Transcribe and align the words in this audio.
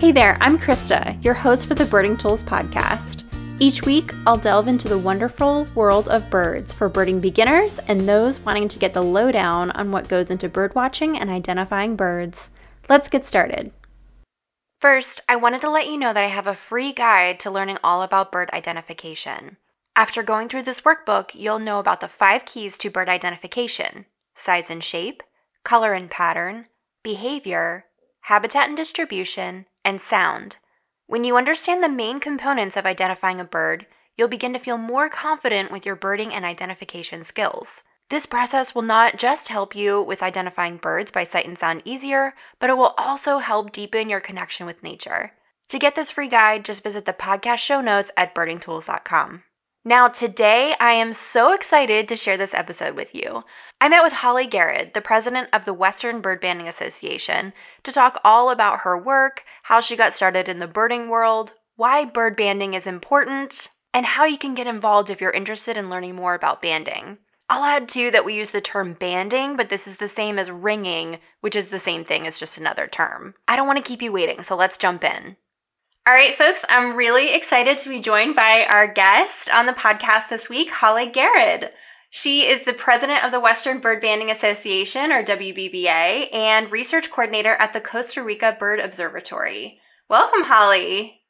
Hey 0.00 0.12
there, 0.12 0.38
I'm 0.40 0.56
Krista, 0.56 1.22
your 1.22 1.34
host 1.34 1.66
for 1.66 1.74
the 1.74 1.84
Birding 1.84 2.16
Tools 2.16 2.42
podcast. 2.42 3.22
Each 3.58 3.82
week, 3.82 4.14
I'll 4.26 4.38
delve 4.38 4.66
into 4.66 4.88
the 4.88 4.96
wonderful 4.96 5.68
world 5.74 6.08
of 6.08 6.30
birds 6.30 6.72
for 6.72 6.88
birding 6.88 7.20
beginners 7.20 7.78
and 7.80 8.08
those 8.08 8.40
wanting 8.40 8.66
to 8.68 8.78
get 8.78 8.94
the 8.94 9.02
lowdown 9.02 9.70
on 9.72 9.92
what 9.92 10.08
goes 10.08 10.30
into 10.30 10.48
birdwatching 10.48 11.18
and 11.20 11.28
identifying 11.28 11.96
birds. 11.96 12.48
Let's 12.88 13.10
get 13.10 13.26
started. 13.26 13.72
First, 14.80 15.20
I 15.28 15.36
wanted 15.36 15.60
to 15.60 15.70
let 15.70 15.86
you 15.86 15.98
know 15.98 16.14
that 16.14 16.24
I 16.24 16.28
have 16.28 16.46
a 16.46 16.54
free 16.54 16.94
guide 16.94 17.38
to 17.40 17.50
learning 17.50 17.76
all 17.84 18.00
about 18.00 18.32
bird 18.32 18.48
identification. 18.54 19.58
After 19.94 20.22
going 20.22 20.48
through 20.48 20.62
this 20.62 20.80
workbook, 20.80 21.32
you'll 21.34 21.58
know 21.58 21.78
about 21.78 22.00
the 22.00 22.08
five 22.08 22.46
keys 22.46 22.78
to 22.78 22.88
bird 22.88 23.10
identification 23.10 24.06
size 24.34 24.70
and 24.70 24.82
shape, 24.82 25.22
color 25.62 25.92
and 25.92 26.10
pattern, 26.10 26.68
behavior, 27.02 27.84
habitat 28.22 28.66
and 28.68 28.78
distribution, 28.78 29.66
and 29.84 30.00
sound. 30.00 30.56
When 31.06 31.24
you 31.24 31.36
understand 31.36 31.82
the 31.82 31.88
main 31.88 32.20
components 32.20 32.76
of 32.76 32.86
identifying 32.86 33.40
a 33.40 33.44
bird, 33.44 33.86
you'll 34.16 34.28
begin 34.28 34.52
to 34.52 34.58
feel 34.58 34.78
more 34.78 35.08
confident 35.08 35.70
with 35.70 35.84
your 35.84 35.96
birding 35.96 36.32
and 36.32 36.44
identification 36.44 37.24
skills. 37.24 37.82
This 38.10 38.26
process 38.26 38.74
will 38.74 38.82
not 38.82 39.18
just 39.18 39.48
help 39.48 39.76
you 39.76 40.02
with 40.02 40.22
identifying 40.22 40.76
birds 40.76 41.10
by 41.10 41.24
sight 41.24 41.46
and 41.46 41.56
sound 41.56 41.82
easier, 41.84 42.34
but 42.58 42.68
it 42.68 42.76
will 42.76 42.94
also 42.98 43.38
help 43.38 43.72
deepen 43.72 44.08
your 44.08 44.20
connection 44.20 44.66
with 44.66 44.82
nature. 44.82 45.32
To 45.68 45.78
get 45.78 45.94
this 45.94 46.10
free 46.10 46.28
guide, 46.28 46.64
just 46.64 46.82
visit 46.82 47.04
the 47.06 47.12
podcast 47.12 47.58
show 47.58 47.80
notes 47.80 48.10
at 48.16 48.34
birdingtools.com. 48.34 49.44
Now, 49.84 50.08
today 50.08 50.74
I 50.78 50.92
am 50.92 51.14
so 51.14 51.54
excited 51.54 52.06
to 52.06 52.16
share 52.16 52.36
this 52.36 52.52
episode 52.52 52.96
with 52.96 53.14
you. 53.14 53.44
I 53.80 53.88
met 53.88 54.02
with 54.02 54.12
Holly 54.12 54.46
Garrod, 54.46 54.92
the 54.92 55.00
president 55.00 55.48
of 55.54 55.64
the 55.64 55.72
Western 55.72 56.20
Bird 56.20 56.38
Banding 56.38 56.68
Association, 56.68 57.54
to 57.84 57.90
talk 57.90 58.20
all 58.22 58.50
about 58.50 58.80
her 58.80 58.98
work, 58.98 59.42
how 59.62 59.80
she 59.80 59.96
got 59.96 60.12
started 60.12 60.50
in 60.50 60.58
the 60.58 60.66
birding 60.66 61.08
world, 61.08 61.54
why 61.76 62.04
bird 62.04 62.36
banding 62.36 62.74
is 62.74 62.86
important, 62.86 63.70
and 63.94 64.04
how 64.04 64.26
you 64.26 64.36
can 64.36 64.54
get 64.54 64.66
involved 64.66 65.08
if 65.08 65.18
you're 65.18 65.30
interested 65.30 65.78
in 65.78 65.88
learning 65.88 66.14
more 66.14 66.34
about 66.34 66.60
banding. 66.60 67.16
I'll 67.48 67.64
add 67.64 67.88
too 67.88 68.10
that 68.10 68.26
we 68.26 68.36
use 68.36 68.50
the 68.50 68.60
term 68.60 68.92
banding, 68.92 69.56
but 69.56 69.70
this 69.70 69.86
is 69.86 69.96
the 69.96 70.08
same 70.08 70.38
as 70.38 70.50
ringing, 70.50 71.20
which 71.40 71.56
is 71.56 71.68
the 71.68 71.78
same 71.78 72.04
thing 72.04 72.26
as 72.26 72.38
just 72.38 72.58
another 72.58 72.86
term. 72.86 73.32
I 73.48 73.56
don't 73.56 73.66
want 73.66 73.78
to 73.78 73.88
keep 73.88 74.02
you 74.02 74.12
waiting, 74.12 74.42
so 74.42 74.54
let's 74.54 74.76
jump 74.76 75.04
in. 75.04 75.36
All 76.06 76.14
right, 76.14 76.34
folks, 76.34 76.64
I'm 76.70 76.96
really 76.96 77.34
excited 77.34 77.76
to 77.78 77.90
be 77.90 78.00
joined 78.00 78.34
by 78.34 78.66
our 78.70 78.86
guest 78.86 79.50
on 79.50 79.66
the 79.66 79.74
podcast 79.74 80.30
this 80.30 80.48
week, 80.48 80.70
Holly 80.70 81.06
Garrod. 81.06 81.70
She 82.08 82.46
is 82.46 82.62
the 82.62 82.72
president 82.72 83.22
of 83.22 83.32
the 83.32 83.38
Western 83.38 83.80
Bird 83.80 84.00
Banding 84.00 84.30
Association, 84.30 85.12
or 85.12 85.22
WBBA, 85.22 86.34
and 86.34 86.72
research 86.72 87.10
coordinator 87.10 87.52
at 87.52 87.74
the 87.74 87.82
Costa 87.82 88.22
Rica 88.22 88.56
Bird 88.58 88.80
Observatory. 88.80 89.78
Welcome, 90.08 90.44
Holly. 90.44 91.20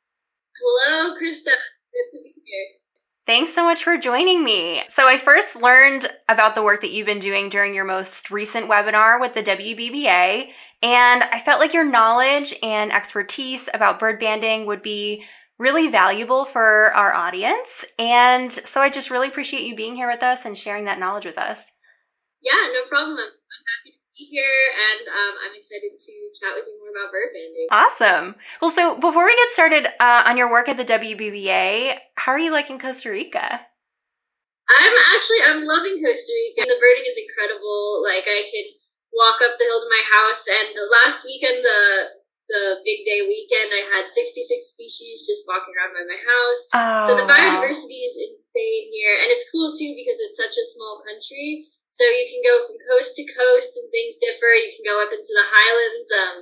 Hello, 0.56 1.16
Krista. 1.16 1.46
Good 1.46 2.10
to 2.12 2.22
be 2.22 2.34
here. 2.44 2.79
Thanks 3.26 3.54
so 3.54 3.64
much 3.64 3.84
for 3.84 3.96
joining 3.96 4.42
me. 4.42 4.82
So, 4.88 5.06
I 5.06 5.18
first 5.18 5.54
learned 5.54 6.06
about 6.28 6.54
the 6.54 6.62
work 6.62 6.80
that 6.80 6.90
you've 6.90 7.06
been 7.06 7.18
doing 7.18 7.48
during 7.48 7.74
your 7.74 7.84
most 7.84 8.30
recent 8.30 8.68
webinar 8.68 9.20
with 9.20 9.34
the 9.34 9.42
WBBA, 9.42 10.48
and 10.82 11.22
I 11.22 11.40
felt 11.44 11.60
like 11.60 11.74
your 11.74 11.84
knowledge 11.84 12.54
and 12.62 12.92
expertise 12.92 13.68
about 13.74 13.98
bird 13.98 14.18
banding 14.18 14.66
would 14.66 14.82
be 14.82 15.24
really 15.58 15.88
valuable 15.88 16.46
for 16.46 16.90
our 16.94 17.12
audience. 17.12 17.84
And 17.98 18.50
so 18.50 18.80
I 18.80 18.88
just 18.88 19.10
really 19.10 19.28
appreciate 19.28 19.66
you 19.66 19.76
being 19.76 19.94
here 19.94 20.08
with 20.08 20.22
us 20.22 20.46
and 20.46 20.56
sharing 20.56 20.84
that 20.84 20.98
knowledge 20.98 21.26
with 21.26 21.36
us. 21.36 21.70
Yeah, 22.40 22.72
no 22.72 22.88
problem. 22.88 23.18
I'm, 23.18 23.28
I'm 23.28 23.64
happy 23.68 23.92
to 23.92 23.98
be 24.20 24.28
here 24.28 24.60
and 24.76 25.08
um, 25.08 25.34
I'm 25.40 25.56
excited 25.56 25.96
to 25.96 26.12
chat 26.36 26.52
with 26.52 26.68
you 26.68 26.76
more 26.76 26.92
about 26.92 27.08
bird 27.08 27.32
banding. 27.32 27.68
Awesome. 27.72 28.36
Well, 28.60 28.70
so 28.70 29.00
before 29.00 29.24
we 29.24 29.34
get 29.36 29.50
started 29.56 29.88
uh, 29.96 30.28
on 30.28 30.36
your 30.36 30.52
work 30.52 30.68
at 30.68 30.76
the 30.76 30.84
WBBA, 30.84 31.96
how 32.20 32.32
are 32.32 32.38
you 32.38 32.52
liking 32.52 32.78
Costa 32.78 33.08
Rica? 33.08 33.64
I'm 34.70 34.96
actually 35.16 35.42
I'm 35.48 35.64
loving 35.66 35.98
Costa 35.98 36.30
Rica. 36.30 36.68
The 36.68 36.78
birding 36.78 37.08
is 37.08 37.18
incredible. 37.18 38.04
Like 38.04 38.28
I 38.28 38.46
can 38.46 38.66
walk 39.10 39.42
up 39.42 39.58
the 39.58 39.66
hill 39.66 39.82
to 39.82 39.90
my 39.90 40.04
house. 40.06 40.46
And 40.46 40.76
the 40.76 40.86
last 40.86 41.24
weekend, 41.24 41.64
the 41.64 42.20
the 42.50 42.82
big 42.82 43.06
day 43.06 43.22
weekend, 43.22 43.70
I 43.70 43.86
had 43.94 44.10
66 44.10 44.42
species 44.74 45.22
just 45.22 45.46
walking 45.46 45.70
around 45.70 45.94
by 45.94 46.02
my 46.02 46.18
house. 46.18 46.62
Oh, 46.74 47.02
so 47.06 47.10
the 47.14 47.26
biodiversity 47.26 48.02
wow. 48.02 48.08
is 48.10 48.14
insane 48.18 48.90
here, 48.90 49.14
and 49.22 49.30
it's 49.30 49.46
cool 49.54 49.70
too 49.70 49.94
because 49.94 50.18
it's 50.18 50.38
such 50.38 50.58
a 50.58 50.70
small 50.74 51.02
country. 51.06 51.70
So 51.90 52.06
you 52.06 52.26
can 52.30 52.40
go 52.46 52.54
from 52.64 52.78
coast 52.86 53.18
to 53.18 53.24
coast, 53.26 53.74
and 53.76 53.90
things 53.90 54.22
differ. 54.22 54.54
You 54.54 54.70
can 54.70 54.86
go 54.86 55.02
up 55.02 55.10
into 55.10 55.34
the 55.34 55.46
highlands. 55.46 56.08
Um, 56.14 56.36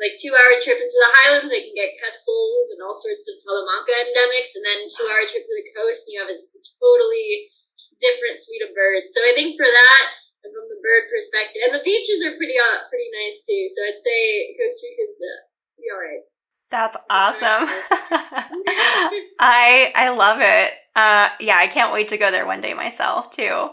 like 0.00 0.16
two 0.16 0.32
hour 0.32 0.56
trip 0.64 0.80
into 0.80 0.96
the 0.96 1.12
highlands, 1.20 1.52
they 1.52 1.60
can 1.60 1.76
get 1.76 1.92
quetzals 2.00 2.72
and 2.72 2.80
all 2.80 2.96
sorts 2.96 3.28
of 3.28 3.36
Talamanca 3.36 3.92
endemics, 3.92 4.56
and 4.56 4.64
then 4.64 4.88
two 4.88 5.04
hour 5.12 5.28
trip 5.28 5.44
to 5.44 5.56
the 5.60 5.68
coast, 5.76 6.08
and 6.08 6.12
you 6.16 6.20
have 6.24 6.32
a 6.32 6.40
totally 6.80 7.52
different 8.00 8.40
suite 8.40 8.64
of 8.64 8.72
birds. 8.72 9.12
So 9.12 9.20
I 9.20 9.36
think 9.36 9.60
for 9.60 9.68
that, 9.68 10.04
and 10.44 10.52
from 10.52 10.66
the 10.68 10.80
bird 10.80 11.08
perspective. 11.12 11.60
And 11.68 11.74
the 11.76 11.84
beaches 11.84 12.24
are 12.24 12.36
pretty 12.36 12.56
uh, 12.56 12.88
pretty 12.88 13.08
nice 13.12 13.44
too. 13.44 13.68
So 13.68 13.84
I'd 13.84 14.00
say 14.00 14.56
Costa 14.56 14.86
Rica's 14.88 15.20
uh, 15.20 15.40
pretty 15.76 15.90
all 15.92 16.00
right. 16.00 16.24
That's 16.70 16.96
awesome. 17.10 17.64
I 19.40 19.92
I 19.94 20.10
love 20.16 20.38
it. 20.40 20.72
Uh, 20.96 21.28
yeah, 21.40 21.56
I 21.58 21.66
can't 21.66 21.92
wait 21.92 22.08
to 22.08 22.18
go 22.18 22.30
there 22.30 22.46
one 22.46 22.60
day 22.60 22.74
myself 22.74 23.30
too. 23.30 23.70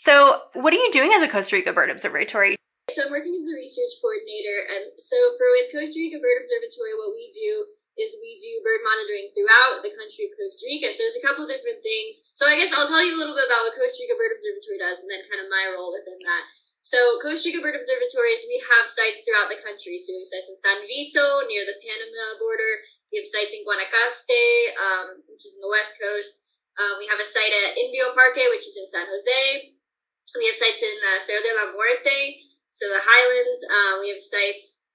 So, 0.00 0.48
what 0.56 0.72
are 0.72 0.80
you 0.80 0.88
doing 0.96 1.12
at 1.12 1.20
the 1.20 1.28
Costa 1.28 1.60
Rica 1.60 1.76
Bird 1.76 1.92
Observatory? 1.92 2.56
So 2.88 3.04
I'm 3.04 3.12
working 3.12 3.36
as 3.36 3.44
the 3.44 3.52
research 3.52 4.00
coordinator, 4.00 4.64
and 4.72 4.96
so 4.96 5.36
for 5.36 5.44
with 5.60 5.68
Costa 5.68 6.00
Rica 6.00 6.16
Bird 6.16 6.40
Observatory, 6.40 6.96
what 6.96 7.12
we 7.12 7.28
do 7.28 7.68
is 8.00 8.16
we 8.24 8.40
do 8.40 8.64
bird 8.64 8.80
monitoring 8.80 9.28
throughout 9.36 9.84
the 9.84 9.92
country 9.92 10.24
of 10.24 10.32
Costa 10.40 10.64
Rica. 10.72 10.88
So 10.88 11.04
there's 11.04 11.20
a 11.20 11.26
couple 11.28 11.44
different 11.44 11.84
things. 11.84 12.32
So 12.32 12.48
I 12.48 12.56
guess 12.56 12.72
I'll 12.72 12.88
tell 12.88 13.04
you 13.04 13.12
a 13.12 13.20
little 13.20 13.36
bit 13.36 13.44
about 13.44 13.68
what 13.68 13.76
Costa 13.76 14.00
Rica 14.00 14.16
Bird 14.16 14.32
Observatory 14.40 14.80
does 14.80 15.04
and 15.04 15.10
then 15.12 15.20
kind 15.28 15.44
of 15.44 15.52
my 15.52 15.68
role 15.68 15.92
within 15.92 16.16
that. 16.24 16.48
So 16.80 17.20
Costa 17.20 17.52
Rica 17.52 17.60
Bird 17.60 17.76
Observatories, 17.76 18.48
we 18.48 18.56
have 18.72 18.88
sites 18.88 19.20
throughout 19.28 19.52
the 19.52 19.60
country. 19.60 20.00
So 20.00 20.16
we 20.16 20.24
have 20.24 20.32
sites 20.32 20.48
in 20.48 20.56
San 20.56 20.80
Vito 20.88 21.44
near 21.44 21.68
the 21.68 21.76
Panama 21.76 22.40
border. 22.40 22.88
We 23.12 23.20
have 23.20 23.28
sites 23.28 23.52
in 23.52 23.68
Guanacaste, 23.68 24.80
um, 24.80 25.20
which 25.28 25.44
is 25.44 25.60
in 25.60 25.62
the 25.62 25.68
west 25.68 26.00
coast. 26.00 26.56
Um, 26.80 26.96
we 26.96 27.04
have 27.04 27.20
a 27.20 27.28
site 27.28 27.52
at 27.52 27.76
Inbio 27.76 28.16
Parque, 28.16 28.48
which 28.48 28.64
is 28.64 28.80
in 28.80 28.88
San 28.88 29.04
Jose. 29.04 29.76
We 30.38 30.46
have 30.46 30.58
sites 30.58 30.82
in 30.82 30.96
uh, 31.02 31.18
Cerro 31.18 31.42
de 31.42 31.52
la 31.56 31.66
Muerte, 31.74 32.38
so 32.70 32.86
the 32.86 33.02
highlands. 33.02 33.60
Um, 33.66 33.94
we 34.04 34.14
have 34.14 34.22
sites 34.22 34.86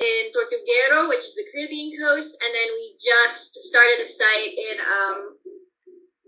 in 0.00 0.32
Tortuguero, 0.32 1.06
which 1.06 1.22
is 1.22 1.36
the 1.36 1.46
Caribbean 1.52 1.92
coast, 1.94 2.40
and 2.40 2.50
then 2.50 2.68
we 2.74 2.96
just 2.96 3.54
started 3.70 4.00
a 4.00 4.08
site 4.08 4.56
in 4.56 4.76
um, 4.80 5.36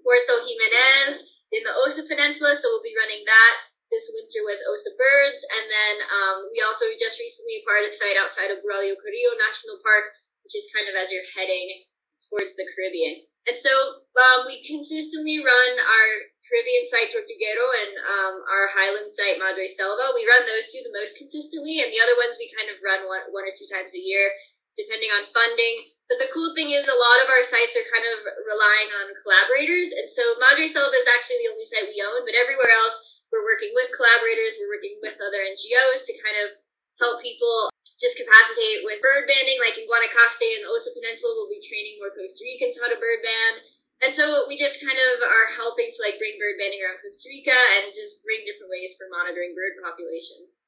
Puerto 0.05 0.37
Jimenez 0.45 1.43
in 1.53 1.65
the 1.65 1.75
Osa 1.85 2.05
Peninsula, 2.05 2.53
so 2.53 2.69
we'll 2.69 2.85
be 2.85 2.97
running 2.97 3.25
that 3.25 3.73
this 3.93 4.09
winter 4.09 4.41
with 4.49 4.57
Osa 4.73 4.89
Birds, 4.97 5.45
and 5.53 5.69
then 5.69 5.97
um, 6.09 6.49
we 6.49 6.65
also 6.65 6.89
just 6.97 7.21
recently 7.21 7.61
acquired 7.61 7.85
a 7.85 7.93
site 7.93 8.17
outside 8.17 8.49
of 8.49 8.65
Braulio 8.65 8.97
Carrillo 8.97 9.37
National 9.37 9.77
Park, 9.85 10.17
which 10.49 10.57
is 10.57 10.73
kind 10.73 10.89
of 10.89 10.97
as 10.97 11.13
you're 11.13 11.29
heading 11.37 11.85
towards 12.25 12.57
the 12.57 12.65
Caribbean. 12.73 13.29
And 13.45 13.53
so 13.53 13.69
um, 14.17 14.49
we 14.49 14.65
consistently 14.65 15.45
run 15.45 15.73
our 15.77 16.11
Caribbean 16.43 16.85
site 16.85 17.15
Tortuguero 17.15 17.67
and 17.71 17.93
um, 18.03 18.35
our 18.51 18.67
Highland 18.67 19.07
site 19.07 19.39
Madre 19.39 19.71
Selva. 19.71 20.11
We 20.15 20.27
run 20.27 20.43
those 20.43 20.75
two 20.75 20.83
the 20.83 20.95
most 20.95 21.15
consistently, 21.15 21.79
and 21.79 21.91
the 21.95 22.03
other 22.03 22.19
ones 22.19 22.35
we 22.37 22.51
kind 22.51 22.67
of 22.67 22.83
run 22.83 23.07
one, 23.07 23.25
one 23.31 23.47
or 23.47 23.55
two 23.55 23.69
times 23.71 23.95
a 23.95 24.03
year, 24.03 24.27
depending 24.75 25.15
on 25.15 25.31
funding. 25.31 25.95
But 26.11 26.19
the 26.19 26.33
cool 26.35 26.51
thing 26.53 26.75
is, 26.75 26.91
a 26.91 26.99
lot 26.99 27.23
of 27.23 27.31
our 27.31 27.47
sites 27.47 27.79
are 27.79 27.93
kind 27.95 28.05
of 28.05 28.27
relying 28.45 28.91
on 29.01 29.17
collaborators, 29.23 29.95
and 29.95 30.11
so 30.11 30.37
Madre 30.43 30.67
Selva 30.67 30.93
is 30.99 31.09
actually 31.09 31.47
the 31.47 31.53
only 31.55 31.65
site 31.65 31.89
we 31.89 32.03
own, 32.03 32.27
but 32.27 32.37
everywhere 32.37 32.75
else 32.75 33.25
we're 33.31 33.47
working 33.47 33.73
with 33.73 33.95
collaborators, 33.97 34.59
we're 34.61 34.75
working 34.77 34.99
with 35.01 35.17
other 35.23 35.41
NGOs 35.47 36.05
to 36.05 36.23
kind 36.27 36.39
of 36.45 36.59
help 37.01 37.25
people 37.25 37.73
discapacitate 38.03 38.83
with 38.83 38.99
bird 38.99 39.31
banding, 39.31 39.63
like 39.63 39.79
in 39.79 39.87
Guanacaste 39.87 40.59
and 40.59 40.67
Osa 40.67 40.91
Peninsula, 40.99 41.39
we'll 41.39 41.55
be 41.55 41.63
training 41.63 42.03
more 42.03 42.11
Costa 42.11 42.43
Ricans 42.43 42.77
how 42.83 42.91
to 42.91 42.99
bird 42.99 43.23
band. 43.23 43.63
And 44.03 44.11
so 44.11 44.51
we 44.51 44.59
just 44.59 44.83
kind 44.83 44.99
of 44.99 45.23
are 45.23 45.55
helping 45.55 45.87
to 45.87 46.01
like 46.03 46.19
bring 46.19 46.35
bird 46.35 46.59
banding 46.59 46.83
around 46.83 46.99
Costa 46.99 47.31
Rica 47.31 47.55
and 47.79 47.95
just 47.95 48.27
bring 48.27 48.43
different 48.43 48.75
ways 48.75 48.99
for 48.99 49.07
monitoring 49.07 49.55
bird 49.55 49.79
populations. 49.79 50.59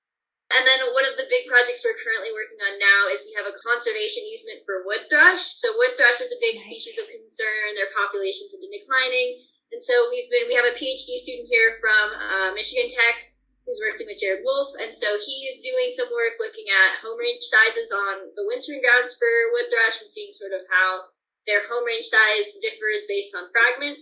And 0.55 0.63
then 0.63 0.87
one 0.95 1.03
of 1.03 1.19
the 1.19 1.27
big 1.27 1.51
projects 1.51 1.83
we're 1.83 1.99
currently 1.99 2.31
working 2.31 2.63
on 2.63 2.79
now 2.79 3.11
is 3.11 3.27
we 3.27 3.35
have 3.35 3.51
a 3.51 3.59
conservation 3.59 4.23
easement 4.23 4.63
for 4.63 4.87
wood 4.87 5.11
thrush. 5.11 5.59
So 5.59 5.75
wood 5.75 5.99
thrush 5.99 6.23
is 6.23 6.31
a 6.31 6.39
big 6.39 6.55
nice. 6.55 6.69
species 6.69 6.95
of 6.95 7.11
concern. 7.11 7.75
Their 7.75 7.91
populations 7.91 8.55
have 8.55 8.63
been 8.63 8.71
declining. 8.71 9.43
And 9.75 9.83
so 9.83 10.07
we've 10.15 10.31
been, 10.31 10.47
we 10.47 10.55
have 10.55 10.69
a 10.69 10.77
PhD 10.77 11.19
student 11.19 11.51
here 11.51 11.83
from 11.83 12.15
uh, 12.15 12.55
Michigan 12.55 12.87
Tech 12.87 13.35
who's 13.67 13.81
working 13.81 14.07
with 14.07 14.21
Jared 14.21 14.45
Wolfe. 14.45 14.77
And 14.79 14.93
so 14.93 15.17
he's 15.17 15.65
doing 15.65 15.89
some 15.91 16.13
work 16.13 16.37
looking 16.37 16.69
at 16.69 17.01
home 17.01 17.17
range 17.17 17.43
sizes 17.43 17.91
on 17.91 18.31
the 18.37 18.45
wintering 18.45 18.85
grounds 18.85 19.17
for 19.17 19.27
wood 19.57 19.73
thrush 19.73 20.05
and 20.05 20.13
seeing 20.13 20.31
sort 20.31 20.53
of 20.53 20.69
how 20.69 21.11
their 21.47 21.65
home 21.69 21.85
range 21.85 22.09
size 22.09 22.57
differs 22.61 23.09
based 23.09 23.37
on 23.37 23.53
fragment 23.53 23.99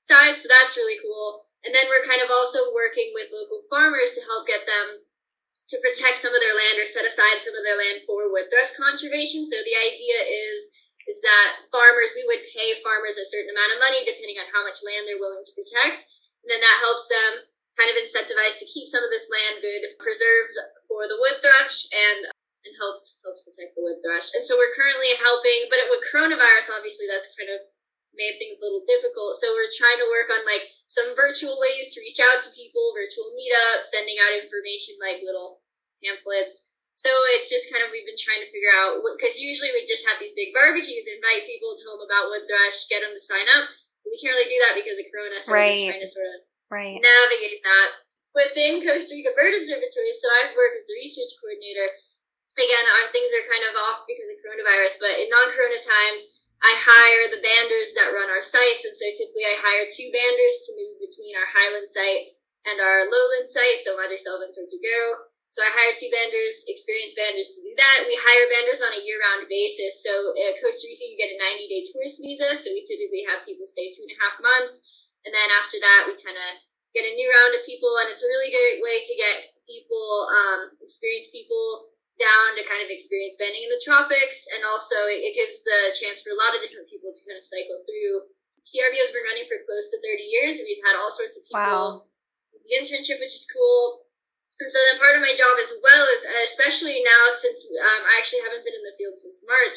size. 0.00 0.42
So 0.42 0.48
that's 0.48 0.76
really 0.76 0.98
cool. 1.02 1.46
And 1.66 1.74
then 1.74 1.90
we're 1.90 2.06
kind 2.06 2.22
of 2.22 2.30
also 2.30 2.70
working 2.72 3.10
with 3.12 3.34
local 3.34 3.66
farmers 3.66 4.14
to 4.14 4.22
help 4.22 4.46
get 4.46 4.64
them 4.64 5.02
to 5.66 5.76
protect 5.82 6.14
some 6.14 6.30
of 6.30 6.38
their 6.38 6.54
land 6.54 6.78
or 6.78 6.86
set 6.86 7.02
aside 7.02 7.42
some 7.42 7.58
of 7.58 7.66
their 7.66 7.74
land 7.74 8.06
for 8.06 8.30
wood 8.30 8.46
thrush 8.48 8.78
conservation. 8.78 9.42
So 9.42 9.58
the 9.66 9.74
idea 9.74 10.18
is 10.22 10.70
is 11.06 11.22
that 11.22 11.62
farmers 11.70 12.10
we 12.18 12.26
would 12.26 12.42
pay 12.50 12.74
farmers 12.82 13.14
a 13.14 13.22
certain 13.22 13.54
amount 13.54 13.74
of 13.74 13.82
money 13.82 14.02
depending 14.02 14.42
on 14.42 14.50
how 14.50 14.66
much 14.66 14.82
land 14.82 15.06
they're 15.06 15.22
willing 15.22 15.46
to 15.46 15.54
protect, 15.54 16.02
and 16.42 16.50
then 16.50 16.58
that 16.58 16.82
helps 16.82 17.06
them 17.06 17.46
kind 17.78 17.92
of 17.92 17.98
incentivize 17.98 18.58
to 18.58 18.66
keep 18.66 18.90
some 18.90 19.06
of 19.06 19.12
this 19.14 19.30
land 19.30 19.62
good 19.62 19.86
preserved 20.02 20.56
for 20.90 21.06
the 21.06 21.18
wood 21.20 21.38
thrush 21.38 21.86
and 21.94 22.26
and 22.66 22.74
helps 22.76 23.22
helps 23.22 23.46
protect 23.46 23.78
the 23.78 23.82
wood 23.86 24.02
thrush. 24.02 24.34
And 24.34 24.42
so 24.42 24.58
we're 24.58 24.74
currently 24.74 25.14
helping, 25.22 25.70
but 25.70 25.80
with 25.86 26.02
coronavirus, 26.10 26.74
obviously 26.74 27.06
that's 27.06 27.32
kind 27.38 27.54
of 27.54 27.62
made 28.18 28.36
things 28.40 28.58
a 28.58 28.64
little 28.64 28.82
difficult. 28.88 29.38
So 29.38 29.52
we're 29.54 29.70
trying 29.70 30.00
to 30.02 30.08
work 30.10 30.32
on 30.32 30.42
like 30.48 30.66
some 30.88 31.14
virtual 31.14 31.60
ways 31.60 31.92
to 31.94 32.02
reach 32.02 32.18
out 32.18 32.42
to 32.42 32.50
people, 32.56 32.96
virtual 32.96 33.30
meetups, 33.36 33.92
sending 33.92 34.16
out 34.18 34.34
information 34.34 34.98
like 34.98 35.22
little 35.22 35.62
pamphlets. 36.00 36.76
So 36.96 37.12
it's 37.36 37.52
just 37.52 37.68
kind 37.68 37.84
of 37.84 37.92
we've 37.92 38.08
been 38.08 38.16
trying 38.16 38.40
to 38.40 38.48
figure 38.48 38.72
out 38.72 39.04
because 39.20 39.36
usually 39.36 39.68
we 39.76 39.84
just 39.84 40.08
have 40.08 40.16
these 40.16 40.32
big 40.32 40.56
barbecues, 40.56 41.04
invite 41.04 41.44
people, 41.44 41.76
tell 41.76 42.00
them 42.00 42.08
about 42.08 42.32
wood 42.32 42.48
thrush, 42.48 42.88
get 42.88 43.04
them 43.04 43.12
to 43.12 43.20
sign 43.20 43.44
up. 43.52 43.68
We 44.08 44.16
can't 44.16 44.32
really 44.32 44.48
do 44.48 44.60
that 44.64 44.78
because 44.78 44.96
of 44.96 45.04
Corona, 45.12 45.36
so 45.42 45.52
right. 45.52 45.68
we're 45.68 45.76
just 45.76 45.88
trying 45.92 46.04
to 46.06 46.08
sort 46.08 46.30
of 46.32 46.38
right. 46.72 46.96
navigate 46.96 47.60
that. 47.60 47.88
Within 48.32 48.84
Costa 48.84 49.16
Rica 49.16 49.32
Bird 49.32 49.56
Observatory, 49.56 50.12
so 50.12 50.28
I've 50.40 50.52
worked 50.56 50.76
as 50.76 50.84
the 50.88 50.96
research 50.96 51.32
coordinator. 51.40 51.88
Again, 52.56 52.86
our 52.88 53.12
things 53.12 53.28
are 53.36 53.52
kind 53.52 53.64
of 53.68 53.76
off 53.76 54.08
because 54.08 54.32
of 54.32 54.40
coronavirus, 54.40 54.96
but 55.04 55.14
in 55.20 55.28
non-corona 55.28 55.76
times, 55.76 56.46
I 56.64 56.72
hire 56.72 57.28
the 57.28 57.44
banders 57.44 57.92
that 58.00 58.16
run 58.16 58.32
our 58.32 58.40
sites, 58.40 58.88
and 58.88 58.96
so 58.96 59.04
typically 59.12 59.44
I 59.44 59.60
hire 59.60 59.84
two 59.84 60.08
banders 60.08 60.64
to 60.64 60.70
move 60.72 60.96
between 60.96 61.36
our 61.36 61.44
highland 61.44 61.84
site 61.84 62.32
and 62.64 62.80
our 62.80 63.12
lowland 63.12 63.44
site, 63.44 63.76
so 63.84 63.92
Madre 63.92 64.16
Selva 64.16 64.48
and 64.48 64.56
Tortuguero. 64.56 65.28
So 65.52 65.62
I 65.62 65.68
hire 65.68 65.92
two 65.92 66.08
banders, 66.08 66.64
experienced 66.66 67.14
banders 67.16 67.52
to 67.54 67.60
do 67.60 67.72
that. 67.76 68.08
We 68.08 68.16
hire 68.16 68.48
banders 68.48 68.82
on 68.82 68.96
a 68.96 69.04
year-round 69.04 69.46
basis. 69.46 70.02
So 70.02 70.34
in 70.34 70.52
Costa 70.58 70.84
Rica, 70.90 71.06
you 71.06 71.16
get 71.16 71.32
a 71.32 71.38
90-day 71.38 71.86
tourist 71.86 72.18
visa. 72.18 72.50
So 72.56 72.72
we 72.74 72.82
typically 72.82 73.22
have 73.30 73.46
people 73.46 73.64
stay 73.68 73.86
two 73.88 74.04
and 74.08 74.16
a 74.16 74.20
half 74.20 74.36
months, 74.40 75.06
and 75.28 75.32
then 75.36 75.48
after 75.60 75.76
that, 75.76 76.08
we 76.08 76.16
kind 76.16 76.40
of 76.40 76.50
get 76.96 77.04
a 77.04 77.12
new 77.12 77.28
round 77.28 77.52
of 77.52 77.68
people, 77.68 77.92
and 78.00 78.08
it's 78.08 78.24
a 78.24 78.32
really 78.32 78.48
great 78.48 78.80
way 78.80 79.04
to 79.04 79.14
get 79.20 79.52
people, 79.68 80.24
um, 80.32 80.72
experienced 80.80 81.36
people 81.36 81.95
down 82.16 82.56
to 82.56 82.64
kind 82.64 82.80
of 82.80 82.88
experience 82.88 83.36
banding 83.36 83.64
in 83.64 83.72
the 83.72 83.82
tropics, 83.84 84.48
and 84.56 84.64
also 84.64 85.08
it, 85.08 85.36
gives 85.36 85.60
the 85.62 85.92
chance 85.92 86.24
for 86.24 86.32
a 86.32 86.40
lot 86.40 86.56
of 86.56 86.64
different 86.64 86.88
people 86.88 87.12
to 87.12 87.22
kind 87.28 87.36
of 87.36 87.44
cycle 87.44 87.80
through. 87.84 88.32
CRB 88.64 88.98
has 88.98 89.12
been 89.14 89.22
running 89.22 89.46
for 89.46 89.62
close 89.62 89.92
to 89.92 90.00
30 90.00 90.26
years, 90.26 90.58
and 90.58 90.66
we've 90.66 90.82
had 90.82 90.98
all 90.98 91.12
sorts 91.12 91.38
of 91.38 91.46
people 91.46 92.02
wow. 92.02 92.08
the 92.64 92.72
internship, 92.74 93.20
which 93.20 93.36
is 93.36 93.46
cool. 93.46 94.08
And 94.56 94.72
so 94.72 94.80
then 94.88 94.96
part 94.96 95.20
of 95.20 95.22
my 95.22 95.36
job 95.36 95.60
as 95.60 95.76
well 95.84 96.04
is, 96.16 96.24
especially 96.48 97.04
now 97.04 97.28
since 97.36 97.68
um, 97.76 98.02
I 98.08 98.16
actually 98.16 98.40
haven't 98.40 98.64
been 98.64 98.72
in 98.72 98.88
the 98.88 98.96
field 98.96 99.20
since 99.20 99.44
March, 99.44 99.76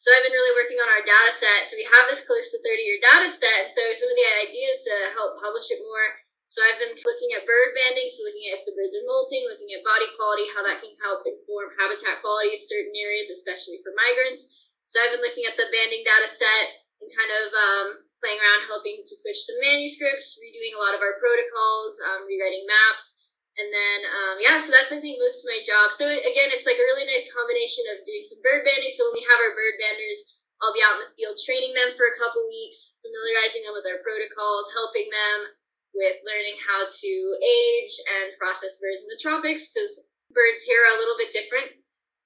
so 0.00 0.08
I've 0.16 0.24
been 0.24 0.32
really 0.32 0.56
working 0.56 0.80
on 0.80 0.88
our 0.88 1.04
data 1.04 1.28
set. 1.28 1.68
So 1.68 1.76
we 1.76 1.84
have 1.84 2.08
this 2.08 2.24
close 2.24 2.48
to 2.56 2.64
30 2.64 2.88
year 2.88 3.00
data 3.04 3.28
set. 3.28 3.68
So 3.68 3.84
some 3.92 4.08
of 4.08 4.16
the 4.16 4.48
ideas 4.48 4.80
to 4.88 5.12
help 5.12 5.36
publish 5.36 5.68
it 5.68 5.84
more 5.84 6.19
so 6.50 6.66
I've 6.66 6.82
been 6.82 6.98
looking 6.98 7.30
at 7.38 7.46
bird 7.46 7.78
banding, 7.78 8.10
so 8.10 8.26
looking 8.26 8.50
at 8.50 8.58
if 8.58 8.66
the 8.66 8.74
birds 8.74 8.98
are 8.98 9.06
molting, 9.06 9.46
looking 9.46 9.70
at 9.70 9.86
body 9.86 10.10
quality, 10.18 10.50
how 10.50 10.66
that 10.66 10.82
can 10.82 10.90
help 10.98 11.22
inform 11.22 11.70
habitat 11.78 12.18
quality 12.18 12.58
of 12.58 12.66
certain 12.66 12.90
areas, 12.98 13.30
especially 13.30 13.78
for 13.86 13.94
migrants. 13.94 14.74
So 14.82 14.98
I've 14.98 15.14
been 15.14 15.22
looking 15.22 15.46
at 15.46 15.54
the 15.54 15.70
banding 15.70 16.02
data 16.02 16.26
set 16.26 16.82
and 16.98 17.06
kind 17.06 17.30
of 17.30 17.54
um, 17.54 17.86
playing 18.18 18.42
around, 18.42 18.66
helping 18.66 18.98
to 18.98 19.14
push 19.22 19.46
some 19.46 19.62
manuscripts, 19.62 20.42
redoing 20.42 20.74
a 20.74 20.82
lot 20.82 20.98
of 20.98 21.06
our 21.06 21.22
protocols, 21.22 22.02
um, 22.10 22.26
rewriting 22.26 22.66
maps. 22.66 23.30
And 23.54 23.70
then, 23.70 23.98
um, 24.10 24.36
yeah, 24.42 24.58
so 24.58 24.74
that's, 24.74 24.90
I 24.90 24.98
think, 24.98 25.22
most 25.22 25.46
of 25.46 25.54
my 25.54 25.62
job. 25.62 25.94
So 25.94 26.10
again, 26.10 26.50
it's 26.50 26.66
like 26.66 26.82
a 26.82 26.88
really 26.90 27.06
nice 27.06 27.30
combination 27.30 27.86
of 27.94 28.02
doing 28.02 28.26
some 28.26 28.42
bird 28.42 28.66
banding. 28.66 28.90
So 28.90 29.06
when 29.06 29.22
we 29.22 29.28
have 29.30 29.38
our 29.38 29.54
bird 29.54 29.78
banders, 29.78 30.34
I'll 30.58 30.74
be 30.74 30.82
out 30.82 30.98
in 30.98 31.06
the 31.06 31.14
field 31.14 31.38
training 31.38 31.78
them 31.78 31.94
for 31.94 32.10
a 32.10 32.18
couple 32.18 32.42
weeks, 32.50 32.98
familiarizing 32.98 33.62
them 33.62 33.78
with 33.78 33.86
our 33.86 34.02
protocols, 34.02 34.74
helping 34.74 35.06
them 35.08 35.59
with 35.94 36.22
learning 36.22 36.56
how 36.60 36.86
to 36.86 37.12
age 37.42 37.94
and 38.06 38.36
process 38.38 38.78
birds 38.78 39.02
in 39.02 39.10
the 39.10 39.20
tropics 39.20 39.70
because 39.70 40.06
birds 40.30 40.62
here 40.64 40.82
are 40.86 40.94
a 40.94 41.00
little 41.00 41.18
bit 41.18 41.34
different. 41.34 41.70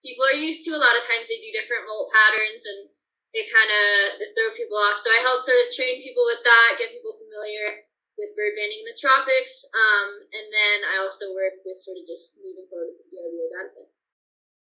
People 0.05 0.29
are 0.29 0.37
used 0.37 0.69
to 0.69 0.77
a 0.77 0.81
lot 0.83 0.97
of 0.97 1.07
times 1.09 1.27
they 1.27 1.41
do 1.41 1.55
different 1.55 1.89
molt 1.89 2.13
patterns 2.13 2.65
and 2.69 2.93
they 3.33 3.43
kind 3.49 3.73
of 3.73 4.21
throw 4.37 4.53
people 4.53 4.77
off. 4.77 5.01
So 5.01 5.09
I 5.11 5.25
help 5.25 5.41
sort 5.41 5.59
of 5.59 5.73
train 5.73 5.99
people 6.05 6.23
with 6.29 6.45
that, 6.45 6.77
get 6.77 6.93
people 6.93 7.17
familiar 7.17 7.89
with 8.15 8.37
bird 8.39 8.55
banding 8.55 8.85
in 8.85 8.87
the 8.87 8.95
tropics, 8.95 9.67
um, 9.75 10.23
and 10.31 10.47
then 10.47 10.87
I 10.87 11.03
also 11.03 11.35
work 11.35 11.59
with 11.67 11.75
sort 11.75 11.99
of 11.99 12.07
just 12.07 12.39
moving 12.39 12.63
forward 12.71 12.95
with 12.95 13.03
the 13.03 13.07
CRBO 13.11 13.51
dataset 13.51 13.91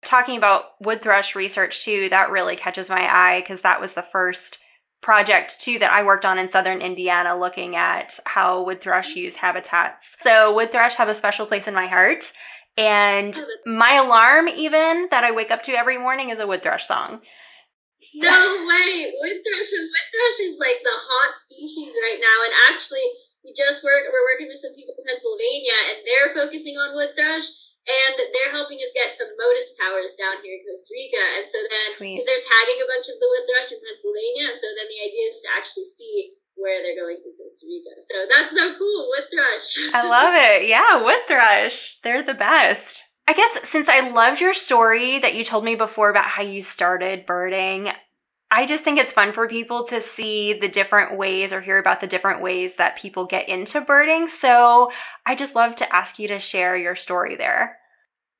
talking 0.05 0.37
about 0.37 0.79
wood 0.79 1.01
thrush 1.01 1.35
research 1.35 1.83
too, 1.83 2.09
that 2.09 2.29
really 2.29 2.55
catches 2.55 2.89
my 2.89 3.01
eye 3.01 3.41
because 3.41 3.61
that 3.61 3.81
was 3.81 3.93
the 3.93 4.03
first 4.03 4.59
project 5.05 5.61
too 5.61 5.77
that 5.77 5.93
I 5.93 6.01
worked 6.01 6.25
on 6.25 6.39
in 6.39 6.49
southern 6.49 6.81
Indiana 6.81 7.37
looking 7.37 7.75
at 7.75 8.17
how 8.25 8.65
wood 8.65 8.81
thrush 8.81 9.11
mm-hmm. 9.11 9.29
use 9.29 9.35
habitats. 9.35 10.17
So 10.21 10.51
wood 10.55 10.71
thrush 10.71 10.95
have 10.95 11.07
a 11.07 11.13
special 11.13 11.45
place 11.45 11.67
in 11.67 11.75
my 11.75 11.85
heart. 11.85 12.33
And 12.75 13.39
my 13.67 14.01
alarm 14.01 14.49
even 14.49 15.07
that 15.11 15.23
I 15.23 15.29
wake 15.29 15.51
up 15.51 15.61
to 15.69 15.77
every 15.77 15.99
morning 15.99 16.31
is 16.31 16.39
a 16.39 16.47
wood 16.47 16.63
thrush 16.63 16.87
song. 16.87 17.21
No 18.15 18.65
way. 18.65 19.13
Wood 19.21 19.37
thrush 19.45 19.71
wood 19.77 20.07
thrush 20.09 20.39
is 20.41 20.57
like 20.57 20.81
the 20.81 20.97
hot 20.97 21.37
species 21.37 21.93
right 22.01 22.17
now. 22.17 22.37
And 22.41 22.73
actually 22.73 23.05
we 23.45 23.53
just 23.53 23.85
work 23.85 24.09
we're 24.09 24.25
working 24.33 24.49
with 24.49 24.57
some 24.57 24.73
people 24.73 24.97
in 24.97 25.05
Pennsylvania 25.05 25.77
and 25.93 25.97
they're 26.01 26.33
focusing 26.33 26.81
on 26.81 26.97
wood 26.97 27.13
thrush 27.13 27.45
and 27.85 28.17
they're 28.33 28.49
helping 28.49 28.81
us 28.81 28.93
get 28.97 29.13
some 29.13 29.29
Motus 29.37 29.77
towers 29.77 30.17
down 30.17 30.41
here 30.41 30.57
in 30.57 30.65
Costa 30.65 30.89
Rica. 30.89 31.23
And 31.37 31.45
so 31.45 31.61
then, 31.69 31.87
because 32.01 32.25
they're 32.25 32.49
tagging 32.49 32.81
a 32.81 32.89
bunch 32.89 33.07
of 33.13 33.17
the 33.21 33.29
wood 33.29 33.45
thrush 33.45 33.69
in 33.69 33.79
Pennsylvania, 33.81 34.49
so 34.57 34.67
then 34.73 34.89
the 34.89 35.01
idea 35.05 35.25
is 35.29 35.39
to 35.45 35.49
actually 35.53 35.85
see 35.85 36.33
where 36.57 36.81
they're 36.81 36.97
going 36.97 37.21
through 37.21 37.37
Costa 37.37 37.69
Rica. 37.69 37.93
So 38.01 38.15
that's 38.25 38.53
so 38.57 38.73
cool, 38.73 39.09
wood 39.13 39.29
thrush. 39.29 39.93
I 39.93 40.01
love 40.01 40.33
it. 40.49 40.65
Yeah, 40.65 41.03
wood 41.05 41.29
thrush. 41.29 42.01
They're 42.01 42.25
the 42.25 42.33
best. 42.33 43.05
I 43.27 43.33
guess 43.33 43.57
since 43.67 43.89
I 43.89 44.09
loved 44.09 44.41
your 44.41 44.53
story 44.53 45.19
that 45.19 45.35
you 45.35 45.43
told 45.43 45.63
me 45.63 45.75
before 45.75 46.09
about 46.09 46.25
how 46.25 46.43
you 46.43 46.61
started 46.61 47.25
birding, 47.25 47.89
I 48.51 48.65
just 48.65 48.83
think 48.83 48.99
it's 48.99 49.13
fun 49.13 49.31
for 49.31 49.47
people 49.47 49.83
to 49.85 49.99
see 49.99 50.53
the 50.53 50.67
different 50.67 51.17
ways 51.17 51.51
or 51.51 51.61
hear 51.61 51.79
about 51.79 51.99
the 51.99 52.07
different 52.07 52.41
ways 52.41 52.75
that 52.75 52.97
people 52.97 53.25
get 53.25 53.49
into 53.49 53.81
birding. 53.81 54.27
So 54.27 54.91
I 55.25 55.35
just 55.35 55.55
love 55.55 55.75
to 55.77 55.95
ask 55.95 56.19
you 56.19 56.27
to 56.27 56.39
share 56.39 56.77
your 56.77 56.95
story 56.95 57.35
there. 57.35 57.79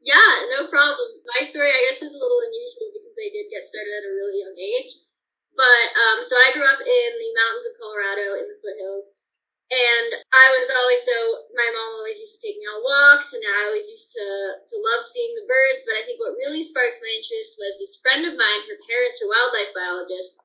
Yeah, 0.05 0.53
no 0.53 0.69
problem. 0.69 1.17
My 1.33 1.41
story, 1.41 1.73
I 1.73 1.81
guess, 1.89 2.05
is 2.05 2.13
a 2.13 2.21
little 2.21 2.37
unusual 2.45 2.93
because 2.93 3.17
I 3.17 3.33
did 3.33 3.49
get 3.49 3.65
started 3.65 3.89
at 3.89 4.09
a 4.09 4.13
really 4.13 4.37
young 4.37 4.53
age. 4.53 4.93
But 5.57 5.87
um, 5.97 6.21
so 6.21 6.37
I 6.37 6.53
grew 6.53 6.67
up 6.67 6.77
in 6.77 7.09
the 7.17 7.31
mountains 7.33 7.65
of 7.65 7.79
Colorado 7.81 8.37
in 8.37 8.45
the 8.45 8.59
foothills. 8.61 9.17
And 9.73 10.21
I 10.29 10.45
was 10.53 10.69
always 10.69 11.01
so, 11.01 11.17
my 11.57 11.65
mom 11.73 11.97
always 11.97 12.21
used 12.21 12.37
to 12.37 12.43
take 12.45 12.61
me 12.61 12.69
on 12.69 12.85
walks, 12.85 13.33
and 13.33 13.41
I 13.41 13.65
always 13.65 13.89
used 13.89 14.13
to, 14.13 14.61
to 14.61 14.75
love 14.93 15.01
seeing 15.01 15.33
the 15.33 15.49
birds. 15.49 15.81
But 15.89 15.97
I 15.97 16.05
think 16.05 16.21
what 16.21 16.37
really 16.37 16.61
sparked 16.61 17.01
my 17.01 17.09
interest 17.09 17.57
was 17.57 17.81
this 17.81 17.97
friend 17.97 18.29
of 18.29 18.37
mine, 18.37 18.61
her 18.69 18.77
parents 18.85 19.25
are 19.25 19.31
wildlife 19.31 19.73
biologists. 19.73 20.37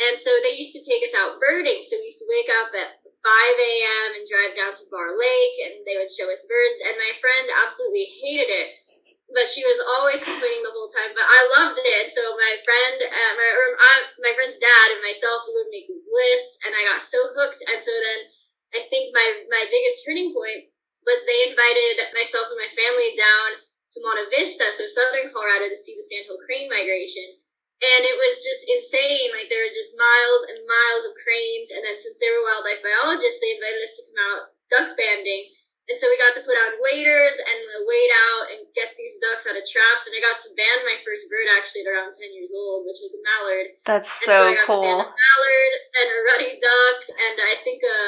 And 0.00 0.16
so 0.16 0.32
they 0.40 0.56
used 0.56 0.72
to 0.72 0.80
take 0.80 1.04
us 1.04 1.12
out 1.12 1.36
birding. 1.36 1.84
So 1.84 2.00
we 2.00 2.08
used 2.08 2.24
to 2.24 2.32
wake 2.32 2.48
up 2.64 2.72
at 2.72 2.96
5 3.04 3.28
a.m. 3.28 4.08
and 4.16 4.24
drive 4.24 4.56
down 4.56 4.72
to 4.72 4.88
Barr 4.88 5.12
Lake, 5.20 5.56
and 5.68 5.84
they 5.84 6.00
would 6.00 6.08
show 6.08 6.32
us 6.32 6.48
birds. 6.48 6.80
And 6.80 6.96
my 6.96 7.12
friend 7.20 7.52
absolutely 7.60 8.08
hated 8.24 8.48
it 8.48 8.85
but 9.32 9.50
she 9.50 9.66
was 9.66 9.82
always 9.98 10.22
complaining 10.22 10.62
the 10.62 10.70
whole 10.70 10.90
time. 10.90 11.10
But 11.10 11.26
I 11.26 11.40
loved 11.58 11.82
it. 11.82 12.06
So 12.10 12.22
my 12.38 12.54
friend, 12.62 12.96
uh, 13.02 13.32
my 13.34 13.48
uh, 13.50 14.02
my 14.22 14.32
friend's 14.38 14.58
dad 14.62 14.86
and 14.94 15.02
myself, 15.02 15.42
would 15.50 15.70
make 15.74 15.90
these 15.90 16.06
lists, 16.06 16.62
and 16.62 16.72
I 16.74 16.86
got 16.86 17.02
so 17.02 17.18
hooked. 17.34 17.58
And 17.66 17.82
so 17.82 17.90
then 17.90 18.30
I 18.74 18.86
think 18.86 19.10
my, 19.14 19.26
my 19.50 19.64
biggest 19.66 20.06
turning 20.06 20.30
point 20.34 20.70
was 21.06 21.22
they 21.22 21.50
invited 21.50 22.02
myself 22.14 22.50
and 22.50 22.58
my 22.58 22.70
family 22.70 23.14
down 23.14 23.62
to 23.62 24.02
Monte 24.02 24.26
Vista, 24.34 24.66
so 24.74 24.84
southern 24.90 25.30
Colorado, 25.30 25.70
to 25.70 25.78
see 25.78 25.94
the 25.94 26.02
sandhill 26.02 26.42
crane 26.42 26.66
migration. 26.66 27.38
And 27.78 28.02
it 28.02 28.16
was 28.16 28.40
just 28.42 28.66
insane. 28.66 29.30
Like 29.36 29.52
there 29.52 29.62
were 29.62 29.74
just 29.74 29.94
miles 30.00 30.42
and 30.50 30.58
miles 30.64 31.04
of 31.06 31.18
cranes. 31.20 31.70
And 31.70 31.84
then 31.84 31.94
since 32.00 32.16
they 32.18 32.32
were 32.32 32.42
wildlife 32.42 32.80
biologists, 32.80 33.38
they 33.38 33.52
invited 33.52 33.84
us 33.84 33.94
to 34.00 34.06
come 34.08 34.20
out 34.24 34.42
duck 34.72 34.88
banding. 34.96 35.55
And 35.86 35.94
so 35.94 36.10
we 36.10 36.18
got 36.18 36.34
to 36.34 36.42
put 36.42 36.58
on 36.58 36.82
waders 36.82 37.38
and 37.38 37.60
wade 37.86 38.14
out 38.26 38.50
and 38.50 38.66
get 38.74 38.98
these 38.98 39.22
ducks 39.22 39.46
out 39.46 39.54
of 39.54 39.62
traps. 39.62 40.10
And 40.10 40.18
I 40.18 40.20
got 40.20 40.34
to 40.34 40.50
band 40.58 40.82
my 40.82 40.98
first 41.06 41.30
bird 41.30 41.46
actually 41.46 41.86
at 41.86 41.90
around 41.94 42.10
10 42.10 42.26
years 42.34 42.50
old, 42.50 42.82
which 42.90 42.98
was 42.98 43.14
a 43.14 43.22
mallard. 43.22 43.66
That's 43.86 44.10
so, 44.10 44.50
so 44.66 44.82
cool. 44.82 44.82
a 44.82 45.06
mallard 45.06 45.74
and 45.94 46.08
a 46.10 46.18
ruddy 46.26 46.58
duck 46.58 46.98
and 47.06 47.36
I 47.38 47.54
think 47.62 47.86
a 47.86 48.00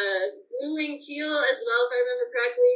blue-winged 0.58 0.98
teal 0.98 1.38
as 1.46 1.62
well, 1.62 1.86
if 1.86 1.90
I 1.94 1.98
remember 2.02 2.26
correctly. 2.34 2.74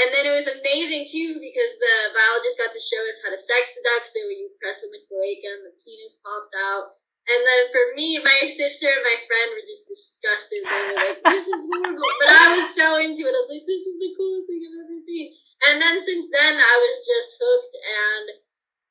And 0.00 0.08
then 0.12 0.24
it 0.28 0.36
was 0.36 0.48
amazing 0.48 1.04
too 1.08 1.40
because 1.40 1.72
the 1.80 2.12
biologist 2.12 2.60
got 2.60 2.72
to 2.72 2.80
show 2.80 3.00
us 3.08 3.24
how 3.24 3.32
to 3.32 3.40
sex 3.40 3.72
the 3.72 3.84
ducks. 3.84 4.12
So 4.12 4.20
you 4.28 4.52
press 4.60 4.84
on 4.84 4.92
the 4.92 5.00
cloaca 5.04 5.48
and 5.48 5.64
the 5.68 5.76
penis 5.80 6.20
pops 6.20 6.52
out. 6.56 7.00
And 7.22 7.40
then 7.46 7.62
for 7.70 7.94
me, 7.94 8.18
my 8.18 8.50
sister 8.50 8.90
and 8.90 9.06
my 9.06 9.18
friend 9.30 9.54
were 9.54 9.62
just 9.62 9.86
disgusted. 9.86 10.66
They 10.66 10.82
were 10.90 10.98
like, 10.98 11.20
this 11.22 11.46
is 11.46 11.62
horrible. 11.70 12.12
But 12.18 12.34
I 12.34 12.46
was 12.58 12.66
so 12.74 12.98
into 12.98 13.22
it. 13.30 13.34
I 13.34 13.40
was 13.46 13.52
like, 13.52 13.66
this 13.66 13.86
is 13.86 13.96
the 14.02 14.10
coolest 14.18 14.50
thing 14.50 14.58
I've 14.58 14.82
ever 14.82 14.98
seen. 14.98 15.26
And 15.62 15.76
then 15.78 15.96
since 16.02 16.26
then 16.34 16.58
I 16.58 16.74
was 16.82 16.96
just 17.06 17.38
hooked 17.38 17.76
and 17.78 18.26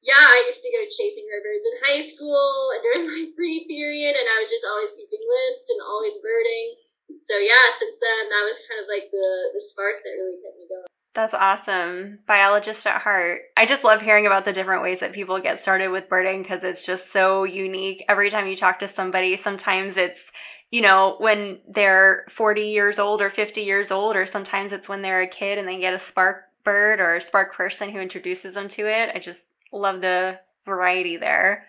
yeah, 0.02 0.24
I 0.24 0.48
used 0.48 0.64
to 0.64 0.72
go 0.72 0.82
chasing 0.88 1.28
birds 1.30 1.68
in 1.68 1.84
high 1.84 2.02
school 2.02 2.74
and 2.74 2.82
during 2.82 3.04
my 3.12 3.24
free 3.36 3.68
period 3.68 4.16
and 4.16 4.28
I 4.32 4.40
was 4.40 4.50
just 4.50 4.64
always 4.64 4.96
keeping 4.96 5.22
lists 5.28 5.68
and 5.68 5.84
always 5.84 6.16
birding. 6.24 6.80
So 7.20 7.36
yeah, 7.36 7.68
since 7.76 8.00
then 8.00 8.32
that 8.32 8.48
was 8.48 8.64
kind 8.64 8.80
of 8.80 8.88
like 8.88 9.12
the 9.12 9.52
the 9.52 9.60
spark 9.60 10.00
that 10.00 10.16
really 10.16 10.40
kept 10.40 10.56
me 10.56 10.72
going. 10.72 10.88
That's 11.14 11.34
awesome. 11.34 12.20
Biologist 12.26 12.88
at 12.88 13.02
heart. 13.02 13.42
I 13.58 13.66
just 13.66 13.84
love 13.84 14.02
hearing 14.02 14.26
about 14.26 14.46
the 14.46 14.54
different 14.54 14.82
ways 14.82 15.02
that 15.02 15.12
people 15.12 15.40
get 15.42 15.60
started 15.60 15.90
with 15.90 16.08
birding 16.08 16.42
because 16.42 16.64
it's 16.64 16.86
just 16.86 17.12
so 17.12 17.44
unique. 17.44 18.06
Every 18.08 18.30
time 18.30 18.48
you 18.48 18.56
talk 18.56 18.80
to 18.80 18.88
somebody, 18.88 19.36
sometimes 19.36 19.98
it's, 19.98 20.32
you 20.72 20.82
know, 20.82 21.16
when 21.20 21.60
they're 21.68 22.26
40 22.30 22.62
years 22.62 22.98
old 22.98 23.22
or 23.22 23.30
50 23.30 23.60
years 23.60 23.92
old, 23.92 24.16
or 24.16 24.26
sometimes 24.26 24.72
it's 24.72 24.88
when 24.88 25.02
they're 25.02 25.22
a 25.22 25.28
kid 25.28 25.58
and 25.58 25.68
they 25.68 25.80
get 25.80 25.94
a 25.94 26.00
spark 26.00 26.46
bird 26.64 27.02
or 27.02 27.16
a 27.16 27.22
spark 27.22 27.54
person 27.54 27.90
who 27.90 28.00
introduces 28.00 28.54
them 28.54 28.70
to 28.70 28.88
it. 28.88 29.12
I 29.14 29.20
just 29.20 29.42
love 29.74 30.00
the 30.00 30.40
variety 30.66 31.18
there. 31.18 31.68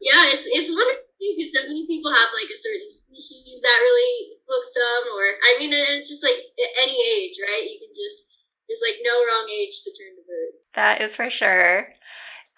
Yeah, 0.00 0.30
it's 0.30 0.46
it's 0.46 0.70
wonderful 0.70 1.08
because 1.18 1.52
so 1.52 1.62
many 1.66 1.88
people 1.88 2.12
have 2.12 2.28
like 2.36 2.52
a 2.52 2.60
certain 2.60 2.86
species 2.86 3.60
that 3.62 3.80
really 3.80 4.36
hooks 4.46 4.74
them, 4.74 5.02
or 5.10 5.24
I 5.42 5.58
mean, 5.58 5.72
it's 5.72 6.10
just 6.10 6.22
like 6.22 6.36
at 6.36 6.72
any 6.84 6.94
age, 7.16 7.40
right? 7.42 7.64
You 7.64 7.80
can 7.80 7.90
just 7.96 8.35
there's 8.68 8.82
like 8.84 9.00
no 9.02 9.12
wrong 9.12 9.48
age 9.50 9.82
to 9.84 9.90
turn 9.90 10.16
to 10.16 10.22
birds. 10.26 10.66
That 10.74 11.00
is 11.00 11.14
for 11.14 11.30
sure. 11.30 11.88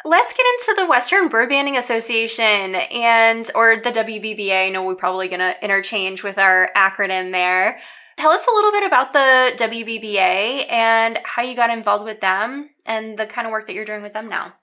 Let's 0.04 0.32
get 0.32 0.46
into 0.46 0.80
the 0.80 0.88
Western 0.88 1.28
Bird 1.28 1.48
Banding 1.48 1.76
Association 1.76 2.76
and 2.76 3.50
or 3.54 3.76
the 3.82 3.90
WBBA. 3.90 4.66
I 4.66 4.68
know 4.70 4.84
we're 4.84 4.94
probably 4.94 5.28
going 5.28 5.40
to 5.40 5.56
interchange 5.62 6.22
with 6.22 6.38
our 6.38 6.70
acronym 6.76 7.32
there. 7.32 7.80
Tell 8.16 8.30
us 8.30 8.46
a 8.46 8.54
little 8.54 8.70
bit 8.70 8.86
about 8.86 9.12
the 9.12 9.52
WBBA 9.56 10.70
and 10.70 11.18
how 11.24 11.42
you 11.42 11.54
got 11.54 11.70
involved 11.70 12.04
with 12.04 12.20
them 12.20 12.70
and 12.86 13.18
the 13.18 13.26
kind 13.26 13.46
of 13.46 13.50
work 13.50 13.66
that 13.66 13.74
you're 13.74 13.84
doing 13.84 14.02
with 14.02 14.12
them 14.12 14.28
now. 14.28 14.54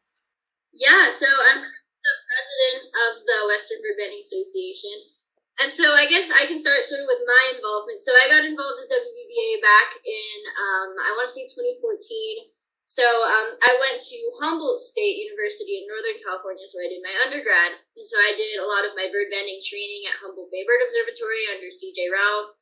Yeah, 0.74 1.10
so 1.12 1.28
I'm 1.28 1.62
the 1.62 2.16
president 2.28 2.92
of 2.92 3.26
the 3.26 3.48
Western 3.48 3.80
Bird 3.80 3.96
Banding 4.00 4.20
Association. 4.20 5.15
And 5.56 5.72
so 5.72 5.96
I 5.96 6.04
guess 6.04 6.28
I 6.36 6.44
can 6.44 6.60
start 6.60 6.84
sort 6.84 7.00
of 7.00 7.08
with 7.08 7.24
my 7.24 7.56
involvement. 7.56 8.04
So 8.04 8.12
I 8.12 8.28
got 8.28 8.44
involved 8.44 8.76
with 8.84 8.92
WBBA 8.92 9.64
back 9.64 9.96
in, 10.04 10.38
um, 10.52 10.90
I 11.00 11.16
want 11.16 11.32
to 11.32 11.36
say 11.36 11.48
2014. 11.48 12.52
So 12.86 13.04
um, 13.04 13.56
I 13.64 13.74
went 13.82 13.98
to 13.98 14.18
Humboldt 14.44 14.84
State 14.84 15.18
University 15.18 15.82
in 15.82 15.90
Northern 15.90 16.22
California, 16.22 16.68
so 16.68 16.78
I 16.84 16.92
did 16.92 17.02
my 17.02 17.16
undergrad. 17.24 17.82
And 17.98 18.06
so 18.06 18.20
I 18.20 18.36
did 18.36 18.62
a 18.62 18.68
lot 18.68 18.86
of 18.86 18.94
my 19.00 19.08
bird 19.10 19.32
banding 19.32 19.64
training 19.64 20.06
at 20.12 20.20
Humboldt 20.20 20.52
Bay 20.52 20.68
Bird 20.68 20.84
Observatory 20.86 21.50
under 21.50 21.72
CJ 21.72 22.12
Ralph 22.12 22.60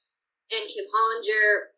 and 0.53 0.69
Kim 0.69 0.85
Hollinger. 0.87 1.75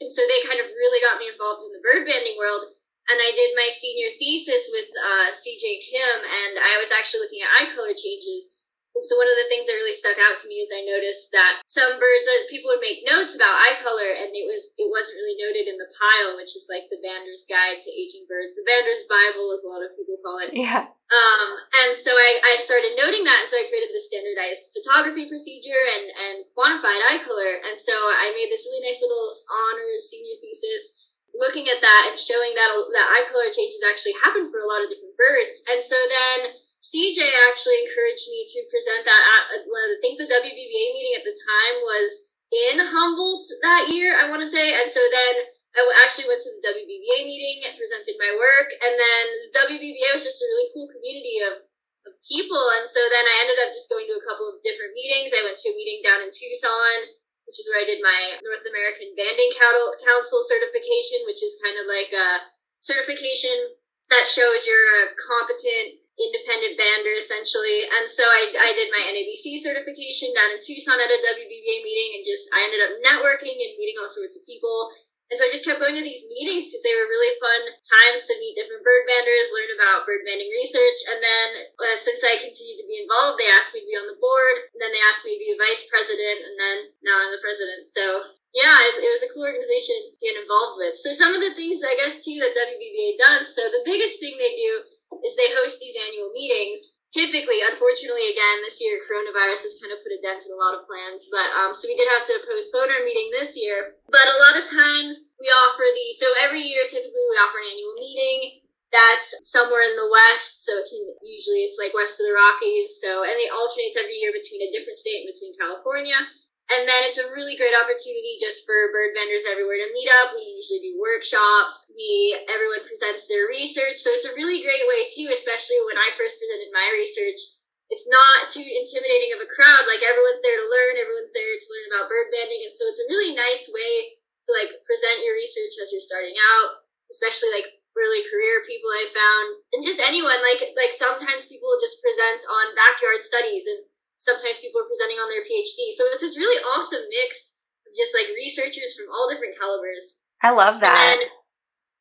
And 0.00 0.10
so 0.10 0.24
they 0.24 0.40
kind 0.48 0.60
of 0.60 0.72
really 0.72 1.00
got 1.04 1.20
me 1.20 1.30
involved 1.30 1.68
in 1.68 1.76
the 1.76 1.84
bird 1.84 2.08
banding 2.08 2.36
world. 2.40 2.74
And 3.06 3.22
I 3.22 3.30
did 3.30 3.54
my 3.54 3.70
senior 3.70 4.10
thesis 4.18 4.66
with 4.74 4.90
uh, 4.90 5.30
CJ 5.30 5.78
Kim, 5.86 6.16
and 6.26 6.58
I 6.58 6.74
was 6.82 6.90
actually 6.90 7.22
looking 7.22 7.44
at 7.44 7.54
eye 7.54 7.70
color 7.70 7.94
changes 7.94 8.65
so 9.04 9.18
one 9.20 9.28
of 9.28 9.36
the 9.36 9.48
things 9.52 9.68
that 9.68 9.76
really 9.76 9.96
stuck 9.96 10.16
out 10.16 10.36
to 10.40 10.48
me 10.48 10.64
is 10.64 10.72
I 10.72 10.80
noticed 10.86 11.28
that 11.36 11.60
some 11.68 12.00
birds 12.00 12.24
that 12.24 12.48
people 12.48 12.72
would 12.72 12.80
make 12.80 13.04
notes 13.04 13.36
about 13.36 13.60
eye 13.60 13.76
color 13.82 14.08
and 14.08 14.32
it 14.32 14.46
was 14.48 14.72
it 14.80 14.88
wasn't 14.88 15.20
really 15.20 15.36
noted 15.36 15.68
in 15.68 15.76
the 15.76 15.90
Pyle, 15.92 16.36
which 16.38 16.56
is 16.56 16.70
like 16.72 16.88
the 16.88 17.00
Bander's 17.04 17.44
Guide 17.44 17.82
to 17.84 17.90
Aging 17.92 18.24
Birds. 18.24 18.56
The 18.56 18.64
Bander's 18.64 19.04
Bible 19.04 19.52
as 19.52 19.64
a 19.64 19.70
lot 19.70 19.84
of 19.84 19.92
people 19.92 20.16
call 20.24 20.40
it. 20.40 20.56
Yeah. 20.56 20.88
Um, 21.06 21.48
and 21.86 21.94
so 21.94 22.10
I, 22.10 22.56
I 22.56 22.58
started 22.58 22.98
noting 22.98 23.22
that 23.22 23.46
and 23.46 23.48
so 23.48 23.60
I 23.60 23.68
created 23.70 23.94
the 23.94 24.02
standardized 24.02 24.74
photography 24.74 25.30
procedure 25.30 25.78
and, 25.78 26.04
and 26.10 26.36
quantified 26.56 26.98
eye 27.06 27.22
color. 27.22 27.62
And 27.62 27.78
so 27.78 27.94
I 27.94 28.34
made 28.34 28.50
this 28.50 28.66
really 28.66 28.90
nice 28.90 28.98
little 28.98 29.30
honors 29.46 30.10
senior 30.10 30.40
thesis 30.42 31.06
looking 31.36 31.68
at 31.68 31.84
that 31.84 32.02
and 32.10 32.16
showing 32.16 32.56
that 32.56 32.70
that 32.96 33.12
eye 33.12 33.26
color 33.28 33.46
changes 33.52 33.84
actually 33.84 34.16
happen 34.24 34.48
for 34.48 34.64
a 34.64 34.68
lot 34.68 34.82
of 34.82 34.88
different 34.88 35.14
birds. 35.20 35.62
And 35.68 35.78
so 35.78 35.96
then 36.08 36.56
CJ 36.84 37.18
actually 37.50 37.82
encouraged 37.82 38.30
me 38.30 38.46
to 38.46 38.70
present 38.70 39.02
that 39.04 39.22
at, 39.26 39.64
uh, 39.64 39.66
I 39.66 39.98
think 39.98 40.20
the 40.20 40.30
WBBA 40.30 40.84
meeting 40.94 41.14
at 41.18 41.26
the 41.26 41.34
time 41.34 41.76
was 41.82 42.36
in 42.52 42.78
Humboldt 42.78 43.42
that 43.62 43.90
year, 43.90 44.14
I 44.14 44.30
want 44.30 44.44
to 44.44 44.50
say. 44.50 44.70
And 44.70 44.86
so 44.86 45.02
then 45.10 45.50
I 45.76 45.84
actually 46.00 46.30
went 46.30 46.40
to 46.40 46.52
the 46.56 46.72
WBBA 46.72 47.28
meeting, 47.28 47.68
and 47.68 47.76
presented 47.76 48.16
my 48.16 48.32
work, 48.32 48.72
and 48.80 48.96
then 48.96 49.24
the 49.44 49.52
WBBA 49.68 50.08
was 50.16 50.24
just 50.24 50.40
a 50.40 50.48
really 50.48 50.72
cool 50.72 50.88
community 50.88 51.44
of, 51.44 51.68
of 52.08 52.16
people. 52.24 52.72
And 52.80 52.88
so 52.88 53.04
then 53.12 53.28
I 53.28 53.44
ended 53.44 53.60
up 53.60 53.68
just 53.68 53.92
going 53.92 54.08
to 54.08 54.16
a 54.16 54.24
couple 54.24 54.48
of 54.48 54.64
different 54.64 54.96
meetings. 54.96 55.36
I 55.36 55.44
went 55.44 55.60
to 55.60 55.68
a 55.68 55.76
meeting 55.76 56.00
down 56.00 56.24
in 56.24 56.32
Tucson, 56.32 57.12
which 57.44 57.60
is 57.60 57.68
where 57.68 57.84
I 57.84 57.88
did 57.88 58.00
my 58.00 58.40
North 58.40 58.64
American 58.64 59.12
Banding 59.12 59.52
Council 59.52 60.40
certification, 60.40 61.28
which 61.28 61.44
is 61.44 61.60
kind 61.60 61.76
of 61.76 61.84
like 61.84 62.10
a 62.16 62.48
certification 62.80 63.76
that 64.08 64.24
shows 64.24 64.64
you're 64.64 65.04
a 65.04 65.12
competent 65.18 66.05
independent 66.16 66.80
bander 66.80 67.14
essentially. 67.16 67.84
And 67.84 68.08
so 68.08 68.24
I, 68.24 68.48
I 68.56 68.70
did 68.72 68.88
my 68.88 69.04
NABC 69.12 69.60
certification 69.60 70.32
down 70.32 70.52
in 70.52 70.60
Tucson 70.60 70.96
at 70.96 71.12
a 71.12 71.18
WBBA 71.20 71.76
meeting 71.84 72.10
and 72.16 72.24
just 72.24 72.48
I 72.56 72.64
ended 72.64 72.80
up 72.80 72.96
networking 73.04 73.56
and 73.56 73.76
meeting 73.76 74.00
all 74.00 74.08
sorts 74.08 74.36
of 74.40 74.48
people. 74.48 74.92
And 75.26 75.34
so 75.34 75.42
I 75.42 75.50
just 75.50 75.66
kept 75.66 75.82
going 75.82 75.98
to 75.98 76.06
these 76.06 76.22
meetings 76.30 76.70
because 76.70 76.86
they 76.86 76.94
were 76.94 77.10
really 77.10 77.34
fun 77.42 77.62
times 77.82 78.30
to 78.30 78.38
meet 78.38 78.54
different 78.54 78.86
bird 78.86 79.10
banders, 79.10 79.50
learn 79.50 79.74
about 79.74 80.06
bird 80.06 80.22
banding 80.22 80.54
research. 80.54 81.00
And 81.10 81.18
then 81.18 81.48
uh, 81.82 81.98
since 81.98 82.22
I 82.22 82.38
continued 82.38 82.78
to 82.78 82.86
be 82.86 83.02
involved, 83.02 83.42
they 83.42 83.50
asked 83.50 83.74
me 83.74 83.82
to 83.82 83.90
be 83.90 83.98
on 83.98 84.06
the 84.06 84.22
board. 84.22 84.70
And 84.70 84.78
then 84.78 84.94
they 84.94 85.02
asked 85.02 85.26
me 85.26 85.34
to 85.34 85.42
be 85.42 85.50
the 85.50 85.58
vice 85.58 85.90
president. 85.90 86.46
And 86.46 86.54
then 86.54 86.76
now 87.02 87.26
I'm 87.26 87.34
the 87.34 87.42
president. 87.42 87.90
So 87.90 88.38
yeah, 88.54 88.78
it, 88.86 89.02
it 89.02 89.10
was 89.10 89.26
a 89.26 89.32
cool 89.34 89.50
organization 89.50 90.14
to 90.14 90.22
get 90.22 90.38
involved 90.38 90.78
with. 90.78 90.94
So 90.94 91.10
some 91.10 91.34
of 91.34 91.42
the 91.42 91.58
things 91.58 91.82
I 91.82 91.98
guess 91.98 92.22
too 92.22 92.38
that 92.38 92.54
WBBA 92.54 93.18
does. 93.18 93.50
So 93.50 93.66
the 93.66 93.82
biggest 93.82 94.22
thing 94.22 94.38
they 94.38 94.54
do 94.54 94.95
is 95.24 95.34
they 95.34 95.50
host 95.54 95.78
these 95.78 95.96
annual 95.96 96.30
meetings. 96.32 96.96
Typically, 97.14 97.64
unfortunately, 97.64 98.28
again, 98.28 98.60
this 98.60 98.82
year 98.82 99.00
coronavirus 99.00 99.64
has 99.64 99.80
kind 99.80 99.94
of 99.94 100.02
put 100.04 100.12
a 100.12 100.20
dent 100.20 100.44
in 100.44 100.52
a 100.52 100.60
lot 100.60 100.76
of 100.76 100.84
plans. 100.84 101.24
But 101.32 101.48
um, 101.56 101.72
so 101.72 101.88
we 101.88 101.96
did 101.96 102.10
have 102.12 102.28
to 102.28 102.44
postpone 102.44 102.92
our 102.92 103.06
meeting 103.06 103.32
this 103.32 103.56
year. 103.56 103.96
But 104.10 104.26
a 104.26 104.40
lot 104.42 104.58
of 104.58 104.68
times 104.68 105.32
we 105.40 105.48
offer 105.48 105.86
these. 105.96 106.20
So 106.20 106.28
every 106.36 106.60
year, 106.60 106.84
typically, 106.84 107.26
we 107.30 107.40
offer 107.40 107.62
an 107.62 107.72
annual 107.72 107.96
meeting 107.96 108.66
that's 108.92 109.34
somewhere 109.42 109.82
in 109.82 109.98
the 109.98 110.08
west 110.08 110.64
so 110.64 110.78
it 110.78 110.86
can 110.86 111.02
usually 111.22 111.66
it's 111.66 111.78
like 111.78 111.90
west 111.94 112.22
of 112.22 112.26
the 112.26 112.36
rockies 112.38 113.02
so 113.02 113.26
and 113.26 113.34
it 113.34 113.50
alternates 113.50 113.98
every 113.98 114.14
year 114.14 114.30
between 114.30 114.62
a 114.62 114.70
different 114.70 114.96
state 114.96 115.26
and 115.26 115.30
between 115.30 115.50
california 115.58 116.16
and 116.66 116.82
then 116.82 117.06
it's 117.06 117.22
a 117.22 117.30
really 117.30 117.54
great 117.54 117.78
opportunity 117.78 118.34
just 118.42 118.66
for 118.66 118.90
bird 118.90 119.14
banders 119.14 119.46
everywhere 119.46 119.78
to 119.78 119.94
meet 119.94 120.10
up. 120.18 120.34
We 120.34 120.58
usually 120.58 120.82
do 120.82 120.98
workshops. 120.98 121.94
We 121.94 122.34
everyone 122.50 122.82
presents 122.82 123.30
their 123.30 123.46
research. 123.46 124.02
So 124.02 124.10
it's 124.10 124.26
a 124.26 124.34
really 124.34 124.58
great 124.66 124.82
way 124.90 125.06
too, 125.06 125.30
especially 125.30 125.78
when 125.86 125.94
I 125.94 126.10
first 126.18 126.42
presented 126.42 126.74
my 126.74 126.90
research. 126.90 127.38
It's 127.86 128.10
not 128.10 128.50
too 128.50 128.66
intimidating 128.66 129.30
of 129.30 129.46
a 129.46 129.46
crowd. 129.46 129.86
Like 129.86 130.02
everyone's 130.02 130.42
there 130.42 130.58
to 130.58 130.66
learn, 130.66 130.98
everyone's 130.98 131.30
there 131.30 131.54
to 131.54 131.70
learn 131.70 131.86
about 131.86 132.10
bird 132.10 132.34
banding. 132.34 132.66
And 132.66 132.74
so 132.74 132.82
it's 132.90 132.98
a 133.06 133.10
really 133.14 133.30
nice 133.30 133.70
way 133.70 134.18
to 134.18 134.50
like 134.50 134.74
present 134.82 135.22
your 135.22 135.38
research 135.38 135.78
as 135.78 135.94
you're 135.94 136.02
starting 136.02 136.34
out, 136.34 136.82
especially 137.14 137.54
like 137.54 137.78
early 137.94 138.26
career 138.26 138.66
people 138.66 138.90
I 138.90 139.06
found. 139.06 139.62
And 139.70 139.86
just 139.86 140.02
anyone, 140.02 140.42
like 140.42 140.66
like 140.74 140.90
sometimes 140.90 141.46
people 141.46 141.78
just 141.78 142.02
present 142.02 142.42
on 142.42 142.74
backyard 142.74 143.22
studies 143.22 143.70
and 143.70 143.85
sometimes 144.18 144.60
people 144.60 144.80
are 144.82 144.90
presenting 144.90 145.20
on 145.20 145.28
their 145.28 145.44
PhD. 145.44 145.92
So 145.92 146.08
it's 146.12 146.24
this 146.24 146.40
really 146.40 146.60
awesome 146.64 147.04
mix 147.08 147.60
of 147.84 147.92
just 147.96 148.16
like 148.16 148.32
researchers 148.36 148.96
from 148.96 149.12
all 149.12 149.28
different 149.28 149.56
calibers. 149.56 150.24
I 150.40 150.52
love 150.52 150.80
that. 150.80 151.16
Then, 151.16 151.28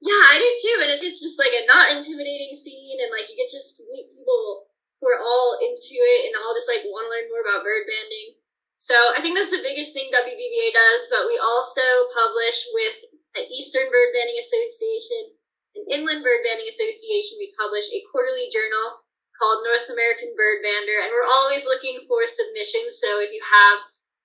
yeah, 0.03 0.23
I 0.31 0.35
do 0.39 0.49
too. 0.59 0.77
And 0.83 0.91
it's, 0.91 1.03
it's 1.03 1.23
just 1.23 1.39
like 1.39 1.55
a 1.55 1.67
not 1.67 1.91
intimidating 1.95 2.51
scene, 2.55 2.99
and 2.99 3.11
like 3.11 3.27
you 3.31 3.39
get 3.39 3.51
just 3.51 3.79
to 3.79 3.83
meet 3.91 4.11
people 4.11 4.67
who 4.99 5.07
are 5.11 5.21
all 5.21 5.59
into 5.61 5.97
it 5.97 6.29
and 6.29 6.35
all 6.39 6.55
just 6.55 6.71
like 6.71 6.83
want 6.87 7.07
to 7.07 7.11
learn 7.11 7.31
more 7.31 7.43
about 7.43 7.63
bird 7.63 7.87
banding. 7.87 8.39
So 8.77 8.95
I 9.15 9.19
think 9.23 9.33
that's 9.33 9.53
the 9.53 9.63
biggest 9.63 9.95
thing 9.95 10.11
WBBA 10.11 10.67
does. 10.75 11.07
But 11.09 11.25
we 11.25 11.39
also 11.39 11.83
publish 12.11 12.67
with 12.75 12.95
the 13.35 13.43
Eastern 13.49 13.87
Bird 13.87 14.11
Banding 14.15 14.39
Association 14.39 15.35
and 15.75 15.85
Inland 15.91 16.21
Bird 16.23 16.43
Banding 16.43 16.67
Association. 16.67 17.39
We 17.39 17.55
publish 17.55 17.87
a 17.91 18.03
quarterly 18.11 18.47
journal 18.51 19.04
called 19.35 19.67
North 19.67 19.87
American 19.91 20.31
Bird 20.33 20.63
Bander, 20.63 21.03
and 21.03 21.11
we're 21.11 21.27
always 21.27 21.67
looking 21.67 21.99
for 22.07 22.23
submissions. 22.23 22.99
So 22.99 23.19
if 23.19 23.31
you 23.35 23.43
have 23.43 23.77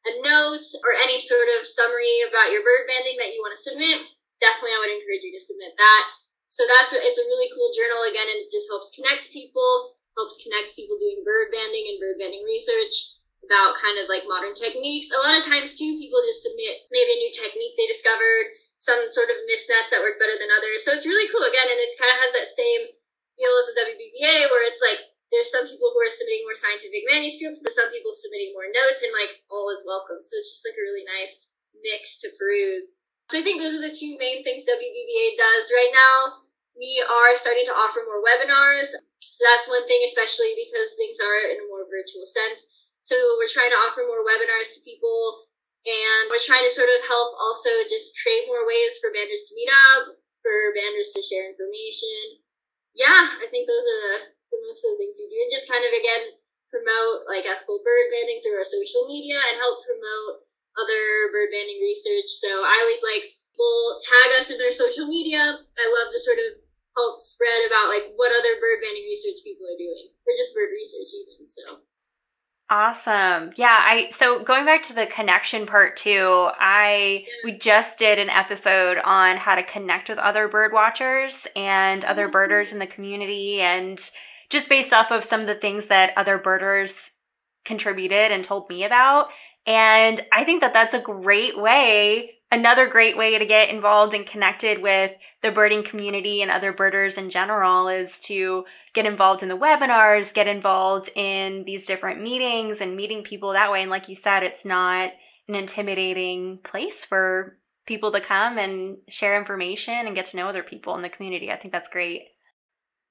a 0.06 0.12
note 0.24 0.64
or 0.86 0.96
any 0.96 1.20
sort 1.20 1.50
of 1.58 1.68
summary 1.68 2.24
about 2.24 2.54
your 2.54 2.64
bird 2.64 2.88
banding 2.88 3.20
that 3.20 3.34
you 3.34 3.42
want 3.44 3.52
to 3.52 3.60
submit, 3.60 4.00
definitely 4.40 4.72
I 4.72 4.80
would 4.80 4.94
encourage 4.94 5.26
you 5.26 5.34
to 5.34 5.42
submit 5.42 5.76
that. 5.76 6.04
So 6.50 6.66
that's 6.66 6.90
it's 6.96 7.20
a 7.20 7.30
really 7.30 7.50
cool 7.54 7.70
journal 7.70 8.02
again, 8.08 8.26
and 8.26 8.40
it 8.42 8.50
just 8.50 8.66
helps 8.66 8.94
connect 8.96 9.30
people, 9.30 9.98
helps 10.18 10.40
connect 10.42 10.74
people 10.74 10.98
doing 10.98 11.22
bird 11.22 11.54
banding 11.54 11.86
and 11.90 12.00
bird 12.02 12.18
banding 12.18 12.42
research 12.42 13.20
about 13.46 13.78
kind 13.78 13.96
of 13.96 14.10
like 14.10 14.28
modern 14.28 14.52
techniques. 14.52 15.14
A 15.14 15.22
lot 15.22 15.38
of 15.38 15.46
times 15.46 15.78
too, 15.78 15.96
people 15.96 16.20
just 16.26 16.44
submit 16.44 16.84
maybe 16.92 17.12
a 17.14 17.22
new 17.22 17.32
technique 17.32 17.74
they 17.78 17.88
discovered, 17.88 18.52
some 18.82 19.00
sort 19.14 19.30
of 19.30 19.38
nets 19.46 19.68
that 19.68 20.02
work 20.02 20.18
better 20.18 20.36
than 20.36 20.52
others. 20.52 20.82
So 20.82 20.92
it's 20.92 21.08
really 21.08 21.30
cool 21.30 21.46
again, 21.46 21.70
and 21.70 21.78
it 21.78 21.92
kind 22.00 22.12
of 22.12 22.20
has 22.20 22.32
that 22.34 22.50
same 22.50 22.98
as 23.40 23.66
the 23.72 23.80
WBBA, 23.88 24.48
where 24.52 24.64
it's 24.68 24.82
like 24.84 25.00
there's 25.32 25.50
some 25.50 25.64
people 25.64 25.94
who 25.94 26.00
are 26.02 26.12
submitting 26.12 26.44
more 26.44 26.58
scientific 26.58 27.06
manuscripts, 27.06 27.62
but 27.62 27.72
some 27.72 27.88
people 27.94 28.12
submitting 28.12 28.52
more 28.52 28.68
notes, 28.68 29.00
and 29.06 29.14
like 29.14 29.40
all 29.48 29.70
is 29.72 29.86
welcome. 29.86 30.20
So 30.20 30.36
it's 30.36 30.52
just 30.52 30.66
like 30.66 30.76
a 30.76 30.84
really 30.84 31.06
nice 31.06 31.56
mix 31.80 32.20
to 32.20 32.28
peruse. 32.36 33.00
So 33.30 33.38
I 33.38 33.46
think 33.46 33.62
those 33.62 33.78
are 33.78 33.84
the 33.84 33.94
two 33.94 34.18
main 34.18 34.42
things 34.42 34.66
WBBA 34.66 35.38
does. 35.38 35.70
Right 35.70 35.94
now, 35.94 36.44
we 36.74 36.98
are 36.98 37.38
starting 37.38 37.64
to 37.70 37.78
offer 37.78 38.02
more 38.02 38.20
webinars. 38.20 38.90
So 39.22 39.40
that's 39.46 39.70
one 39.70 39.86
thing, 39.86 40.02
especially 40.02 40.52
because 40.58 40.98
things 40.98 41.22
are 41.22 41.48
in 41.48 41.62
a 41.62 41.70
more 41.70 41.86
virtual 41.86 42.26
sense. 42.26 42.66
So 43.06 43.16
we're 43.38 43.48
trying 43.48 43.70
to 43.70 43.80
offer 43.86 44.04
more 44.04 44.26
webinars 44.26 44.76
to 44.76 44.84
people 44.84 45.48
and 45.86 46.28
we're 46.28 46.42
trying 46.42 46.66
to 46.66 46.74
sort 46.74 46.92
of 46.92 47.00
help 47.08 47.32
also 47.40 47.70
just 47.88 48.12
create 48.20 48.44
more 48.44 48.68
ways 48.68 49.00
for 49.00 49.08
banders 49.08 49.48
to 49.48 49.56
meet 49.56 49.72
up, 49.72 50.12
for 50.44 50.76
banders 50.76 51.16
to 51.16 51.24
share 51.24 51.48
information. 51.48 52.44
Yeah, 52.94 53.38
I 53.38 53.46
think 53.48 53.70
those 53.70 53.86
are 53.86 54.00
the, 54.02 54.14
the 54.50 54.60
most 54.66 54.82
of 54.84 54.94
the 54.94 54.98
things 54.98 55.16
we 55.18 55.30
do. 55.30 55.38
And 55.40 55.52
just 55.52 55.70
kind 55.70 55.86
of, 55.86 55.92
again, 55.94 56.36
promote 56.70 57.26
like 57.26 57.46
ethical 57.46 57.82
bird 57.82 58.10
banding 58.14 58.42
through 58.42 58.58
our 58.58 58.66
social 58.66 59.06
media 59.10 59.38
and 59.38 59.58
help 59.58 59.82
promote 59.82 60.46
other 60.78 61.30
bird 61.34 61.50
banding 61.50 61.82
research. 61.82 62.30
So 62.30 62.62
I 62.62 62.78
always 62.82 63.02
like 63.02 63.26
people 63.50 63.98
tag 63.98 64.38
us 64.38 64.54
in 64.54 64.58
their 64.58 64.74
social 64.74 65.10
media. 65.10 65.42
I 65.42 65.86
love 65.90 66.14
to 66.14 66.20
sort 66.22 66.38
of 66.38 66.62
help 66.94 67.18
spread 67.18 67.66
about 67.66 67.90
like 67.90 68.14
what 68.14 68.34
other 68.34 68.58
bird 68.62 68.82
banding 68.82 69.06
research 69.06 69.42
people 69.42 69.66
are 69.66 69.78
doing, 69.78 70.14
or 70.26 70.32
just 70.34 70.54
bird 70.54 70.70
research 70.70 71.10
even. 71.10 71.46
So 71.46 71.82
Awesome. 72.72 73.50
Yeah, 73.56 73.76
I 73.80 74.10
so 74.10 74.44
going 74.44 74.64
back 74.64 74.82
to 74.84 74.92
the 74.92 75.06
connection 75.06 75.66
part 75.66 75.96
too, 75.96 76.50
I 76.56 77.26
we 77.44 77.50
just 77.50 77.98
did 77.98 78.20
an 78.20 78.30
episode 78.30 78.98
on 79.04 79.38
how 79.38 79.56
to 79.56 79.64
connect 79.64 80.08
with 80.08 80.18
other 80.18 80.46
bird 80.46 80.72
watchers 80.72 81.48
and 81.56 82.04
other 82.04 82.28
oh, 82.28 82.30
birders 82.30 82.70
in 82.70 82.78
the 82.78 82.86
community 82.86 83.60
and 83.60 83.98
just 84.50 84.68
based 84.68 84.92
off 84.92 85.10
of 85.10 85.24
some 85.24 85.40
of 85.40 85.48
the 85.48 85.56
things 85.56 85.86
that 85.86 86.12
other 86.16 86.38
birders 86.38 87.10
contributed 87.64 88.30
and 88.30 88.44
told 88.44 88.70
me 88.70 88.84
about. 88.84 89.30
And 89.66 90.20
I 90.32 90.44
think 90.44 90.60
that 90.60 90.72
that's 90.72 90.94
a 90.94 91.00
great 91.00 91.58
way, 91.60 92.34
another 92.50 92.86
great 92.86 93.16
way 93.16 93.38
to 93.38 93.46
get 93.46 93.70
involved 93.70 94.14
and 94.14 94.26
connected 94.26 94.82
with 94.82 95.12
the 95.42 95.52
birding 95.52 95.84
community 95.84 96.42
and 96.42 96.50
other 96.50 96.72
birders 96.72 97.16
in 97.16 97.30
general 97.30 97.88
is 97.88 98.18
to 98.20 98.64
get 98.92 99.06
involved 99.06 99.42
in 99.42 99.48
the 99.48 99.56
webinars, 99.56 100.34
get 100.34 100.48
involved 100.48 101.10
in 101.14 101.64
these 101.64 101.86
different 101.86 102.20
meetings 102.20 102.80
and 102.80 102.96
meeting 102.96 103.22
people 103.22 103.52
that 103.52 103.70
way. 103.70 103.82
And 103.82 103.90
like 103.90 104.08
you 104.08 104.14
said, 104.14 104.42
it's 104.42 104.64
not 104.64 105.12
an 105.48 105.54
intimidating 105.54 106.58
place 106.64 107.04
for 107.04 107.58
people 107.86 108.10
to 108.10 108.20
come 108.20 108.58
and 108.58 108.98
share 109.08 109.38
information 109.38 110.06
and 110.06 110.14
get 110.14 110.26
to 110.26 110.36
know 110.36 110.48
other 110.48 110.62
people 110.62 110.94
in 110.96 111.02
the 111.02 111.08
community. 111.08 111.50
I 111.50 111.56
think 111.56 111.72
that's 111.72 111.88
great. 111.88 112.22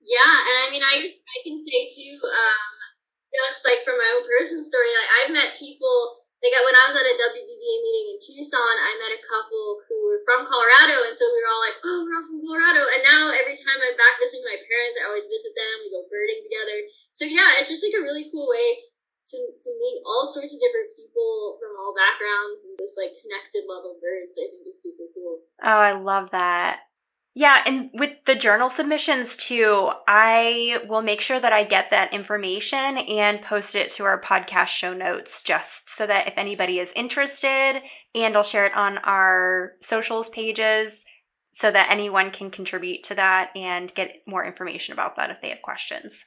Yeah, 0.01 0.31
and 0.31 0.57
I 0.63 0.71
mean, 0.71 0.81
I 0.83 1.11
I 1.11 1.37
can 1.43 1.57
say 1.57 1.89
too, 1.91 2.19
um, 2.23 2.71
just 3.47 3.65
like 3.65 3.83
from 3.83 3.97
my 3.97 4.15
own 4.15 4.23
personal 4.23 4.63
story, 4.63 4.87
like 4.87 5.11
I've 5.19 5.33
met 5.33 5.59
people 5.59 6.23
like 6.39 6.55
when 6.63 6.75
I 6.75 6.87
was 6.87 6.95
at 6.95 7.03
a 7.03 7.15
WBBA 7.19 7.75
meeting 7.83 8.15
in 8.15 8.17
Tucson, 8.19 8.75
I 8.79 8.95
met 8.95 9.11
a 9.11 9.19
couple 9.19 9.83
who 9.83 9.97
were 10.07 10.23
from 10.23 10.47
Colorado, 10.47 11.03
and 11.03 11.11
so 11.11 11.27
we 11.27 11.43
were 11.43 11.51
all 11.51 11.63
like, 11.63 11.77
"Oh, 11.83 11.99
we're 12.07 12.15
all 12.15 12.23
from 12.23 12.39
Colorado." 12.39 12.87
And 12.87 13.03
now 13.03 13.27
every 13.27 13.51
time 13.51 13.83
I'm 13.83 13.99
back 13.99 14.15
visiting 14.23 14.47
my 14.47 14.55
parents, 14.55 14.95
I 14.95 15.11
always 15.11 15.27
visit 15.27 15.51
them. 15.51 15.83
We 15.83 15.91
go 15.91 16.07
birding 16.07 16.39
together. 16.39 16.87
So 17.11 17.27
yeah, 17.27 17.59
it's 17.59 17.67
just 17.67 17.83
like 17.83 17.99
a 17.99 18.05
really 18.07 18.31
cool 18.31 18.47
way 18.47 18.79
to 19.35 19.37
to 19.51 19.71
meet 19.83 19.99
all 20.07 20.25
sorts 20.31 20.55
of 20.55 20.63
different 20.63 20.95
people 20.95 21.59
from 21.59 21.75
all 21.75 21.91
backgrounds 21.91 22.65
and 22.65 22.73
this 22.79 22.95
like 22.95 23.13
connected 23.19 23.67
love 23.67 23.83
of 23.83 23.99
birds. 23.99 24.39
I 24.39 24.47
think 24.47 24.63
is 24.63 24.79
super 24.79 25.11
cool. 25.11 25.43
Oh, 25.59 25.79
I 25.83 25.93
love 25.93 26.31
that. 26.31 26.88
Yeah, 27.39 27.63
and 27.65 27.89
with 27.93 28.25
the 28.25 28.35
journal 28.35 28.69
submissions 28.69 29.37
too, 29.37 29.93
I 30.09 30.83
will 30.89 31.01
make 31.01 31.21
sure 31.21 31.39
that 31.39 31.53
I 31.53 31.63
get 31.63 31.89
that 31.89 32.13
information 32.13 32.97
and 32.97 33.41
post 33.41 33.75
it 33.75 33.87
to 33.91 34.03
our 34.03 34.19
podcast 34.19 34.67
show 34.67 34.93
notes 34.93 35.41
just 35.41 35.89
so 35.89 36.05
that 36.05 36.27
if 36.27 36.33
anybody 36.35 36.79
is 36.79 36.91
interested, 36.97 37.79
and 38.13 38.35
I'll 38.35 38.43
share 38.43 38.65
it 38.65 38.75
on 38.75 38.97
our 39.07 39.79
socials 39.79 40.27
pages 40.27 41.05
so 41.53 41.71
that 41.71 41.87
anyone 41.89 42.29
can 42.31 42.51
contribute 42.51 43.03
to 43.03 43.15
that 43.15 43.55
and 43.55 43.95
get 43.95 44.19
more 44.27 44.43
information 44.43 44.91
about 44.91 45.15
that 45.15 45.31
if 45.31 45.39
they 45.39 45.47
have 45.47 45.61
questions. 45.61 46.25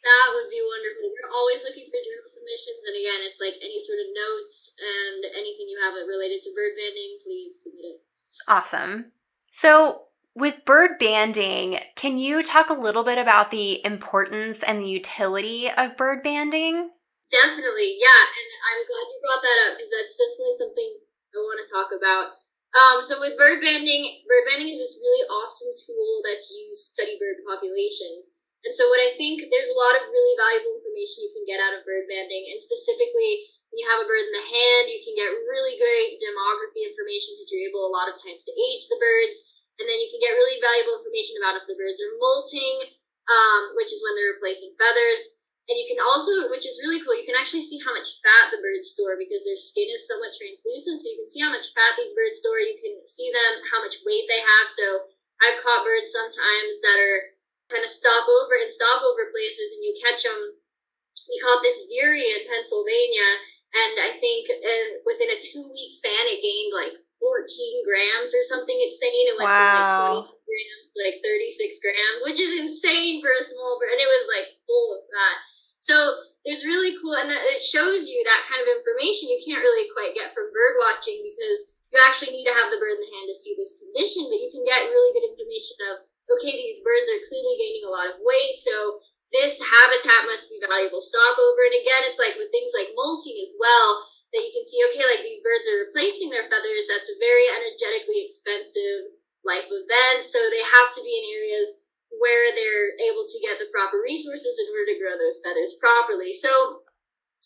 That 0.00 0.32
would 0.32 0.48
be 0.48 0.64
wonderful. 0.64 1.12
We're 1.12 1.36
always 1.36 1.60
looking 1.60 1.92
for 1.92 2.00
journal 2.00 2.24
submissions, 2.24 2.88
and 2.88 2.96
again, 2.96 3.20
it's 3.28 3.36
like 3.36 3.60
any 3.60 3.76
sort 3.84 4.00
of 4.00 4.08
notes 4.16 4.72
and 4.80 5.28
anything 5.28 5.68
you 5.68 5.76
have 5.84 5.92
related 6.08 6.40
to 6.40 6.56
bird 6.56 6.72
banding, 6.80 7.20
please 7.20 7.60
submit 7.60 7.84
it. 7.84 8.00
Awesome. 8.48 9.12
So, 9.52 10.03
with 10.34 10.66
bird 10.66 10.98
banding, 10.98 11.78
can 11.94 12.18
you 12.18 12.42
talk 12.42 12.68
a 12.68 12.74
little 12.74 13.06
bit 13.06 13.18
about 13.18 13.50
the 13.50 13.84
importance 13.86 14.62
and 14.66 14.82
the 14.82 14.90
utility 14.90 15.70
of 15.70 15.96
bird 15.96 16.22
banding? 16.26 16.90
Definitely, 17.30 17.96
yeah. 18.02 18.26
And 18.26 18.48
I'm 18.66 18.82
glad 18.82 19.06
you 19.10 19.18
brought 19.22 19.42
that 19.46 19.58
up 19.66 19.78
because 19.78 19.90
that's 19.94 20.18
definitely 20.18 20.58
something 20.58 20.90
I 21.34 21.38
want 21.38 21.62
to 21.62 21.70
talk 21.70 21.90
about. 21.94 22.26
Um, 22.74 22.98
so 23.06 23.22
with 23.22 23.38
bird 23.38 23.62
banding, 23.62 24.26
bird 24.26 24.50
banding 24.50 24.66
is 24.66 24.82
this 24.82 24.98
really 24.98 25.24
awesome 25.30 25.70
tool 25.78 26.26
that's 26.26 26.50
used 26.50 26.82
to 26.82 26.94
study 26.98 27.14
bird 27.22 27.38
populations. 27.46 28.34
And 28.66 28.74
so 28.74 28.90
what 28.90 28.98
I 28.98 29.14
think 29.14 29.46
there's 29.46 29.70
a 29.70 29.78
lot 29.78 29.94
of 29.94 30.10
really 30.10 30.34
valuable 30.34 30.82
information 30.82 31.30
you 31.30 31.30
can 31.30 31.46
get 31.46 31.62
out 31.62 31.76
of 31.76 31.86
bird 31.86 32.10
banding, 32.10 32.50
and 32.50 32.58
specifically 32.58 33.46
when 33.70 33.78
you 33.78 33.86
have 33.86 34.02
a 34.02 34.08
bird 34.08 34.24
in 34.24 34.34
the 34.34 34.50
hand, 34.50 34.90
you 34.90 34.98
can 35.04 35.14
get 35.14 35.30
really 35.46 35.76
great 35.78 36.18
demography 36.18 36.82
information 36.82 37.36
because 37.36 37.52
you're 37.52 37.68
able 37.70 37.86
a 37.86 37.92
lot 37.94 38.10
of 38.10 38.16
times 38.18 38.42
to 38.48 38.56
age 38.56 38.88
the 38.90 38.98
birds 38.98 39.53
and 39.78 39.86
then 39.90 39.98
you 39.98 40.06
can 40.06 40.22
get 40.22 40.36
really 40.38 40.62
valuable 40.62 41.02
information 41.02 41.38
about 41.38 41.58
if 41.58 41.66
the 41.66 41.78
birds 41.78 41.98
are 41.98 42.14
molting, 42.20 42.94
um, 43.26 43.74
which 43.74 43.90
is 43.90 44.02
when 44.06 44.14
they're 44.14 44.38
replacing 44.38 44.74
feathers. 44.78 45.34
And 45.64 45.80
you 45.80 45.88
can 45.88 45.96
also, 45.96 46.52
which 46.52 46.68
is 46.68 46.84
really 46.84 47.00
cool, 47.00 47.16
you 47.16 47.24
can 47.24 47.40
actually 47.40 47.64
see 47.64 47.80
how 47.80 47.96
much 47.96 48.20
fat 48.20 48.52
the 48.52 48.60
birds 48.60 48.92
store 48.92 49.16
because 49.16 49.48
their 49.48 49.56
skin 49.56 49.88
is 49.88 50.04
somewhat 50.04 50.36
translucent. 50.36 51.00
So 51.00 51.08
you 51.08 51.18
can 51.24 51.30
see 51.30 51.40
how 51.40 51.48
much 51.48 51.72
fat 51.72 51.96
these 51.96 52.12
birds 52.12 52.44
store. 52.44 52.60
You 52.60 52.76
can 52.76 53.00
see 53.08 53.32
them, 53.32 53.64
how 53.72 53.80
much 53.80 54.04
weight 54.04 54.28
they 54.28 54.44
have. 54.44 54.68
So 54.68 55.08
I've 55.40 55.58
caught 55.64 55.88
birds 55.88 56.12
sometimes 56.12 56.84
that 56.84 57.00
are 57.00 57.34
kind 57.72 57.80
of 57.80 57.88
stop 57.88 58.28
over 58.28 58.60
and 58.60 58.68
stop 58.68 59.00
over 59.00 59.32
places 59.32 59.72
and 59.72 59.82
you 59.88 59.96
catch 60.04 60.20
them. 60.20 60.36
We 60.36 61.36
caught 61.40 61.64
this 61.64 61.88
veery 61.88 62.28
in 62.28 62.44
Pennsylvania. 62.44 63.28
And 63.72 64.04
I 64.04 64.20
think 64.20 64.52
in, 64.52 64.84
within 65.08 65.32
a 65.32 65.40
two 65.40 65.64
week 65.72 65.90
span, 65.96 66.28
it 66.28 66.44
gained 66.44 66.76
like 66.76 66.94
14 67.24 67.88
grams 67.88 68.36
or 68.36 68.44
something. 68.44 68.76
It's 68.84 69.00
saying 69.00 69.32
it 69.32 69.40
went 69.40 69.48
wow. 69.48 69.88
from 69.88 70.20
like 70.20 70.28
22 70.28 70.44
grams 70.44 70.86
to 70.92 70.96
like 71.00 71.18
36 71.24 71.80
grams, 71.80 72.20
which 72.28 72.36
is 72.36 72.52
insane 72.60 73.24
for 73.24 73.32
a 73.32 73.40
small 73.40 73.80
bird. 73.80 73.96
And 73.96 74.04
it 74.04 74.12
was 74.12 74.28
like 74.28 74.60
full 74.68 75.00
of 75.00 75.08
fat. 75.08 75.38
So 75.80 75.96
it's 76.44 76.68
really 76.68 76.92
cool. 77.00 77.16
And 77.16 77.32
it 77.32 77.64
shows 77.64 78.12
you 78.12 78.20
that 78.28 78.44
kind 78.44 78.60
of 78.60 78.68
information 78.68 79.32
you 79.32 79.40
can't 79.40 79.64
really 79.64 79.88
quite 79.96 80.12
get 80.12 80.36
from 80.36 80.52
bird 80.52 80.76
watching 80.76 81.24
because 81.24 81.80
you 81.88 81.96
actually 82.04 82.36
need 82.36 82.44
to 82.44 82.56
have 82.56 82.68
the 82.68 82.76
bird 82.76 83.00
in 83.00 83.00
the 83.00 83.12
hand 83.16 83.28
to 83.32 83.36
see 83.36 83.56
this 83.56 83.80
condition, 83.80 84.28
but 84.28 84.42
you 84.42 84.50
can 84.52 84.66
get 84.68 84.92
really 84.92 85.16
good 85.16 85.30
information 85.30 85.80
of, 85.88 86.04
okay, 86.36 86.52
these 86.52 86.84
birds 86.84 87.08
are 87.08 87.24
clearly 87.24 87.56
gaining 87.56 87.86
a 87.88 87.94
lot 87.94 88.10
of 88.10 88.20
weight. 88.20 88.52
So 88.60 89.00
this 89.30 89.62
habitat 89.62 90.26
must 90.28 90.50
be 90.50 90.60
valuable 90.60 91.00
stopover. 91.00 91.64
And 91.70 91.78
again, 91.80 92.04
it's 92.04 92.20
like 92.20 92.36
with 92.36 92.52
things 92.52 92.74
like 92.74 92.92
molting 92.98 93.38
as 93.40 93.54
well 93.56 94.04
that 94.34 94.42
you 94.42 94.50
can 94.50 94.66
see, 94.66 94.82
okay, 94.90 95.06
like 95.06 95.22
these 95.22 95.46
birds 95.46 95.70
are 95.70 95.86
replacing 95.86 96.28
their 96.34 96.50
feathers. 96.50 96.90
That's 96.90 97.06
a 97.06 97.22
very 97.22 97.46
energetically 97.54 98.26
expensive 98.26 99.14
life 99.46 99.70
event. 99.70 100.26
So 100.26 100.42
they 100.50 100.60
have 100.60 100.90
to 100.98 101.02
be 101.06 101.14
in 101.14 101.30
areas 101.38 101.86
where 102.18 102.50
they're 102.54 102.98
able 102.98 103.22
to 103.22 103.42
get 103.46 103.62
the 103.62 103.70
proper 103.70 104.02
resources 104.02 104.58
in 104.58 104.74
order 104.74 104.90
to 104.90 105.00
grow 105.00 105.14
those 105.14 105.38
feathers 105.38 105.78
properly. 105.78 106.34
So 106.34 106.82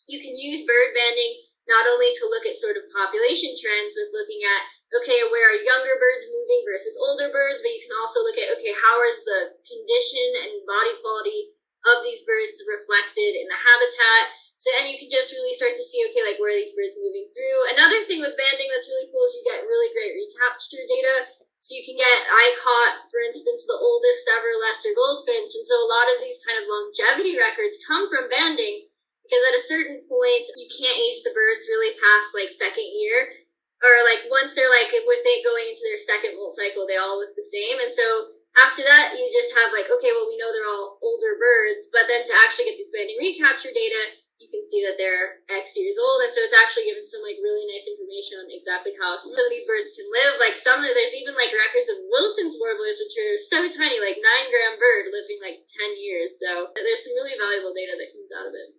you 0.09 0.17
can 0.17 0.33
use 0.37 0.65
bird 0.65 0.97
banding 0.97 1.45
not 1.69 1.85
only 1.85 2.09
to 2.17 2.33
look 2.33 2.49
at 2.49 2.57
sort 2.57 2.81
of 2.81 2.89
population 2.89 3.53
trends 3.53 3.93
with 3.93 4.09
looking 4.17 4.41
at, 4.41 4.63
okay, 4.97 5.21
where 5.29 5.53
are 5.53 5.61
younger 5.61 5.93
birds 6.01 6.33
moving 6.33 6.65
versus 6.65 6.97
older 6.97 7.29
birds, 7.29 7.61
but 7.61 7.77
you 7.77 7.85
can 7.85 7.93
also 8.01 8.25
look 8.25 8.41
at, 8.41 8.49
okay, 8.57 8.73
how 8.73 9.05
is 9.05 9.21
the 9.29 9.61
condition 9.69 10.49
and 10.49 10.65
body 10.65 10.97
quality 11.05 11.53
of 11.85 12.01
these 12.01 12.25
birds 12.25 12.65
reflected 12.65 13.37
in 13.37 13.45
the 13.53 13.61
habitat? 13.61 14.33
So, 14.59 14.75
and 14.75 14.91
you 14.91 14.99
can 14.99 15.07
just 15.07 15.31
really 15.31 15.55
start 15.55 15.79
to 15.79 15.87
see, 15.87 16.03
okay, 16.11 16.27
like 16.27 16.43
where 16.43 16.51
are 16.51 16.59
these 16.59 16.75
birds 16.75 16.99
moving 16.99 17.31
through. 17.31 17.71
Another 17.71 18.03
thing 18.03 18.19
with 18.19 18.35
banding 18.35 18.67
that's 18.67 18.91
really 18.91 19.07
cool 19.15 19.23
is 19.23 19.39
you 19.39 19.47
get 19.47 19.63
really 19.63 19.95
great 19.95 20.19
recapture 20.19 20.83
data. 20.83 21.31
So 21.63 21.79
you 21.79 21.87
can 21.87 21.95
get, 21.95 22.19
I 22.27 22.55
caught, 22.59 23.07
for 23.07 23.23
instance, 23.23 23.67
the 23.67 23.79
oldest 23.79 24.27
ever 24.35 24.59
lesser 24.59 24.91
goldfinch. 24.99 25.55
And 25.55 25.63
so 25.63 25.79
a 25.79 25.91
lot 25.91 26.11
of 26.11 26.19
these 26.19 26.43
kind 26.43 26.59
of 26.59 26.67
longevity 26.67 27.39
records 27.39 27.79
come 27.87 28.11
from 28.11 28.27
banding 28.27 28.91
because 29.23 29.47
at 29.47 29.59
a 29.59 29.69
certain 29.71 30.03
point, 30.11 30.47
you 30.59 30.67
can't 30.67 30.99
age 31.07 31.23
the 31.23 31.35
birds 31.35 31.71
really 31.71 31.95
past 31.95 32.35
like 32.35 32.51
second 32.51 32.91
year. 32.99 33.47
Or 33.79 34.03
like 34.03 34.27
once 34.27 34.59
they're 34.59 34.71
like, 34.71 34.91
with 34.91 35.23
it 35.23 35.47
going 35.47 35.71
into 35.71 35.87
their 35.87 36.03
second 36.03 36.35
molt 36.35 36.51
cycle, 36.51 36.83
they 36.83 36.99
all 36.99 37.23
look 37.23 37.39
the 37.39 37.47
same. 37.47 37.79
And 37.79 37.91
so 37.91 38.35
after 38.59 38.83
that, 38.83 39.15
you 39.15 39.31
just 39.31 39.55
have 39.55 39.71
like, 39.71 39.87
okay, 39.87 40.11
well, 40.11 40.27
we 40.27 40.35
know 40.35 40.51
they're 40.51 40.67
all 40.67 40.99
older 40.99 41.39
birds, 41.39 41.87
but 41.95 42.11
then 42.11 42.27
to 42.27 42.35
actually 42.43 42.75
get 42.75 42.79
these 42.81 42.91
banding 42.91 43.23
recapture 43.23 43.71
data, 43.71 44.19
you 44.39 44.47
can 44.47 44.63
see 44.63 44.87
that 44.87 44.95
they're 44.95 45.43
X 45.51 45.75
years 45.75 45.99
old, 45.99 46.23
and 46.23 46.31
so 46.31 46.39
it's 46.47 46.55
actually 46.55 46.87
given 46.87 47.03
some 47.03 47.27
like 47.27 47.43
really 47.43 47.67
nice 47.67 47.91
information 47.91 48.39
on 48.39 48.55
exactly 48.55 48.95
how 48.95 49.19
some 49.19 49.35
of 49.35 49.51
these 49.51 49.67
birds 49.67 49.99
can 49.99 50.07
live. 50.15 50.39
Like 50.39 50.55
some, 50.55 50.79
there's 50.79 51.19
even 51.19 51.35
like 51.35 51.51
records 51.51 51.91
of 51.91 52.07
Wilson's 52.07 52.55
warblers, 52.55 53.03
which 53.03 53.19
are 53.19 53.35
so 53.51 53.59
tiny, 53.67 53.99
like 53.99 54.23
nine 54.23 54.47
gram 54.47 54.79
bird 54.79 55.11
living 55.11 55.43
like 55.43 55.67
ten 55.67 55.91
years. 55.99 56.39
So 56.39 56.71
there's 56.79 57.03
some 57.03 57.19
really 57.19 57.35
valuable 57.35 57.75
data 57.75 57.99
that 57.99 58.15
comes 58.15 58.31
out 58.31 58.47
of 58.47 58.55
it. 58.55 58.79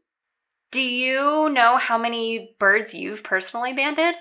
Do 0.71 0.81
you 0.81 1.51
know 1.51 1.75
how 1.75 1.99
many 1.99 2.55
birds 2.55 2.95
you've 2.95 3.27
personally 3.27 3.75
banded? 3.75 4.15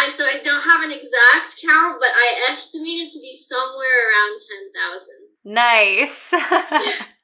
I 0.00 0.08
so 0.08 0.24
I 0.24 0.40
don't 0.40 0.64
have 0.64 0.80
an 0.80 0.96
exact 0.96 1.60
count, 1.60 2.00
but 2.00 2.12
I 2.12 2.48
estimate 2.48 3.04
it 3.04 3.12
to 3.12 3.20
be 3.20 3.36
somewhere 3.36 4.08
around 4.08 4.40
ten 4.40 4.64
thousand. 4.72 5.20
Nice. 5.44 6.32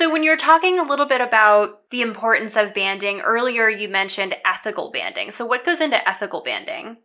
so 0.00 0.08
when 0.08 0.24
you're 0.24 0.40
talking 0.40 0.80
a 0.80 0.88
little 0.88 1.04
bit 1.04 1.20
about 1.20 1.84
the 1.92 2.00
importance 2.00 2.56
of 2.56 2.72
banding, 2.72 3.20
earlier 3.20 3.68
you 3.68 3.84
mentioned 3.84 4.32
ethical 4.48 4.88
banding. 4.88 5.28
So 5.28 5.44
what 5.44 5.60
goes 5.60 5.76
into 5.76 6.00
ethical 6.08 6.40
banding? 6.40 7.04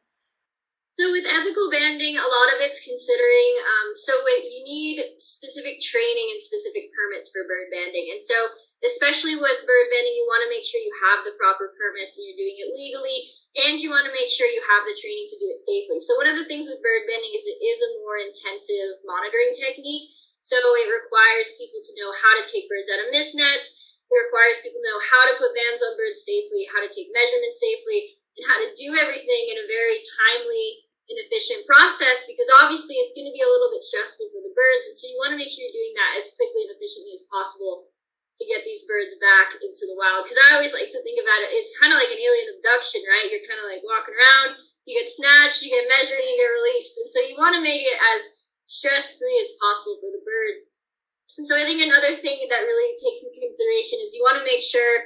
So 0.96 1.12
with 1.12 1.28
ethical 1.28 1.68
banding, 1.68 2.16
a 2.16 2.24
lot 2.24 2.56
of 2.56 2.64
it's 2.64 2.88
considering. 2.88 3.52
Um, 3.60 3.88
so 4.00 4.16
with, 4.24 4.48
you 4.48 4.64
need 4.64 5.04
specific 5.20 5.84
training 5.84 6.32
and 6.32 6.40
specific 6.40 6.88
permits 6.96 7.36
for 7.36 7.44
bird 7.44 7.68
banding, 7.68 8.16
and 8.16 8.24
so 8.24 8.56
especially 8.80 9.36
with 9.36 9.68
bird 9.68 9.88
banding, 9.92 10.16
you 10.16 10.24
want 10.32 10.48
to 10.48 10.54
make 10.56 10.64
sure 10.64 10.80
you 10.80 10.96
have 11.04 11.28
the 11.28 11.36
proper 11.36 11.76
permits 11.76 12.16
and 12.16 12.32
you're 12.32 12.40
doing 12.40 12.64
it 12.64 12.72
legally, 12.72 13.28
and 13.68 13.76
you 13.76 13.92
want 13.92 14.08
to 14.08 14.16
make 14.16 14.32
sure 14.32 14.48
you 14.48 14.64
have 14.64 14.88
the 14.88 14.96
training 14.96 15.28
to 15.28 15.42
do 15.44 15.52
it 15.52 15.60
safely. 15.60 16.00
So 16.00 16.16
one 16.16 16.32
of 16.32 16.40
the 16.40 16.48
things 16.48 16.64
with 16.64 16.80
bird 16.80 17.04
banding 17.12 17.36
is 17.36 17.44
it 17.44 17.60
is 17.60 17.80
a 17.84 18.00
more 18.00 18.16
intensive 18.16 19.04
monitoring 19.04 19.52
technique. 19.52 20.16
So 20.46 20.62
it 20.62 20.94
requires 20.94 21.58
people 21.58 21.82
to 21.82 21.98
know 21.98 22.14
how 22.14 22.38
to 22.38 22.46
take 22.46 22.70
birds 22.70 22.86
out 22.94 23.02
of 23.02 23.10
mist 23.10 23.34
nets. 23.34 23.98
It 24.06 24.14
requires 24.14 24.62
people 24.62 24.78
to 24.78 24.86
know 24.86 25.02
how 25.02 25.26
to 25.26 25.42
put 25.42 25.58
bands 25.58 25.82
on 25.82 25.98
birds 25.98 26.22
safely, 26.22 26.70
how 26.70 26.86
to 26.86 26.92
take 26.94 27.10
measurements 27.10 27.58
safely, 27.58 28.22
and 28.38 28.46
how 28.46 28.62
to 28.62 28.70
do 28.78 28.94
everything 28.94 29.44
in 29.50 29.58
a 29.58 29.66
very 29.66 29.98
timely 30.22 30.86
and 31.10 31.18
efficient 31.22 31.66
process 31.66 32.30
because 32.30 32.46
obviously 32.62 32.98
it's 33.02 33.18
going 33.18 33.26
to 33.26 33.34
be 33.34 33.42
a 33.42 33.50
little 33.50 33.74
bit 33.74 33.82
stressful 33.82 34.30
for 34.30 34.42
the 34.46 34.54
birds. 34.54 34.86
And 34.86 34.98
so 34.98 35.10
you 35.10 35.18
want 35.18 35.34
to 35.34 35.42
make 35.42 35.50
sure 35.50 35.66
you're 35.66 35.82
doing 35.82 35.98
that 35.98 36.22
as 36.22 36.34
quickly 36.38 36.70
and 36.70 36.78
efficiently 36.78 37.18
as 37.18 37.26
possible 37.30 37.90
to 38.38 38.44
get 38.46 38.62
these 38.70 38.86
birds 38.86 39.18
back 39.18 39.58
into 39.66 39.90
the 39.90 39.98
wild. 39.98 40.30
Because 40.30 40.42
I 40.46 40.58
always 40.58 40.78
like 40.78 40.94
to 40.94 41.02
think 41.02 41.18
about 41.18 41.42
it, 41.42 41.58
it's 41.58 41.74
kind 41.82 41.90
of 41.90 41.98
like 41.98 42.14
an 42.14 42.22
alien 42.22 42.54
abduction, 42.54 43.02
right? 43.10 43.34
You're 43.34 43.46
kind 43.50 43.62
of 43.62 43.70
like 43.70 43.82
walking 43.82 44.14
around, 44.14 44.62
you 44.86 44.94
get 44.94 45.10
snatched, 45.10 45.66
you 45.66 45.74
get 45.74 45.90
measured, 45.90 46.22
and 46.22 46.30
you 46.30 46.38
get 46.38 46.54
released. 46.54 47.02
And 47.02 47.10
so 47.10 47.18
you 47.26 47.34
want 47.34 47.58
to 47.58 47.66
make 47.66 47.82
it 47.82 47.98
as 47.98 48.45
stress 48.65 49.17
free 49.17 49.38
as 49.41 49.58
possible 49.62 50.01
for 50.01 50.12
the 50.13 50.25
birds. 50.25 50.69
And 51.38 51.45
so 51.45 51.58
I 51.58 51.65
think 51.65 51.82
another 51.82 52.17
thing 52.17 52.45
that 52.49 52.65
really 52.65 52.91
takes 52.97 53.21
into 53.21 53.43
consideration 53.43 54.01
is 54.01 54.13
you 54.13 54.25
want 54.25 54.39
to 54.41 54.47
make 54.47 54.62
sure 54.62 55.06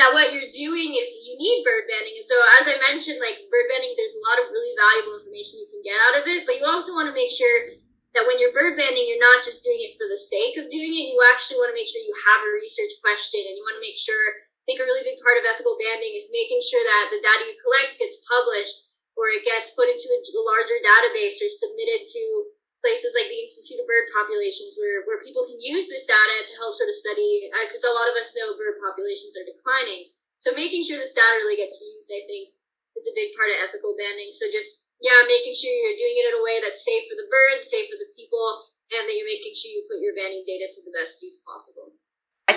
that 0.00 0.12
what 0.16 0.32
you're 0.32 0.48
doing 0.48 0.96
is 0.96 1.28
you 1.28 1.36
need 1.36 1.64
bird 1.64 1.84
banding. 1.84 2.16
And 2.16 2.24
so, 2.24 2.36
as 2.56 2.64
I 2.64 2.80
mentioned, 2.80 3.20
like 3.20 3.44
bird 3.52 3.68
banding, 3.68 3.92
there's 3.92 4.16
a 4.16 4.24
lot 4.24 4.40
of 4.40 4.48
really 4.48 4.72
valuable 4.72 5.20
information 5.20 5.60
you 5.60 5.68
can 5.68 5.84
get 5.84 6.00
out 6.08 6.16
of 6.20 6.24
it, 6.24 6.48
but 6.48 6.56
you 6.56 6.64
also 6.64 6.96
want 6.96 7.12
to 7.12 7.16
make 7.16 7.28
sure 7.28 7.76
that 8.16 8.24
when 8.28 8.40
you're 8.40 8.56
bird 8.56 8.76
banding, 8.76 9.04
you're 9.08 9.20
not 9.20 9.44
just 9.44 9.64
doing 9.64 9.80
it 9.84 9.96
for 9.96 10.08
the 10.08 10.16
sake 10.16 10.56
of 10.60 10.68
doing 10.68 10.92
it. 10.92 11.12
You 11.12 11.20
actually 11.32 11.60
want 11.60 11.72
to 11.72 11.78
make 11.78 11.88
sure 11.88 12.00
you 12.00 12.16
have 12.28 12.44
a 12.44 12.56
research 12.56 12.92
question 13.00 13.44
and 13.44 13.56
you 13.56 13.64
want 13.64 13.80
to 13.80 13.84
make 13.84 13.96
sure, 13.96 14.44
I 14.60 14.62
think 14.68 14.80
a 14.80 14.88
really 14.88 15.04
big 15.04 15.20
part 15.20 15.40
of 15.40 15.48
ethical 15.48 15.80
banding 15.80 16.12
is 16.12 16.32
making 16.32 16.60
sure 16.60 16.84
that 16.84 17.08
the 17.08 17.24
data 17.24 17.48
you 17.48 17.56
collect 17.56 17.96
gets 17.96 18.20
published 18.28 18.92
or 19.16 19.32
it 19.32 19.44
gets 19.44 19.76
put 19.76 19.88
into 19.88 20.08
a 20.08 20.44
larger 20.44 20.76
database 20.80 21.40
or 21.40 21.48
submitted 21.48 22.04
to 22.04 22.22
places 22.82 23.14
like 23.14 23.30
the 23.30 23.38
Institute 23.38 23.78
of 23.78 23.86
Bird 23.86 24.10
Populations 24.10 24.74
where, 24.76 25.06
where 25.06 25.22
people 25.22 25.46
can 25.46 25.62
use 25.62 25.86
this 25.86 26.04
data 26.04 26.42
to 26.42 26.58
help 26.58 26.74
sort 26.74 26.90
of 26.90 26.98
study, 26.98 27.46
because 27.62 27.86
uh, 27.86 27.88
a 27.88 27.94
lot 27.94 28.10
of 28.10 28.18
us 28.18 28.34
know 28.34 28.58
bird 28.58 28.82
populations 28.82 29.38
are 29.38 29.46
declining. 29.46 30.10
So 30.34 30.50
making 30.50 30.82
sure 30.82 30.98
this 30.98 31.14
data 31.14 31.38
really 31.46 31.54
gets 31.54 31.78
used, 31.78 32.10
I 32.10 32.26
think, 32.26 32.50
is 32.98 33.06
a 33.06 33.14
big 33.14 33.30
part 33.38 33.54
of 33.54 33.62
ethical 33.62 33.94
banding. 33.94 34.34
So 34.34 34.50
just, 34.50 34.90
yeah, 34.98 35.22
making 35.30 35.54
sure 35.54 35.70
you're 35.70 35.94
doing 35.94 36.18
it 36.18 36.34
in 36.34 36.36
a 36.36 36.42
way 36.42 36.58
that's 36.58 36.82
safe 36.82 37.06
for 37.06 37.14
the 37.14 37.30
birds, 37.30 37.70
safe 37.70 37.86
for 37.86 37.96
the 37.96 38.10
people, 38.18 38.74
and 38.90 39.06
that 39.06 39.14
you're 39.14 39.30
making 39.30 39.54
sure 39.54 39.70
you 39.70 39.86
put 39.86 40.02
your 40.02 40.18
banding 40.18 40.42
data 40.42 40.66
to 40.66 40.80
the 40.82 40.92
best 40.92 41.22
use 41.22 41.38
possible. 41.46 41.91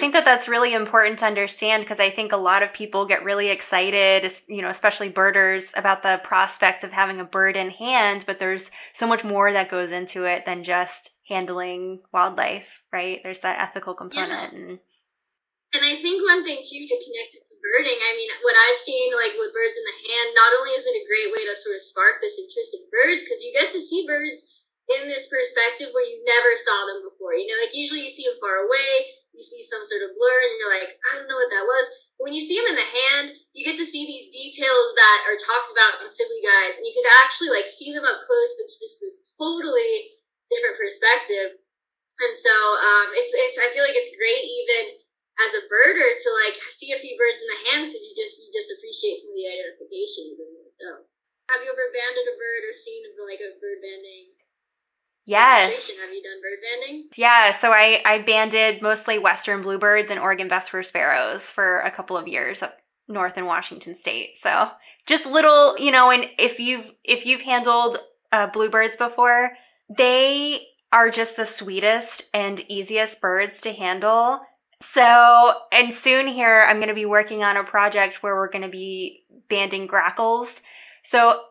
I 0.06 0.08
think 0.08 0.22
that 0.22 0.38
that's 0.38 0.46
really 0.46 0.78
important 0.78 1.18
to 1.26 1.26
understand 1.26 1.82
because 1.82 1.98
I 1.98 2.14
think 2.14 2.30
a 2.30 2.38
lot 2.38 2.62
of 2.62 2.78
people 2.78 3.10
get 3.10 3.26
really 3.26 3.50
excited, 3.50 4.30
you 4.46 4.62
know, 4.62 4.70
especially 4.70 5.10
birders, 5.10 5.74
about 5.74 6.06
the 6.06 6.22
prospect 6.22 6.86
of 6.86 6.94
having 6.94 7.18
a 7.18 7.26
bird 7.26 7.58
in 7.58 7.74
hand, 7.74 8.22
but 8.30 8.38
there's 8.38 8.70
so 8.94 9.10
much 9.10 9.26
more 9.26 9.50
that 9.50 9.74
goes 9.74 9.90
into 9.90 10.30
it 10.30 10.46
than 10.46 10.62
just 10.62 11.10
handling 11.26 12.06
wildlife, 12.14 12.86
right? 12.94 13.18
There's 13.26 13.42
that 13.42 13.58
ethical 13.58 13.98
component. 13.98 14.30
Yeah. 14.30 14.54
And, 14.54 14.70
and 15.74 15.82
I 15.82 15.98
think 15.98 16.22
one 16.22 16.46
thing 16.46 16.62
too 16.62 16.86
to 16.86 16.98
connect 17.02 17.34
it 17.34 17.42
to 17.42 17.58
birding, 17.66 17.98
I 17.98 18.14
mean, 18.14 18.30
what 18.46 18.54
I've 18.54 18.78
seen 18.78 19.10
like 19.10 19.34
with 19.42 19.58
birds 19.58 19.74
in 19.74 19.90
the 19.90 20.06
hand, 20.06 20.38
not 20.38 20.54
only 20.54 20.78
is 20.78 20.86
it 20.86 21.02
a 21.02 21.10
great 21.10 21.34
way 21.34 21.50
to 21.50 21.58
sort 21.58 21.82
of 21.82 21.82
spark 21.82 22.22
this 22.22 22.38
interest 22.38 22.78
in 22.78 22.86
birds, 22.94 23.26
because 23.26 23.42
you 23.42 23.58
get 23.58 23.74
to 23.74 23.82
see 23.82 24.06
birds 24.06 24.46
in 25.02 25.10
this 25.10 25.26
perspective 25.34 25.90
where 25.98 26.06
you 26.06 26.22
never 26.30 26.54
saw 26.62 26.86
them 26.86 27.02
before. 27.10 27.34
You 27.34 27.50
know, 27.50 27.58
like 27.58 27.74
usually 27.74 28.06
you 28.06 28.14
see 28.14 28.30
them 28.30 28.38
far 28.38 28.70
away, 28.70 29.10
you 29.36 29.44
see 29.44 29.60
some 29.60 29.84
sort 29.84 30.08
of 30.08 30.16
blur, 30.16 30.40
and 30.48 30.56
you're 30.58 30.72
like, 30.72 30.96
I 31.12 31.20
don't 31.20 31.28
know 31.28 31.38
what 31.38 31.52
that 31.52 31.68
was. 31.68 31.86
But 32.16 32.32
when 32.32 32.36
you 32.36 32.44
see 32.44 32.56
them 32.56 32.72
in 32.72 32.80
the 32.80 32.88
hand, 32.88 33.36
you 33.52 33.68
get 33.68 33.76
to 33.76 33.88
see 33.88 34.08
these 34.08 34.32
details 34.32 34.96
that 34.96 35.28
are 35.28 35.36
talked 35.36 35.70
about 35.76 36.00
in 36.00 36.08
Sibley 36.08 36.40
Guides, 36.40 36.80
and 36.80 36.88
you 36.88 36.96
can 36.96 37.08
actually 37.22 37.52
like 37.52 37.68
see 37.68 37.92
them 37.92 38.08
up 38.08 38.24
close. 38.24 38.56
It's 38.64 38.80
just 38.80 39.04
this 39.04 39.36
totally 39.36 40.16
different 40.48 40.80
perspective. 40.80 41.60
And 42.16 42.36
so 42.36 42.56
um, 42.80 43.12
it's 43.20 43.36
it's 43.36 43.60
I 43.60 43.68
feel 43.76 43.84
like 43.84 44.00
it's 44.00 44.16
great 44.16 44.40
even 44.40 45.04
as 45.44 45.52
a 45.52 45.68
birder 45.68 46.08
to 46.08 46.30
like 46.48 46.56
see 46.56 46.96
a 46.96 47.02
few 47.02 47.20
birds 47.20 47.44
in 47.44 47.50
the 47.52 47.64
hands 47.68 47.92
because 47.92 48.08
you 48.08 48.16
just 48.16 48.40
you 48.40 48.48
just 48.56 48.72
appreciate 48.72 49.20
some 49.20 49.36
of 49.36 49.38
the 49.38 49.52
identification 49.52 50.32
even 50.32 50.48
more. 50.56 50.72
So, 50.72 50.88
have 51.52 51.60
you 51.60 51.68
ever 51.68 51.92
banded 51.92 52.32
a 52.32 52.40
bird 52.40 52.64
or 52.64 52.72
seen 52.72 53.04
like 53.20 53.44
a 53.44 53.60
bird 53.60 53.84
banding 53.84 54.35
Yes. 55.26 55.90
Have 55.90 56.14
you 56.14 56.22
done 56.22 56.42
bird 56.42 56.60
banding? 56.62 57.10
Yeah, 57.16 57.52
so 57.52 57.72
I 57.72 58.02
I 58.06 58.20
banded 58.20 58.82
mostly 58.82 59.18
western 59.18 59.62
bluebirds 59.62 60.12
and 60.12 60.20
Oregon 60.20 60.48
vesper 60.48 60.84
sparrows 60.84 61.50
for 61.50 61.80
a 61.80 61.92
couple 61.92 62.18
of 62.18 62.28
years 62.28 62.62
up 62.62 62.78
north 63.08 63.38
in 63.38 63.46
Washington 63.46 63.96
state. 63.96 64.38
So 64.38 64.70
just 65.06 65.26
little, 65.26 65.78
you 65.78 65.92
know, 65.92 66.12
and 66.12 66.26
if 66.38 66.60
you've 66.60 66.94
if 67.04 67.26
you've 67.26 67.42
handled 67.42 67.98
uh, 68.32 68.48
bluebirds 68.48 68.96
before, 68.96 69.52
they 69.96 70.62
are 70.92 71.10
just 71.10 71.36
the 71.36 71.46
sweetest 71.46 72.24
and 72.34 72.64
easiest 72.70 73.20
birds 73.22 73.62
to 73.62 73.74
handle. 73.74 74.42
So, 74.82 75.54
and 75.72 75.94
soon 75.94 76.28
here, 76.28 76.66
I'm 76.68 76.78
going 76.78 76.90
to 76.90 76.94
be 76.94 77.06
working 77.06 77.44
on 77.44 77.58
a 77.58 77.64
project 77.64 78.22
where 78.22 78.36
we're 78.36 78.50
going 78.50 78.64
to 78.64 78.70
be 78.70 79.24
banding 79.50 79.88
grackles. 79.88 80.62
So 81.04 81.42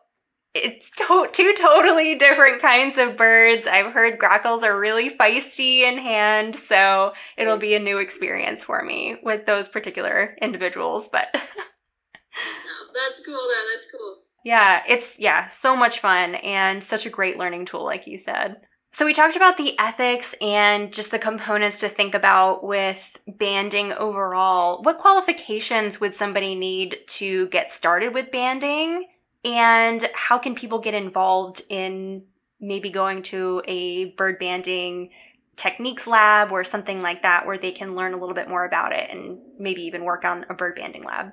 it's 0.55 0.91
to- 0.91 1.29
two 1.33 1.53
totally 1.55 2.15
different 2.15 2.63
kinds 2.63 2.97
of 2.97 3.17
birds. 3.17 3.67
I've 3.67 3.93
heard 3.93 4.19
grackles 4.19 4.63
are 4.63 4.79
really 4.79 5.11
feisty 5.11 5.81
in 5.81 5.99
hand, 5.99 6.55
so 6.55 7.13
it'll 7.37 7.59
be 7.59 7.75
a 7.75 7.81
new 7.81 7.99
experience 7.99 8.63
for 8.63 8.83
me 8.83 9.17
with 9.23 9.47
those 9.47 9.69
particular 9.69 10.37
individuals. 10.41 11.09
But 11.09 11.29
that's 11.33 13.21
cool, 13.25 13.35
though. 13.35 13.65
That's 13.73 13.89
cool. 13.91 14.19
Yeah, 14.45 14.83
it's 14.87 15.19
yeah, 15.19 15.47
so 15.49 15.75
much 15.75 16.01
fun 16.01 16.37
and 16.37 16.85
such 16.85 17.07
a 17.07 17.11
great 17.11 17.39
learning 17.39 17.65
tool, 17.65 17.85
like 17.85 18.07
you 18.07 18.19
said. 18.19 18.59
So 18.93 19.05
we 19.05 19.13
talked 19.13 19.35
about 19.35 19.57
the 19.57 19.77
ethics 19.81 20.37
and 20.41 20.93
just 20.93 21.11
the 21.11 21.19
components 21.19 21.81
to 21.81 21.89
think 21.89 22.15
about 22.15 22.63
with 22.63 23.19
banding 23.27 23.93
overall. 23.93 24.83
What 24.83 24.99
qualifications 24.99 26.01
would 26.01 26.15
somebody 26.15 26.55
need 26.55 26.99
to 27.09 27.49
get 27.49 27.73
started 27.73 28.15
with 28.15 28.31
banding? 28.31 29.09
And 29.45 30.09
how 30.15 30.39
can 30.39 30.55
people 30.55 30.79
get 30.79 30.95
involved 30.95 31.63
in 31.69 32.25
maybe 32.61 32.91
going 32.91 33.23
to 33.25 33.63
a 33.67 34.07
bird 34.13 34.39
banding 34.39 35.11
techniques 35.57 36.07
lab 36.07 36.51
or 36.51 36.65
something 36.65 37.03
like 37.03 37.23
that 37.23 37.47
where 37.47 37.59
they 37.59 37.71
can 37.71 37.95
learn 37.95 38.15
a 38.15 38.17
little 38.17 38.35
bit 38.35 38.49
more 38.49 38.65
about 38.65 38.93
it 38.93 39.11
and 39.11 39.39
maybe 39.59 39.83
even 39.83 40.05
work 40.05 40.25
on 40.25 40.47
a 40.49 40.55
bird 40.55 40.75
banding 40.77 41.05
lab? 41.05 41.33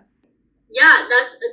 Yeah, 0.69 1.07
that's 1.09 1.35
a. 1.35 1.47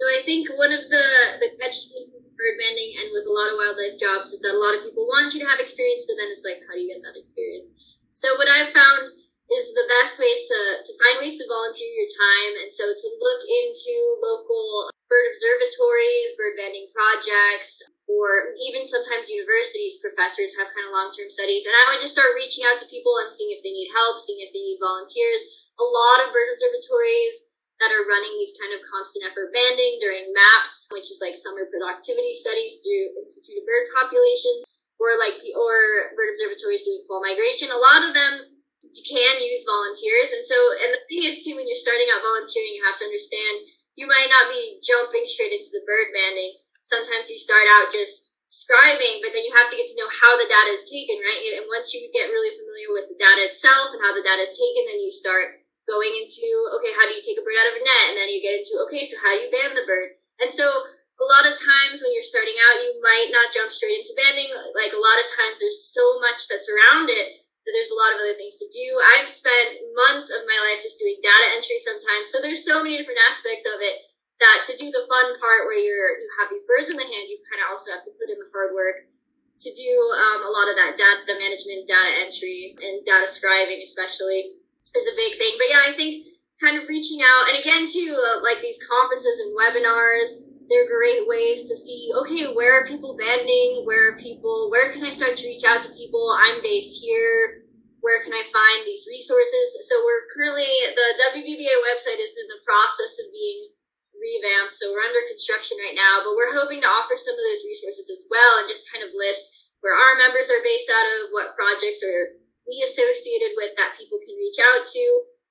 So 0.00 0.06
I 0.06 0.22
think 0.24 0.48
one 0.56 0.72
of 0.72 0.80
the 0.90 1.04
the 1.40 1.50
catch 1.60 1.90
with 1.90 2.14
bird 2.38 2.56
banding 2.62 2.94
and 3.02 3.10
with 3.12 3.26
a 3.26 3.34
lot 3.34 3.50
of 3.50 3.58
wildlife 3.58 3.98
jobs 3.98 4.30
is 4.30 4.40
that 4.40 4.54
a 4.54 4.60
lot 4.62 4.78
of 4.78 4.86
people 4.86 5.04
want 5.06 5.34
you 5.34 5.40
to 5.42 5.48
have 5.50 5.58
experience, 5.58 6.06
but 6.06 6.14
then 6.16 6.30
it's 6.30 6.46
like, 6.46 6.62
how 6.66 6.74
do 6.74 6.80
you 6.80 6.94
get 6.94 7.02
that 7.02 7.18
experience? 7.18 7.98
So 8.14 8.30
what 8.38 8.48
I've 8.48 8.70
found 8.70 9.17
is 9.48 9.72
the 9.72 9.88
best 9.88 10.20
ways 10.20 10.44
to, 10.52 10.60
to 10.84 10.92
find 11.00 11.16
ways 11.24 11.40
to 11.40 11.48
volunteer 11.48 11.88
your 11.96 12.10
time. 12.10 12.52
And 12.60 12.68
so 12.68 12.84
to 12.84 13.08
look 13.16 13.42
into 13.48 14.20
local 14.20 14.92
bird 15.08 15.24
observatories, 15.32 16.36
bird 16.36 16.60
banding 16.60 16.92
projects, 16.92 17.80
or 18.04 18.52
even 18.60 18.84
sometimes 18.84 19.32
universities, 19.32 20.00
professors 20.04 20.56
have 20.60 20.72
kind 20.72 20.84
of 20.84 20.92
long 20.92 21.08
term 21.12 21.32
studies. 21.32 21.64
And 21.64 21.72
I 21.72 21.88
would 21.88 22.00
just 22.00 22.12
start 22.12 22.36
reaching 22.36 22.68
out 22.68 22.76
to 22.80 22.92
people 22.92 23.16
and 23.20 23.32
seeing 23.32 23.52
if 23.56 23.64
they 23.64 23.72
need 23.72 23.92
help, 23.92 24.20
seeing 24.20 24.44
if 24.44 24.52
they 24.52 24.64
need 24.64 24.80
volunteers. 24.84 25.40
A 25.80 25.84
lot 25.84 26.24
of 26.24 26.32
bird 26.32 26.52
observatories 26.52 27.48
that 27.80 27.94
are 27.94 28.04
running 28.04 28.34
these 28.36 28.56
kind 28.58 28.74
of 28.74 28.82
constant 28.84 29.24
effort 29.24 29.54
banding 29.54 30.02
during 30.02 30.34
MAPS, 30.34 30.90
which 30.90 31.08
is 31.08 31.22
like 31.22 31.38
summer 31.38 31.64
productivity 31.70 32.34
studies 32.34 32.82
through 32.82 33.16
Institute 33.22 33.62
of 33.62 33.68
Bird 33.68 33.86
Populations, 33.94 34.66
or 34.98 35.14
like 35.16 35.38
or 35.54 36.12
bird 36.18 36.34
observatories 36.34 36.84
doing 36.84 37.06
fall 37.06 37.22
migration. 37.22 37.70
A 37.70 37.78
lot 37.78 38.02
of 38.02 38.12
them 38.12 38.57
can 38.92 39.36
use 39.40 39.68
volunteers. 39.68 40.32
And 40.32 40.44
so, 40.44 40.58
and 40.84 40.90
the 40.94 41.02
thing 41.08 41.24
is 41.24 41.44
too, 41.44 41.56
when 41.56 41.68
you're 41.68 41.78
starting 41.78 42.08
out 42.08 42.24
volunteering, 42.24 42.74
you 42.74 42.84
have 42.84 42.98
to 43.00 43.08
understand 43.08 43.68
you 43.98 44.06
might 44.06 44.30
not 44.30 44.46
be 44.48 44.78
jumping 44.78 45.26
straight 45.26 45.50
into 45.50 45.74
the 45.74 45.82
bird 45.82 46.14
banding. 46.14 46.54
Sometimes 46.86 47.28
you 47.28 47.36
start 47.36 47.66
out 47.66 47.90
just 47.90 48.38
scribing, 48.48 49.20
but 49.20 49.34
then 49.34 49.44
you 49.44 49.52
have 49.52 49.68
to 49.68 49.76
get 49.76 49.90
to 49.90 49.98
know 49.98 50.08
how 50.08 50.38
the 50.38 50.48
data 50.48 50.72
is 50.72 50.88
taken, 50.88 51.20
right? 51.20 51.60
And 51.60 51.68
once 51.68 51.92
you 51.92 52.06
get 52.14 52.32
really 52.32 52.54
familiar 52.54 52.94
with 52.94 53.12
the 53.12 53.18
data 53.18 53.44
itself 53.44 53.92
and 53.92 54.00
how 54.00 54.14
the 54.16 54.24
data 54.24 54.40
is 54.40 54.56
taken, 54.56 54.88
then 54.88 55.02
you 55.02 55.12
start 55.12 55.60
going 55.84 56.14
into, 56.16 56.46
okay, 56.78 56.94
how 56.96 57.04
do 57.04 57.12
you 57.12 57.20
take 57.20 57.36
a 57.36 57.44
bird 57.44 57.58
out 57.58 57.74
of 57.74 57.80
a 57.80 57.84
net? 57.84 58.14
And 58.14 58.16
then 58.16 58.32
you 58.32 58.40
get 58.40 58.56
into, 58.56 58.80
okay, 58.88 59.04
so 59.04 59.20
how 59.20 59.36
do 59.36 59.44
you 59.44 59.52
band 59.52 59.76
the 59.76 59.84
bird? 59.84 60.16
And 60.40 60.48
so 60.48 60.64
a 60.64 61.26
lot 61.26 61.44
of 61.44 61.58
times 61.58 62.00
when 62.00 62.14
you're 62.14 62.24
starting 62.24 62.56
out, 62.56 62.80
you 62.80 62.96
might 63.02 63.34
not 63.34 63.50
jump 63.50 63.68
straight 63.68 63.98
into 63.98 64.14
banding. 64.14 64.48
Like 64.78 64.94
a 64.94 65.02
lot 65.02 65.18
of 65.18 65.26
times 65.26 65.58
there's 65.58 65.90
so 65.90 66.22
much 66.22 66.46
that's 66.46 66.70
around 66.70 67.10
it 67.10 67.47
that 67.68 67.76
there's 67.76 67.92
a 67.92 68.00
lot 68.00 68.16
of 68.16 68.24
other 68.24 68.32
things 68.40 68.56
to 68.56 68.66
do. 68.72 68.96
I've 69.12 69.28
spent 69.28 69.76
months 69.92 70.32
of 70.32 70.48
my 70.48 70.56
life 70.56 70.80
just 70.80 70.96
doing 70.96 71.20
data 71.20 71.52
entry 71.52 71.76
sometimes. 71.76 72.32
So 72.32 72.40
there's 72.40 72.64
so 72.64 72.80
many 72.80 72.96
different 72.96 73.20
aspects 73.28 73.68
of 73.68 73.84
it 73.84 74.08
that 74.40 74.64
to 74.64 74.72
do 74.80 74.88
the 74.88 75.04
fun 75.04 75.36
part 75.36 75.68
where 75.68 75.76
you're 75.76 76.16
you 76.16 76.32
have 76.40 76.48
these 76.48 76.64
birds 76.64 76.88
in 76.88 76.96
the 76.96 77.04
hand, 77.04 77.28
you 77.28 77.36
kind 77.44 77.60
of 77.60 77.76
also 77.76 77.92
have 77.92 78.00
to 78.08 78.16
put 78.16 78.32
in 78.32 78.40
the 78.40 78.48
hard 78.48 78.72
work 78.72 79.04
to 79.04 79.70
do 79.74 79.92
um, 80.16 80.40
a 80.46 80.50
lot 80.54 80.70
of 80.70 80.80
that 80.80 80.96
data 80.96 81.28
management, 81.28 81.84
data 81.84 82.24
entry, 82.24 82.72
and 82.80 83.04
data 83.04 83.28
scribing, 83.28 83.82
especially, 83.84 84.56
is 84.88 85.06
a 85.12 85.18
big 85.18 85.36
thing. 85.36 85.60
But 85.60 85.68
yeah, 85.68 85.84
I 85.84 85.92
think 85.92 86.24
kind 86.62 86.80
of 86.80 86.88
reaching 86.88 87.20
out, 87.20 87.52
and 87.52 87.58
again, 87.58 87.84
too, 87.84 88.16
uh, 88.16 88.40
like 88.40 88.62
these 88.64 88.80
conferences 88.80 89.44
and 89.44 89.52
webinars 89.52 90.47
they're 90.68 90.88
great 90.88 91.24
ways 91.26 91.68
to 91.68 91.74
see 91.74 92.12
okay 92.12 92.52
where 92.52 92.76
are 92.76 92.86
people 92.86 93.16
banding 93.16 93.82
where 93.84 94.12
are 94.12 94.16
people 94.20 94.68
where 94.70 94.92
can 94.92 95.04
i 95.04 95.10
start 95.10 95.34
to 95.34 95.48
reach 95.48 95.64
out 95.64 95.80
to 95.80 95.92
people? 95.96 96.30
I'm 96.38 96.62
based 96.62 97.02
here. 97.02 97.64
Where 97.98 98.22
can 98.22 98.32
i 98.32 98.44
find 98.46 98.86
these 98.86 99.04
resources? 99.10 99.74
So 99.88 99.98
we're 100.06 100.22
currently 100.30 100.70
the 100.94 101.08
wbba 101.34 101.74
website 101.82 102.20
is 102.22 102.36
in 102.38 102.46
the 102.46 102.62
process 102.62 103.18
of 103.18 103.32
being 103.34 103.74
revamped 104.18 104.74
so 104.74 104.90
we're 104.90 105.06
under 105.06 105.22
construction 105.30 105.78
right 105.78 105.94
now 105.94 106.26
but 106.26 106.34
we're 106.34 106.50
hoping 106.50 106.82
to 106.82 106.90
offer 106.90 107.14
some 107.14 107.38
of 107.38 107.44
those 107.46 107.62
resources 107.62 108.10
as 108.10 108.26
well 108.26 108.58
and 108.58 108.66
just 108.66 108.90
kind 108.90 109.06
of 109.06 109.14
list 109.14 109.70
where 109.78 109.94
our 109.94 110.18
members 110.18 110.50
are 110.50 110.62
based 110.66 110.90
out 110.90 111.06
of 111.06 111.30
what 111.30 111.54
projects 111.54 112.02
are 112.02 112.34
we 112.66 112.82
associated 112.82 113.54
with 113.54 113.78
that 113.78 113.94
people 113.94 114.18
can 114.18 114.34
reach 114.34 114.58
out 114.58 114.82
to 114.82 115.02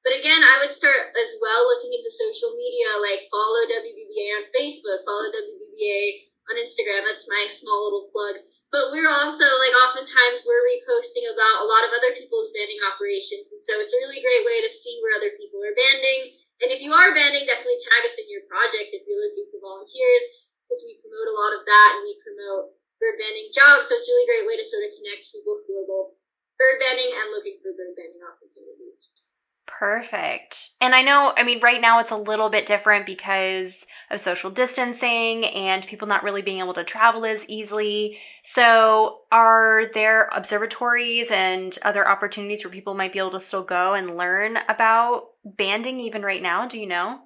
but 0.08 0.16
again, 0.16 0.40
I 0.40 0.64
would 0.64 0.72
start 0.72 1.12
as 1.20 1.36
well 1.44 1.68
looking 1.68 1.92
into 1.92 2.08
social 2.08 2.56
media, 2.56 2.96
like 3.04 3.28
follow 3.28 3.68
WBBA 3.68 4.40
on 4.40 4.48
Facebook, 4.56 5.04
follow 5.04 5.28
WBBA 5.28 6.32
on 6.48 6.56
Instagram. 6.56 7.04
That's 7.04 7.28
my 7.28 7.44
small 7.44 7.92
little 7.92 8.08
plug. 8.16 8.40
But 8.72 8.96
we're 8.96 9.12
also 9.12 9.44
like 9.60 9.76
oftentimes 9.76 10.48
we're 10.48 10.64
reposting 10.64 11.28
about 11.28 11.60
a 11.60 11.68
lot 11.68 11.84
of 11.84 11.92
other 11.92 12.16
people's 12.16 12.56
banding 12.56 12.80
operations, 12.88 13.52
and 13.52 13.60
so 13.60 13.84
it's 13.84 13.92
a 13.92 14.00
really 14.00 14.24
great 14.24 14.48
way 14.48 14.64
to 14.64 14.72
see 14.72 14.96
where 15.04 15.20
other 15.20 15.36
people 15.36 15.60
are 15.60 15.76
banding. 15.76 16.40
And 16.64 16.72
if 16.72 16.80
you 16.80 16.96
are 16.96 17.12
banding, 17.12 17.44
definitely 17.44 17.76
tag 17.76 18.08
us 18.08 18.16
in 18.16 18.32
your 18.32 18.48
project 18.48 18.96
if 18.96 19.04
you're 19.04 19.20
looking 19.20 19.52
for 19.52 19.60
volunteers, 19.60 20.24
because 20.64 20.88
we 20.88 21.04
promote 21.04 21.28
a 21.28 21.36
lot 21.36 21.52
of 21.52 21.68
that 21.68 22.00
and 22.00 22.08
we 22.08 22.16
promote 22.24 22.80
bird 22.96 23.20
banding 23.20 23.52
jobs. 23.52 23.92
So 23.92 24.00
it's 24.00 24.08
a 24.08 24.16
really 24.16 24.32
great 24.32 24.48
way 24.48 24.56
to 24.56 24.64
sort 24.64 24.88
of 24.88 24.96
connect 24.96 25.36
people 25.36 25.60
who 25.68 25.84
are 25.84 25.88
both 25.88 26.16
bird 26.56 26.80
banding 26.80 27.12
and 27.12 27.28
looking 27.36 27.60
for 27.60 27.76
bird 27.76 27.92
banding 27.92 28.24
opportunities. 28.24 29.27
Perfect. 29.68 30.72
And 30.82 30.96
I 30.96 31.02
know, 31.02 31.34
I 31.38 31.44
mean, 31.44 31.60
right 31.62 31.82
now 31.82 32.00
it's 32.00 32.12
a 32.12 32.18
little 32.18 32.50
bit 32.50 32.66
different 32.66 33.06
because 33.06 33.86
of 34.10 34.20
social 34.20 34.50
distancing 34.50 35.46
and 35.46 35.86
people 35.86 36.08
not 36.08 36.24
really 36.24 36.42
being 36.42 36.60
able 36.60 36.74
to 36.74 36.84
travel 36.84 37.26
as 37.26 37.46
easily. 37.48 38.18
So, 38.44 39.20
are 39.32 39.84
there 39.94 40.30
observatories 40.34 41.30
and 41.30 41.78
other 41.84 42.08
opportunities 42.08 42.64
where 42.64 42.72
people 42.72 42.96
might 42.96 43.14
be 43.14 43.20
able 43.20 43.32
to 43.32 43.40
still 43.40 43.64
go 43.64 43.94
and 43.94 44.18
learn 44.18 44.58
about 44.70 45.26
banding 45.44 46.00
even 46.00 46.24
right 46.24 46.42
now? 46.42 46.66
Do 46.66 46.80
you 46.80 46.88
know? 46.88 47.20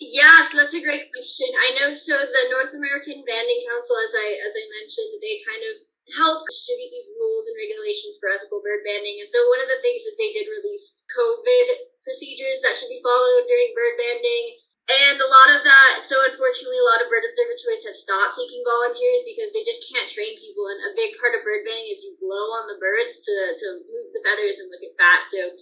Yes, 0.00 0.52
that's 0.54 0.74
a 0.74 0.82
great 0.82 1.08
question. 1.14 1.46
I 1.56 1.78
know 1.78 1.92
so 1.94 2.18
the 2.18 2.50
North 2.50 2.74
American 2.74 3.22
Banding 3.26 3.60
Council 3.70 3.96
as 4.04 4.12
I 4.12 4.38
as 4.46 4.52
I 4.52 4.64
mentioned, 4.80 5.22
they 5.22 5.38
kind 5.46 5.62
of 5.70 5.93
help 6.12 6.44
distribute 6.44 6.92
these 6.92 7.16
rules 7.16 7.48
and 7.48 7.56
regulations 7.56 8.20
for 8.20 8.28
ethical 8.28 8.60
bird 8.60 8.84
banding. 8.84 9.24
And 9.24 9.28
so 9.28 9.40
one 9.48 9.64
of 9.64 9.72
the 9.72 9.80
things 9.80 10.04
is 10.04 10.20
they 10.20 10.36
did 10.36 10.52
release 10.52 11.00
COVID 11.08 11.66
procedures 12.04 12.60
that 12.60 12.76
should 12.76 12.92
be 12.92 13.00
followed 13.00 13.48
during 13.48 13.72
bird 13.72 13.96
banding. 13.96 14.60
And 14.84 15.16
a 15.16 15.32
lot 15.32 15.48
of 15.48 15.64
that, 15.64 16.04
so 16.04 16.20
unfortunately, 16.20 16.76
a 16.76 16.84
lot 16.92 17.00
of 17.00 17.08
bird 17.08 17.24
observatories 17.24 17.88
have 17.88 17.96
stopped 17.96 18.36
taking 18.36 18.60
volunteers 18.68 19.24
because 19.24 19.48
they 19.56 19.64
just 19.64 19.88
can't 19.88 20.12
train 20.12 20.36
people. 20.36 20.68
And 20.68 20.92
a 20.92 20.92
big 20.92 21.16
part 21.16 21.32
of 21.32 21.40
bird 21.40 21.64
banding 21.64 21.88
is 21.88 22.04
you 22.04 22.12
blow 22.20 22.52
on 22.52 22.68
the 22.68 22.76
birds 22.76 23.24
to, 23.24 23.56
to 23.56 23.66
move 23.80 24.12
the 24.12 24.20
feathers 24.20 24.60
and 24.60 24.68
look 24.68 24.84
at 24.84 24.92
fat. 25.00 25.24
So 25.24 25.56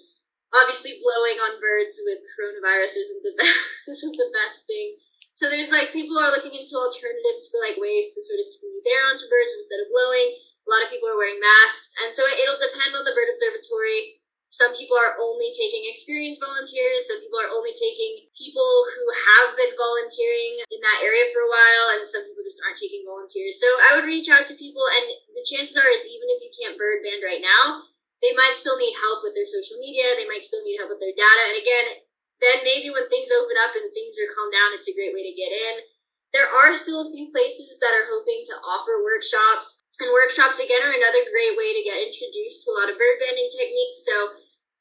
obviously, 0.51 0.99
blowing 0.99 1.39
on 1.39 1.63
birds 1.63 2.03
with 2.03 2.19
coronavirus 2.35 2.99
isn't 2.99 3.23
the 3.23 3.35
best, 3.39 3.63
isn't 3.95 4.19
the 4.19 4.35
best 4.35 4.67
thing. 4.67 4.99
So 5.43 5.51
there's 5.51 5.75
like 5.75 5.91
people 5.91 6.15
are 6.23 6.31
looking 6.31 6.55
into 6.55 6.79
alternatives 6.79 7.51
for 7.51 7.59
like 7.59 7.75
ways 7.75 8.15
to 8.15 8.23
sort 8.23 8.39
of 8.39 8.47
squeeze 8.47 8.87
air 8.87 9.03
onto 9.11 9.27
birds 9.27 9.51
instead 9.59 9.83
of 9.83 9.91
blowing. 9.91 10.39
A 10.39 10.69
lot 10.71 10.87
of 10.87 10.95
people 10.95 11.11
are 11.11 11.19
wearing 11.19 11.43
masks, 11.43 11.99
and 11.99 12.15
so 12.15 12.23
it'll 12.23 12.63
depend 12.63 12.95
on 12.95 13.03
the 13.03 13.11
bird 13.11 13.27
observatory. 13.27 14.23
Some 14.55 14.71
people 14.71 14.95
are 14.95 15.19
only 15.19 15.51
taking 15.51 15.83
experienced 15.91 16.39
volunteers. 16.39 17.11
Some 17.11 17.19
people 17.19 17.43
are 17.43 17.51
only 17.51 17.75
taking 17.75 18.31
people 18.39 18.87
who 18.95 19.03
have 19.11 19.59
been 19.59 19.75
volunteering 19.75 20.63
in 20.71 20.79
that 20.79 21.03
area 21.03 21.27
for 21.35 21.43
a 21.43 21.51
while, 21.51 21.99
and 21.99 22.07
some 22.07 22.23
people 22.23 22.47
just 22.47 22.63
aren't 22.63 22.79
taking 22.79 23.03
volunteers. 23.03 23.59
So 23.59 23.67
I 23.83 23.99
would 23.99 24.07
reach 24.07 24.31
out 24.31 24.47
to 24.47 24.55
people, 24.55 24.87
and 24.95 25.11
the 25.35 25.43
chances 25.43 25.75
are 25.75 25.91
is 25.91 26.07
even 26.07 26.31
if 26.31 26.39
you 26.39 26.55
can't 26.55 26.79
bird 26.79 27.03
band 27.03 27.27
right 27.27 27.43
now, 27.43 27.83
they 28.23 28.31
might 28.39 28.55
still 28.55 28.79
need 28.79 28.95
help 28.95 29.27
with 29.27 29.35
their 29.35 29.51
social 29.51 29.83
media. 29.83 30.15
They 30.15 30.31
might 30.31 30.47
still 30.47 30.63
need 30.63 30.79
help 30.79 30.95
with 30.95 31.03
their 31.03 31.19
data. 31.19 31.43
And 31.51 31.59
again, 31.59 32.07
then 32.43 32.67
maybe 32.67 32.91
when 32.91 33.07
things 33.07 33.31
open 33.31 33.55
up 33.57 33.73
and 33.79 33.89
things 33.95 34.19
are 34.19 34.35
calmed 34.35 34.51
down, 34.51 34.75
it's 34.75 34.91
a 34.91 34.99
great 34.99 35.15
way 35.15 35.23
to 35.23 35.39
get 35.39 35.55
in. 35.55 35.87
There 36.35 36.49
are 36.49 36.75
still 36.75 37.07
a 37.07 37.13
few 37.13 37.31
places 37.31 37.79
that 37.79 37.95
are 37.95 38.11
hoping 38.11 38.43
to 38.51 38.59
offer 38.67 38.99
workshops. 38.99 39.87
And 40.03 40.11
workshops, 40.11 40.59
again, 40.59 40.83
are 40.83 40.91
another 40.91 41.23
great 41.29 41.55
way 41.55 41.71
to 41.77 41.87
get 41.87 42.03
introduced 42.03 42.67
to 42.67 42.75
a 42.75 42.77
lot 42.83 42.91
of 42.91 42.99
bird 42.99 43.23
banding 43.23 43.53
techniques. 43.53 44.03
So 44.03 44.35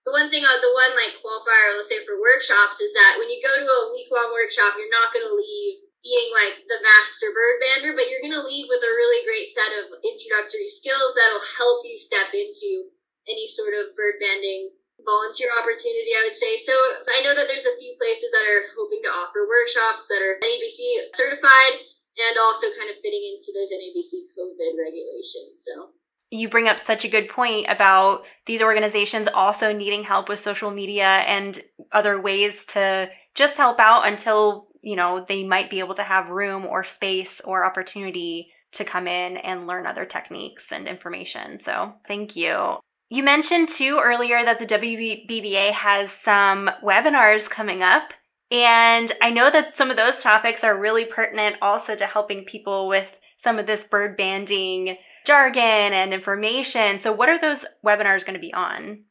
the 0.08 0.16
one 0.16 0.34
thing, 0.34 0.42
uh, 0.42 0.58
the 0.58 0.74
one 0.74 0.98
like 0.98 1.22
qualifier, 1.22 1.78
let's 1.78 1.92
say 1.92 2.02
for 2.02 2.18
workshops, 2.18 2.82
is 2.82 2.96
that 2.98 3.22
when 3.22 3.30
you 3.30 3.38
go 3.38 3.54
to 3.54 3.68
a 3.68 3.92
week 3.94 4.10
long 4.10 4.34
workshop, 4.34 4.74
you're 4.80 4.90
not 4.90 5.14
going 5.14 5.28
to 5.28 5.38
leave 5.38 5.86
being 6.02 6.34
like 6.34 6.66
the 6.66 6.82
master 6.82 7.30
bird 7.30 7.62
bander, 7.62 7.94
but 7.94 8.10
you're 8.10 8.26
going 8.26 8.34
to 8.34 8.42
leave 8.42 8.66
with 8.66 8.82
a 8.82 8.98
really 8.98 9.22
great 9.22 9.46
set 9.46 9.70
of 9.78 9.94
introductory 10.02 10.66
skills 10.66 11.14
that'll 11.14 11.52
help 11.62 11.86
you 11.86 11.94
step 11.94 12.34
into 12.34 12.90
any 13.30 13.46
sort 13.46 13.78
of 13.78 13.94
bird 13.94 14.18
banding 14.18 14.74
volunteer 15.06 15.50
opportunity, 15.58 16.14
I 16.14 16.28
would 16.28 16.38
say. 16.38 16.58
So 16.58 16.74
I 17.10 17.22
know 17.22 17.34
that 17.34 17.48
there's 17.48 17.68
a 17.68 17.80
few 17.80 17.94
places 17.98 18.30
that 18.32 18.46
are 18.46 18.70
hoping 18.74 19.02
to 19.04 19.12
offer 19.12 19.46
workshops 19.48 20.08
that 20.08 20.22
are 20.22 20.40
NABC 20.42 21.12
certified 21.14 21.82
and 22.18 22.36
also 22.38 22.68
kind 22.78 22.90
of 22.90 23.00
fitting 23.00 23.24
into 23.24 23.54
those 23.56 23.72
NABC 23.72 24.36
COVID 24.36 24.74
regulations. 24.78 25.64
So 25.64 25.96
you 26.32 26.48
bring 26.48 26.68
up 26.68 26.80
such 26.80 27.04
a 27.04 27.10
good 27.10 27.28
point 27.28 27.68
about 27.68 28.24
these 28.46 28.62
organizations 28.62 29.28
also 29.34 29.74
needing 29.74 30.04
help 30.04 30.30
with 30.30 30.40
social 30.40 30.72
media 30.72 31.24
and 31.28 31.62
other 31.92 32.20
ways 32.20 32.66
to 32.66 33.10
just 33.36 33.58
help 33.58 33.80
out 33.80 34.08
until, 34.08 34.68
you 34.82 34.96
know, 34.96 35.24
they 35.28 35.44
might 35.44 35.70
be 35.70 35.80
able 35.80 35.94
to 35.96 36.04
have 36.04 36.30
room 36.30 36.66
or 36.66 36.84
space 36.84 37.42
or 37.42 37.66
opportunity 37.66 38.48
to 38.72 38.86
come 38.86 39.08
in 39.08 39.36
and 39.38 39.68
learn 39.68 39.86
other 39.86 40.06
techniques 40.06 40.72
and 40.72 40.88
information. 40.88 41.60
So, 41.60 41.96
thank 42.08 42.38
you. 42.38 42.78
You 43.12 43.28
mentioned 43.28 43.68
too 43.68 44.00
earlier 44.00 44.40
that 44.40 44.56
the 44.56 44.66
WBBA 44.66 45.76
has 45.76 46.16
some 46.16 46.72
webinars 46.80 47.44
coming 47.44 47.84
up. 47.84 48.16
And 48.48 49.12
I 49.20 49.36
know 49.36 49.52
that 49.52 49.76
some 49.76 49.92
of 49.92 50.00
those 50.00 50.24
topics 50.24 50.64
are 50.64 50.80
really 50.80 51.04
pertinent 51.04 51.58
also 51.62 51.92
to 52.00 52.08
helping 52.08 52.48
people 52.48 52.88
with 52.88 53.12
some 53.36 53.60
of 53.60 53.68
this 53.68 53.84
bird 53.84 54.16
banding 54.16 54.96
jargon 55.28 55.92
and 55.92 56.14
information. 56.14 57.04
So, 57.04 57.12
what 57.12 57.28
are 57.28 57.36
those 57.36 57.68
webinars 57.84 58.24
going 58.24 58.40
to 58.40 58.40
be 58.40 58.56
on? 58.56 59.04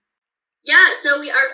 Yeah, 0.64 0.88
so 1.04 1.20
we 1.20 1.28
are 1.28 1.48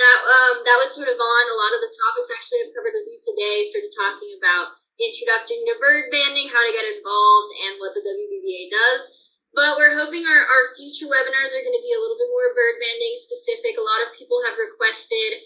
that 0.00 0.18
um, 0.24 0.64
that 0.64 0.80
was 0.80 0.96
sort 0.96 1.12
of 1.12 1.20
on 1.20 1.44
a 1.44 1.60
lot 1.60 1.76
of 1.76 1.84
the 1.84 1.92
topics 1.92 2.32
actually 2.32 2.64
I've 2.64 2.72
covered 2.72 2.96
with 2.96 3.04
you 3.04 3.20
today, 3.20 3.68
sort 3.68 3.84
of 3.84 3.92
talking 3.92 4.32
about 4.40 4.80
introduction 4.96 5.60
to 5.60 5.76
bird 5.76 6.08
banding, 6.08 6.48
how 6.48 6.64
to 6.64 6.72
get 6.72 6.88
involved, 6.88 7.52
and 7.68 7.76
what 7.76 7.92
the 7.92 8.00
WBBA 8.00 8.72
does. 8.72 9.27
But 9.56 9.80
we're 9.80 9.96
hoping 9.96 10.22
our, 10.28 10.42
our 10.44 10.64
future 10.76 11.08
webinars 11.08 11.56
are 11.56 11.64
going 11.64 11.74
to 11.74 11.86
be 11.86 11.94
a 11.96 12.00
little 12.00 12.20
bit 12.20 12.30
more 12.30 12.54
bird 12.54 12.78
banding 12.78 13.16
specific. 13.16 13.74
A 13.74 13.82
lot 13.82 14.04
of 14.04 14.14
people 14.14 14.38
have 14.44 14.60
requested 14.60 15.42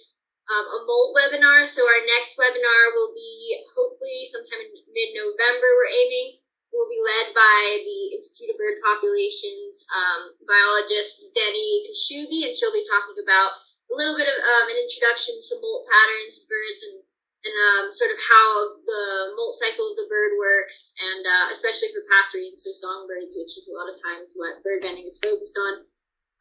um, 0.51 0.67
a 0.69 0.79
molt 0.85 1.15
webinar. 1.17 1.65
So 1.65 1.87
our 1.87 2.03
next 2.05 2.37
webinar 2.37 2.93
will 2.99 3.15
be 3.15 3.63
hopefully 3.73 4.27
sometime 4.27 4.69
in 4.69 4.75
mid-November, 4.91 5.69
we're 5.79 5.93
aiming. 5.93 6.43
Will 6.73 6.89
be 6.89 7.05
led 7.05 7.37
by 7.37 7.85
the 7.85 8.17
Institute 8.17 8.49
of 8.49 8.57
Bird 8.57 8.81
Populations 8.81 9.85
um, 9.93 10.33
biologist 10.49 11.21
Denny 11.37 11.85
Kaschube, 11.85 12.49
and 12.49 12.55
she'll 12.57 12.73
be 12.73 12.81
talking 12.81 13.21
about 13.21 13.61
a 13.93 13.95
little 13.95 14.17
bit 14.17 14.25
of 14.25 14.41
um, 14.41 14.73
an 14.73 14.81
introduction 14.81 15.37
to 15.37 15.61
molt 15.61 15.85
patterns, 15.85 16.49
birds, 16.49 16.81
and 16.89 17.05
and 17.43 17.55
um, 17.75 17.91
sort 17.91 18.15
of 18.15 18.21
how 18.23 18.79
the 18.87 19.35
molt 19.35 19.59
cycle 19.59 19.91
of 19.91 19.99
the 19.99 20.07
bird 20.07 20.39
works, 20.39 20.95
and 21.03 21.27
uh, 21.27 21.47
especially 21.51 21.91
for 21.91 22.07
passerine, 22.07 22.55
so 22.55 22.71
songbirds, 22.71 23.35
which 23.35 23.59
is 23.59 23.67
a 23.67 23.75
lot 23.75 23.91
of 23.91 23.99
times 23.99 24.39
what 24.39 24.63
bird 24.63 24.83
banding 24.83 25.07
is 25.07 25.19
focused 25.19 25.59
on. 25.59 25.83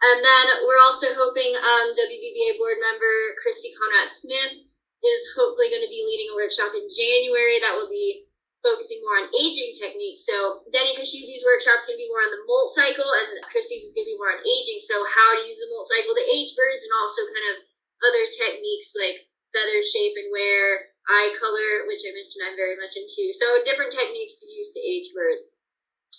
And 0.01 0.21
then 0.21 0.45
we're 0.65 0.81
also 0.81 1.13
hoping 1.13 1.53
um, 1.57 1.93
WBBA 1.93 2.57
board 2.57 2.81
member 2.81 3.37
Christy 3.37 3.69
Conrad 3.77 4.09
Smith 4.09 4.65
is 5.01 5.21
hopefully 5.37 5.69
going 5.73 5.85
to 5.85 5.89
be 5.89 6.05
leading 6.05 6.33
a 6.33 6.37
workshop 6.37 6.73
in 6.77 6.85
January 6.89 7.57
that 7.61 7.73
will 7.73 7.89
be 7.89 8.29
focusing 8.61 9.01
more 9.01 9.25
on 9.25 9.33
aging 9.33 9.73
techniques. 9.73 10.25
So 10.25 10.65
Denny 10.69 10.93
Kaschube's 10.93 11.45
workshop 11.45 11.81
is 11.81 11.89
going 11.89 11.97
to 11.97 12.05
be 12.05 12.13
more 12.13 12.21
on 12.21 12.33
the 12.33 12.45
molt 12.45 12.69
cycle, 12.69 13.09
and 13.09 13.41
Christy's 13.49 13.89
is 13.89 13.97
going 13.97 14.05
to 14.05 14.13
be 14.13 14.21
more 14.21 14.37
on 14.37 14.45
aging. 14.45 14.77
So 14.81 15.01
how 15.01 15.37
to 15.37 15.45
use 15.45 15.57
the 15.57 15.69
molt 15.73 15.89
cycle 15.89 16.13
to 16.13 16.25
age 16.29 16.53
birds, 16.53 16.85
and 16.85 16.93
also 16.93 17.25
kind 17.33 17.47
of 17.53 17.65
other 18.05 18.25
techniques 18.29 18.93
like 18.93 19.25
feather 19.53 19.81
shape 19.81 20.17
and 20.17 20.29
wear, 20.29 20.90
eye 21.09 21.33
color, 21.33 21.87
which 21.89 22.05
I 22.05 22.13
mentioned 22.13 22.45
I'm 22.45 22.59
very 22.59 22.77
much 22.77 22.93
into. 22.93 23.33
So 23.33 23.63
different 23.65 23.93
techniques 23.93 24.41
to 24.41 24.47
use 24.49 24.73
to 24.75 24.81
age 24.81 25.09
birds. 25.15 25.61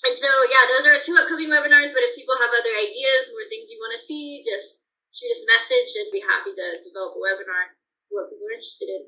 And 0.02 0.18
so, 0.18 0.30
yeah, 0.50 0.66
those 0.66 0.86
are 0.88 0.98
two 0.98 1.14
upcoming 1.14 1.50
webinars. 1.50 1.94
But 1.94 2.02
if 2.02 2.18
people 2.18 2.34
have 2.40 2.50
other 2.50 2.74
ideas, 2.74 3.30
more 3.30 3.46
things 3.46 3.70
you 3.70 3.78
want 3.78 3.94
to 3.94 4.02
see, 4.02 4.42
just 4.42 4.90
shoot 5.14 5.30
us 5.30 5.46
a 5.46 5.52
message 5.52 5.90
and 6.02 6.10
be 6.10 6.24
happy 6.24 6.50
to 6.50 6.66
develop 6.82 7.14
a 7.14 7.20
webinar 7.22 7.78
for 8.10 8.22
what 8.22 8.30
people 8.30 8.46
are 8.50 8.56
interested 8.56 8.90
in. 8.90 9.02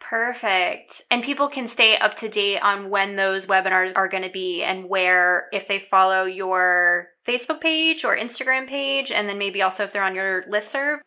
Perfect. 0.00 1.02
And 1.10 1.22
people 1.22 1.48
can 1.48 1.68
stay 1.68 1.98
up 1.98 2.14
to 2.16 2.28
date 2.28 2.60
on 2.60 2.88
when 2.88 3.16
those 3.16 3.44
webinars 3.44 3.92
are 3.94 4.08
going 4.08 4.22
to 4.22 4.30
be 4.30 4.62
and 4.62 4.88
where, 4.88 5.48
if 5.52 5.68
they 5.68 5.78
follow 5.78 6.24
your 6.24 7.08
Facebook 7.26 7.60
page 7.60 8.04
or 8.04 8.16
Instagram 8.16 8.66
page, 8.66 9.12
and 9.12 9.28
then 9.28 9.36
maybe 9.36 9.60
also 9.60 9.84
if 9.84 9.92
they're 9.92 10.02
on 10.02 10.14
your 10.14 10.44
list 10.48 10.72
serve. 10.72 11.00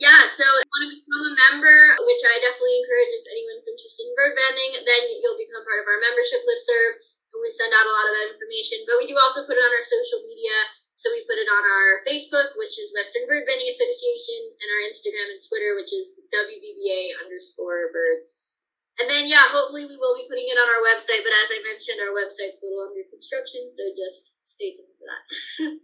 Yeah, 0.00 0.24
so 0.24 0.48
if 0.56 0.64
you 0.64 0.72
want 0.72 0.84
to 0.88 0.96
become 0.96 1.24
a 1.28 1.34
member, 1.36 1.76
which 2.08 2.24
I 2.24 2.40
definitely 2.40 2.80
encourage 2.80 3.12
if 3.20 3.28
anyone's 3.28 3.68
interested 3.68 4.08
in 4.08 4.16
bird 4.16 4.32
banding, 4.32 4.72
then 4.80 5.02
you'll 5.20 5.36
become 5.36 5.60
part 5.60 5.84
of 5.84 5.88
our 5.92 6.00
membership 6.00 6.40
list 6.48 6.64
serve 6.64 6.96
and 7.30 7.40
we 7.44 7.52
send 7.52 7.70
out 7.70 7.86
a 7.86 7.92
lot 7.92 8.08
of 8.08 8.14
that 8.16 8.32
information. 8.34 8.82
But 8.88 8.96
we 8.96 9.06
do 9.06 9.20
also 9.20 9.46
put 9.46 9.60
it 9.60 9.62
on 9.62 9.76
our 9.76 9.86
social 9.86 10.24
media. 10.24 10.56
So 10.96 11.12
we 11.12 11.24
put 11.24 11.40
it 11.40 11.48
on 11.48 11.64
our 11.64 12.04
Facebook, 12.04 12.56
which 12.60 12.76
is 12.76 12.92
Western 12.92 13.24
Bird 13.24 13.48
Banding 13.48 13.68
Association, 13.68 14.52
and 14.56 14.68
our 14.68 14.84
Instagram 14.84 15.32
and 15.32 15.40
Twitter, 15.40 15.72
which 15.72 15.92
is 15.92 16.20
WBBA 16.28 17.16
underscore 17.20 17.88
birds. 17.88 18.44
And 19.00 19.08
then, 19.08 19.24
yeah, 19.24 19.48
hopefully 19.48 19.88
we 19.88 19.96
will 19.96 20.12
be 20.12 20.28
putting 20.28 20.44
it 20.44 20.60
on 20.60 20.68
our 20.68 20.84
website. 20.84 21.24
But 21.24 21.32
as 21.40 21.48
I 21.48 21.64
mentioned, 21.64 22.04
our 22.04 22.12
website's 22.12 22.60
a 22.60 22.68
little 22.68 22.84
under 22.84 23.04
construction, 23.08 23.64
so 23.64 23.88
just 23.96 24.44
stay 24.44 24.76
tuned 24.76 24.92
for 25.00 25.08
that. 25.08 25.22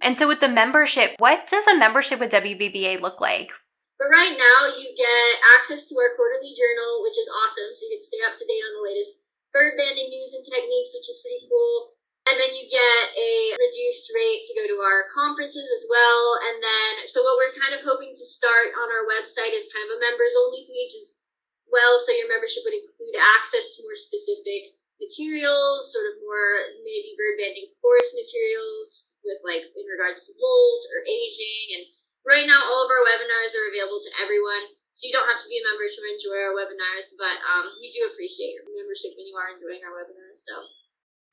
and 0.04 0.16
so, 0.20 0.28
with 0.28 0.40
the 0.40 0.52
membership, 0.52 1.16
what 1.16 1.48
does 1.48 1.64
a 1.64 1.78
membership 1.78 2.20
with 2.20 2.32
WBBA 2.32 3.00
look 3.00 3.20
like? 3.20 3.52
But 3.96 4.12
right 4.12 4.36
now, 4.36 4.68
you 4.76 4.92
get 4.92 5.28
access 5.56 5.88
to 5.88 5.96
our 5.96 6.12
quarterly 6.14 6.52
journal, 6.52 7.00
which 7.00 7.16
is 7.16 7.32
awesome. 7.32 7.72
So 7.72 7.88
you 7.88 7.96
can 7.96 8.04
stay 8.04 8.20
up 8.28 8.36
to 8.36 8.44
date 8.44 8.64
on 8.68 8.76
the 8.76 8.84
latest 8.84 9.24
bird 9.56 9.76
banding 9.80 10.12
news 10.12 10.36
and 10.36 10.44
techniques, 10.44 10.92
which 10.92 11.08
is 11.08 11.24
pretty 11.24 11.48
cool. 11.48 11.96
And 12.26 12.36
then 12.36 12.52
you 12.52 12.66
get 12.66 13.04
a 13.14 13.54
reduced 13.54 14.10
rate 14.10 14.42
to 14.44 14.56
go 14.58 14.66
to 14.66 14.82
our 14.82 15.06
conferences 15.14 15.64
as 15.70 15.86
well. 15.86 16.22
And 16.50 16.58
then, 16.58 16.92
so 17.06 17.22
what 17.22 17.38
we're 17.38 17.54
kind 17.54 17.72
of 17.72 17.86
hoping 17.86 18.10
to 18.10 18.26
start 18.26 18.74
on 18.74 18.90
our 18.90 19.06
website 19.06 19.54
is 19.54 19.70
kind 19.70 19.86
of 19.86 19.96
a 19.96 20.02
members 20.02 20.34
only 20.34 20.66
page 20.66 20.92
as 20.92 21.22
well. 21.70 22.02
So 22.02 22.12
your 22.12 22.26
membership 22.26 22.66
would 22.66 22.76
include 22.76 23.16
access 23.16 23.78
to 23.78 23.86
more 23.86 23.94
specific 23.94 24.74
materials, 24.98 25.94
sort 25.94 26.10
of 26.10 26.20
more 26.20 26.66
maybe 26.82 27.14
bird 27.14 27.38
banding 27.38 27.70
course 27.78 28.10
materials 28.18 29.22
with 29.22 29.40
like 29.46 29.62
in 29.62 29.86
regards 29.86 30.26
to 30.26 30.34
molt 30.36 30.82
or 30.98 31.06
aging. 31.06 31.78
And 31.78 31.84
right 32.26 32.44
now, 32.44 32.60
all 32.66 32.84
of 32.84 32.90
our 32.90 33.06
webinars 33.06 33.54
are 33.54 33.70
available 33.70 34.02
to 34.02 34.12
everyone. 34.20 34.74
So 34.92 35.06
you 35.06 35.14
don't 35.14 35.28
have 35.28 35.40
to 35.40 35.48
be 35.48 35.60
a 35.60 35.64
member 35.64 35.86
to 35.86 36.00
enjoy 36.08 36.40
our 36.40 36.56
webinars, 36.56 37.12
but 37.20 37.36
um, 37.44 37.68
we 37.80 37.92
do 37.92 38.08
appreciate 38.08 38.56
your 38.56 38.64
membership 38.66 39.12
when 39.14 39.28
you 39.28 39.36
are 39.36 39.52
enjoying 39.52 39.84
our 39.84 39.92
webinars. 39.92 40.40
So 40.40 40.66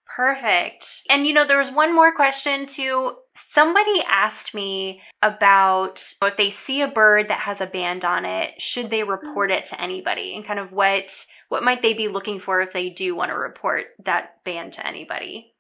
Perfect. 0.06 1.04
And 1.10 1.26
you 1.26 1.34
know, 1.34 1.46
there 1.46 1.58
was 1.58 1.72
one 1.72 1.96
more 1.96 2.14
question 2.14 2.66
too. 2.66 3.16
Somebody 3.36 4.04
asked 4.08 4.54
me 4.54 5.02
about 5.22 6.04
if 6.22 6.38
they 6.38 6.50
see 6.50 6.82
a 6.82 6.88
bird 6.88 7.30
that 7.30 7.40
has 7.40 7.62
a 7.62 7.66
band 7.66 8.04
on 8.04 8.26
it, 8.26 8.62
should 8.62 8.90
they 8.90 9.04
report 9.04 9.50
it 9.50 9.66
to 9.68 9.82
anybody? 9.82 10.36
And 10.36 10.46
kind 10.46 10.60
of 10.60 10.72
what 10.72 11.26
what 11.50 11.64
might 11.64 11.82
they 11.82 11.94
be 11.94 12.08
looking 12.08 12.40
for 12.40 12.62
if 12.62 12.74
they 12.74 12.90
do 12.90 13.16
want 13.16 13.32
to 13.32 13.38
report 13.38 13.86
that 14.04 14.44
band 14.44 14.74
to 14.74 14.86
anybody? 14.86 15.53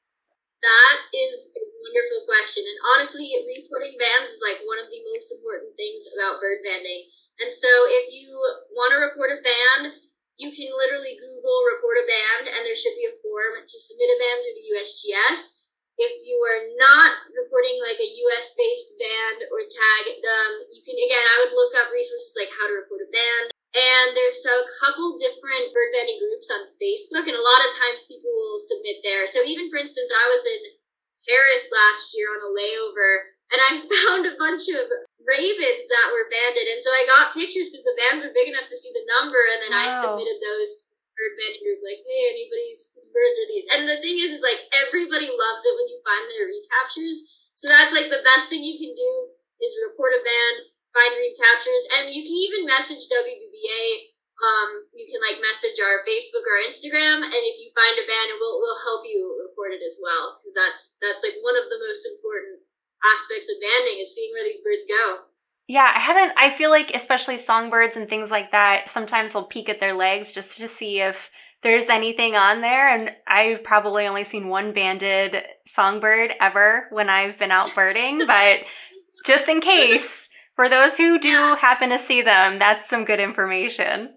That 0.63 0.97
is 1.12 1.52
a 1.52 1.63
wonderful 1.84 2.23
question. 2.23 2.63
And 2.63 2.80
honestly, 2.95 3.28
reporting 3.43 3.99
bands 3.99 4.32
is 4.32 4.39
like 4.39 4.63
one 4.63 4.80
of 4.80 4.88
the 4.88 5.04
most 5.12 5.28
important 5.36 5.76
things 5.76 6.08
about 6.15 6.39
bird 6.39 6.63
banding 6.63 7.12
and 7.41 7.49
so 7.49 7.69
if 7.89 8.13
you 8.13 8.30
want 8.78 8.93
to 8.93 9.02
report 9.02 9.34
a 9.34 9.41
band, 9.41 9.97
you 10.38 10.49
can 10.54 10.69
literally 10.69 11.17
Google 11.17 11.60
report 11.73 11.97
a 12.02 12.06
band 12.06 12.45
and 12.54 12.62
there 12.65 12.78
should 12.78 12.97
be 12.97 13.10
a 13.10 13.17
form 13.21 13.58
to 13.58 13.78
submit 13.78 14.13
a 14.13 14.21
band 14.21 14.39
to 14.45 14.52
the 14.54 14.65
USGS. 14.78 15.69
If 15.97 16.26
you 16.26 16.41
are 16.41 16.73
not 16.78 17.30
reporting 17.38 17.78
like 17.82 18.02
a 18.02 18.13
US 18.30 18.58
based 18.58 18.97
band 18.97 19.45
or 19.54 19.62
tag 19.62 20.04
them, 20.21 20.49
you 20.73 20.82
can 20.82 20.97
again 20.97 21.26
I 21.26 21.45
would 21.45 21.54
look 21.54 21.73
up 21.78 21.93
resources 21.93 22.34
like 22.38 22.49
how 22.49 22.65
to 22.65 22.82
report 22.82 23.06
a 23.06 23.10
band. 23.13 23.54
And 23.73 24.13
there's 24.13 24.45
a 24.45 24.69
couple 24.86 25.17
different 25.17 25.73
bird 25.73 25.89
banding 25.97 26.21
groups 26.21 26.45
on 26.53 26.69
Facebook, 26.77 27.25
and 27.25 27.33
a 27.33 27.41
lot 27.41 27.65
of 27.65 27.73
times 27.73 28.05
people 28.05 28.29
will 28.29 28.62
submit 28.62 29.01
there. 29.01 29.25
So 29.25 29.41
even 29.41 29.73
for 29.73 29.81
instance, 29.81 30.13
I 30.13 30.29
was 30.29 30.45
in 30.45 30.62
Paris 31.25 31.73
last 31.73 32.13
year 32.13 32.29
on 32.38 32.45
a 32.45 32.53
layover 32.53 33.33
and 33.53 33.62
I 33.62 33.71
found 34.05 34.25
a 34.25 34.38
bunch 34.38 34.69
of 34.73 34.89
ravens 35.23 35.86
that 35.88 36.12
were 36.12 36.27
banded. 36.27 36.67
And 36.67 36.81
so 36.81 36.91
I 36.91 37.07
got 37.07 37.33
pictures 37.33 37.69
because 37.69 37.86
the 37.86 37.97
bands 37.97 38.21
were 38.25 38.36
big 38.36 38.49
enough 38.49 38.67
to 38.67 38.77
see 38.77 38.91
the 38.91 39.07
number, 39.07 39.39
and 39.49 39.62
then 39.63 39.73
wow. 39.73 39.86
I 39.86 39.88
submitted 39.89 40.41
those 40.41 40.93
bird 41.13 41.38
banding 41.38 41.62
group 41.62 41.79
like, 41.86 42.01
hey, 42.01 42.33
anybody's 42.33 42.91
whose 42.93 43.13
birds 43.13 43.38
are 43.38 43.49
these? 43.49 43.67
And 43.69 43.86
the 43.86 44.01
thing 44.01 44.17
is, 44.17 44.33
is 44.33 44.43
like 44.43 44.65
everybody 44.73 45.29
loves 45.29 45.63
it 45.63 45.77
when 45.77 45.88
you 45.88 46.01
find 46.01 46.25
their 46.27 46.49
recaptures. 46.49 47.49
So 47.53 47.69
that's 47.69 47.93
like 47.93 48.09
the 48.09 48.25
best 48.25 48.49
thing 48.49 48.65
you 48.65 48.81
can 48.81 48.97
do 48.97 49.12
is 49.62 49.86
report 49.86 50.17
a 50.17 50.25
band, 50.25 50.72
find 50.93 51.17
recaptures, 51.17 51.84
and 51.97 52.13
you 52.13 52.21
can 52.21 52.38
even 52.38 52.69
message 52.69 53.10
WBBA. 53.10 54.13
Um, 54.34 54.89
you 54.93 55.06
can 55.06 55.21
like 55.21 55.41
message 55.41 55.77
our 55.82 56.01
Facebook 56.06 56.45
or 56.45 56.62
Instagram, 56.62 57.21
and 57.21 57.43
if 57.43 57.58
you 57.62 57.69
find 57.73 57.97
a 57.97 58.06
band, 58.06 58.34
and 58.34 58.39
we'll 58.39 58.62
we'll 58.62 58.82
help 58.86 59.06
you 59.06 59.27
report 59.43 59.73
it 59.73 59.84
as 59.84 59.99
well 60.01 60.38
because 60.39 60.56
that's 60.56 60.82
that's 61.01 61.21
like 61.25 61.38
one 61.41 61.58
of 61.58 61.69
the 61.69 61.82
most 61.82 62.06
important 62.06 62.65
aspects 63.03 63.49
of 63.49 63.60
banding 63.60 63.99
is 63.99 64.13
seeing 64.13 64.32
where 64.34 64.45
these 64.45 64.63
birds 64.63 64.86
go. 64.88 65.34
Yeah, 65.67 65.91
I 65.95 65.99
haven't. 65.99 66.34
I 66.38 66.49
feel 66.49 66.69
like, 66.69 66.91
especially 66.93 67.38
songbirds 67.38 67.95
and 67.95 68.10
things 68.10 68.32
like 68.32 68.51
that, 68.51 68.89
sometimes 68.89 69.36
I'll 69.36 69.45
peek 69.45 69.69
at 69.69 69.79
their 69.79 69.93
legs 69.93 70.34
just 70.34 70.60
to 70.60 70.67
see 70.67 70.99
if 70.99 71.29
there's 71.62 71.86
anything 71.86 72.36
on 72.36 72.62
there. 72.62 72.93
And 72.93 73.12
I've 73.25 73.63
probably 73.63 74.06
only 74.06 74.25
seen 74.25 74.49
one 74.49 74.73
banded 74.73 75.41
songbird 75.65 76.34
ever 76.41 76.88
when 76.91 77.10
I've 77.10 77.39
been 77.39 77.51
out 77.51 77.73
birding, 77.73 78.19
but 78.27 78.60
just 79.25 79.47
in 79.47 79.62
case, 79.62 80.27
for 80.56 80.70
those 80.70 80.98
who 80.98 81.20
do 81.20 81.30
yeah. 81.30 81.56
happen 81.58 81.89
to 81.89 82.00
see 82.00 82.22
them, 82.22 82.60
that's 82.60 82.89
some 82.89 83.06
good 83.06 83.20
information. 83.20 84.13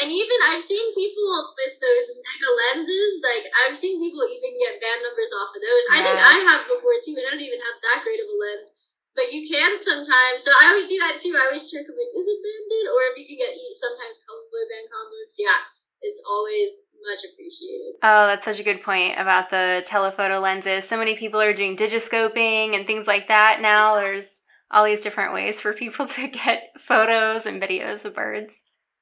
And 0.00 0.08
even 0.08 0.38
I've 0.48 0.64
seen 0.64 0.88
people 0.96 1.28
with 1.52 1.76
those 1.78 2.06
mega 2.16 2.50
lenses, 2.50 3.20
like 3.20 3.44
I've 3.60 3.76
seen 3.76 4.00
people 4.00 4.24
even 4.24 4.56
get 4.56 4.80
band 4.80 5.04
numbers 5.04 5.30
off 5.36 5.52
of 5.52 5.60
those. 5.60 5.84
Yes. 5.84 5.94
I 5.94 5.98
think 6.00 6.18
I 6.18 6.36
have 6.48 6.62
before 6.64 6.96
too, 6.96 7.14
and 7.20 7.28
I 7.28 7.30
don't 7.36 7.44
even 7.44 7.60
have 7.60 7.78
that 7.84 8.00
great 8.00 8.18
of 8.18 8.26
a 8.26 8.36
lens. 8.36 8.72
But 9.12 9.28
you 9.28 9.44
can 9.44 9.76
sometimes. 9.76 10.40
So 10.40 10.50
I 10.56 10.72
always 10.72 10.88
do 10.88 10.96
that 11.04 11.20
too. 11.20 11.36
I 11.36 11.52
always 11.52 11.68
check 11.68 11.84
like, 11.84 12.12
is 12.16 12.28
it 12.32 12.40
banded? 12.40 12.86
Or 12.88 13.12
if 13.12 13.20
you 13.20 13.28
can 13.28 13.36
get 13.36 13.52
sometimes 13.76 14.24
color 14.24 14.64
band 14.72 14.88
combos. 14.88 15.36
Yeah, 15.36 15.60
it's 16.00 16.24
always 16.24 16.88
much 17.04 17.22
appreciated. 17.28 18.00
Oh, 18.02 18.26
that's 18.26 18.48
such 18.48 18.60
a 18.60 18.66
good 18.66 18.82
point 18.82 19.20
about 19.20 19.50
the 19.50 19.84
telephoto 19.84 20.40
lenses. 20.40 20.88
So 20.88 20.96
many 20.96 21.14
people 21.14 21.40
are 21.40 21.52
doing 21.52 21.76
digiscoping 21.76 22.74
and 22.74 22.86
things 22.86 23.06
like 23.06 23.28
that 23.28 23.60
now. 23.60 23.96
There's 23.96 24.40
all 24.72 24.84
these 24.84 25.02
different 25.02 25.34
ways 25.34 25.60
for 25.60 25.72
people 25.72 26.06
to 26.16 26.28
get 26.28 26.70
photos 26.78 27.46
and 27.46 27.62
videos 27.62 28.04
of 28.04 28.14
birds. 28.14 28.54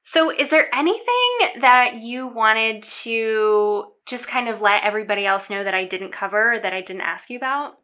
So, 0.03 0.31
is 0.31 0.49
there 0.49 0.73
anything 0.73 1.61
that 1.61 1.99
you 2.01 2.27
wanted 2.27 2.81
to 3.03 3.85
just 4.07 4.27
kind 4.27 4.49
of 4.49 4.59
let 4.59 4.83
everybody 4.83 5.25
else 5.25 5.49
know 5.49 5.63
that 5.63 5.75
I 5.75 5.85
didn't 5.85 6.11
cover 6.11 6.53
or 6.53 6.59
that 6.59 6.73
I 6.73 6.81
didn't 6.81 7.03
ask 7.03 7.29
you 7.29 7.37
about? 7.37 7.77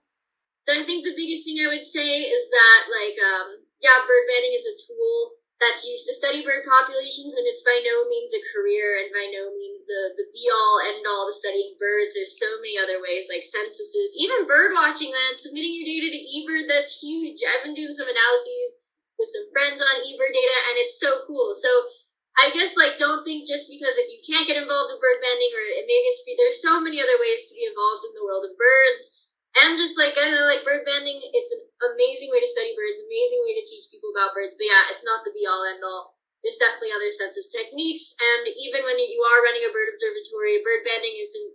I 0.68 0.84
think 0.84 1.06
the 1.06 1.16
biggest 1.16 1.46
thing 1.46 1.64
I 1.64 1.70
would 1.70 1.84
say 1.84 2.22
is 2.24 2.50
that, 2.50 2.82
like, 2.92 3.16
um, 3.22 3.64
yeah, 3.82 4.02
bird 4.02 4.26
banding 4.28 4.52
is 4.54 4.66
a 4.66 4.76
tool 4.76 5.37
that's 5.58 5.90
used 5.90 6.06
to 6.06 6.14
study 6.14 6.46
bird 6.46 6.62
populations, 6.70 7.34
and 7.34 7.50
it's 7.50 7.66
by 7.66 7.82
no 7.82 8.06
means 8.06 8.30
a 8.34 8.42
career 8.54 9.02
and 9.02 9.10
by 9.10 9.26
no 9.34 9.50
means 9.50 9.90
the, 9.90 10.14
the 10.14 10.30
be 10.30 10.46
all 10.54 10.78
end 10.86 11.02
all 11.02 11.26
to 11.26 11.34
studying 11.34 11.74
birds. 11.82 12.14
There's 12.14 12.38
so 12.38 12.62
many 12.62 12.78
other 12.78 13.02
ways, 13.02 13.26
like 13.26 13.42
censuses, 13.42 14.14
even 14.22 14.46
bird 14.46 14.78
watching 14.78 15.10
land, 15.10 15.42
submitting 15.42 15.74
your 15.74 15.90
data 15.90 16.14
to 16.14 16.22
eBird, 16.22 16.70
that's 16.70 17.02
huge. 17.02 17.42
I've 17.42 17.66
been 17.66 17.74
doing 17.74 17.94
some 17.94 18.06
analyses 18.06 18.86
with 19.18 19.34
some 19.34 19.50
friends 19.50 19.82
on 19.82 20.06
eBird 20.06 20.34
data, 20.34 20.58
and 20.70 20.78
it's 20.78 21.02
so 21.02 21.26
cool. 21.26 21.58
So, 21.58 21.90
I 22.38 22.54
guess 22.54 22.78
like 22.78 23.02
don't 23.02 23.26
think 23.26 23.50
just 23.50 23.66
because 23.66 23.98
if 23.98 24.06
you 24.14 24.22
can't 24.22 24.46
get 24.46 24.62
involved 24.62 24.94
in 24.94 25.02
bird 25.02 25.18
banding 25.26 25.50
or 25.58 25.66
maybe 25.90 26.06
it's 26.06 26.22
free. 26.22 26.38
There's 26.38 26.62
so 26.62 26.78
many 26.78 27.02
other 27.02 27.18
ways 27.18 27.50
to 27.50 27.58
be 27.58 27.66
involved 27.66 28.06
in 28.06 28.14
the 28.14 28.22
world 28.22 28.46
of 28.46 28.54
birds. 28.54 29.34
And 29.58 29.74
just 29.74 29.98
like 29.98 30.14
I 30.22 30.30
don't 30.30 30.38
know, 30.38 30.46
like 30.46 30.62
bird 30.62 30.86
banding, 30.86 31.18
it's 31.18 31.50
an 31.50 31.66
amazing 31.82 32.34
way 32.34 32.42
to 32.42 32.50
study 32.50 32.74
birds, 32.74 33.02
amazing 33.04 33.42
way 33.46 33.54
to 33.58 33.66
teach 33.66 33.90
people 33.94 34.10
about 34.14 34.34
birds. 34.34 34.58
But 34.58 34.70
yeah, 34.70 34.90
it's 34.90 35.06
not 35.06 35.22
the 35.22 35.34
be 35.34 35.46
all 35.46 35.66
end 35.66 35.84
all. 35.86 36.18
There's 36.42 36.62
definitely 36.62 36.94
other 36.94 37.10
census 37.10 37.50
techniques, 37.50 38.14
and 38.22 38.46
even 38.46 38.86
when 38.86 39.02
you 39.02 39.22
are 39.26 39.42
running 39.42 39.66
a 39.66 39.74
bird 39.74 39.90
observatory, 39.90 40.62
bird 40.62 40.86
banding 40.86 41.18
isn't 41.18 41.54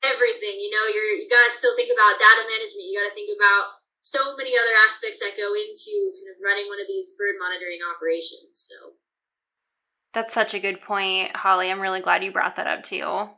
everything. 0.00 0.56
You 0.60 0.72
know, 0.72 0.84
you're 0.88 1.16
you 1.20 1.28
gotta 1.28 1.52
still 1.52 1.76
think 1.76 1.92
about 1.92 2.20
data 2.20 2.44
management. 2.48 2.88
You 2.88 2.98
gotta 2.98 3.14
think 3.16 3.32
about 3.32 3.84
so 4.00 4.36
many 4.36 4.56
other 4.56 4.72
aspects 4.84 5.20
that 5.20 5.36
go 5.36 5.52
into 5.56 6.12
kind 6.12 6.32
of 6.32 6.40
running 6.44 6.68
one 6.68 6.80
of 6.80 6.88
these 6.88 7.16
bird 7.16 7.36
monitoring 7.40 7.80
operations. 7.84 8.56
So 8.56 8.96
that's 10.12 10.32
such 10.32 10.54
a 10.54 10.60
good 10.60 10.80
point, 10.80 11.36
Holly. 11.36 11.70
I'm 11.70 11.80
really 11.80 12.00
glad 12.00 12.24
you 12.24 12.32
brought 12.32 12.56
that 12.56 12.66
up 12.66 12.82
too. 12.82 13.28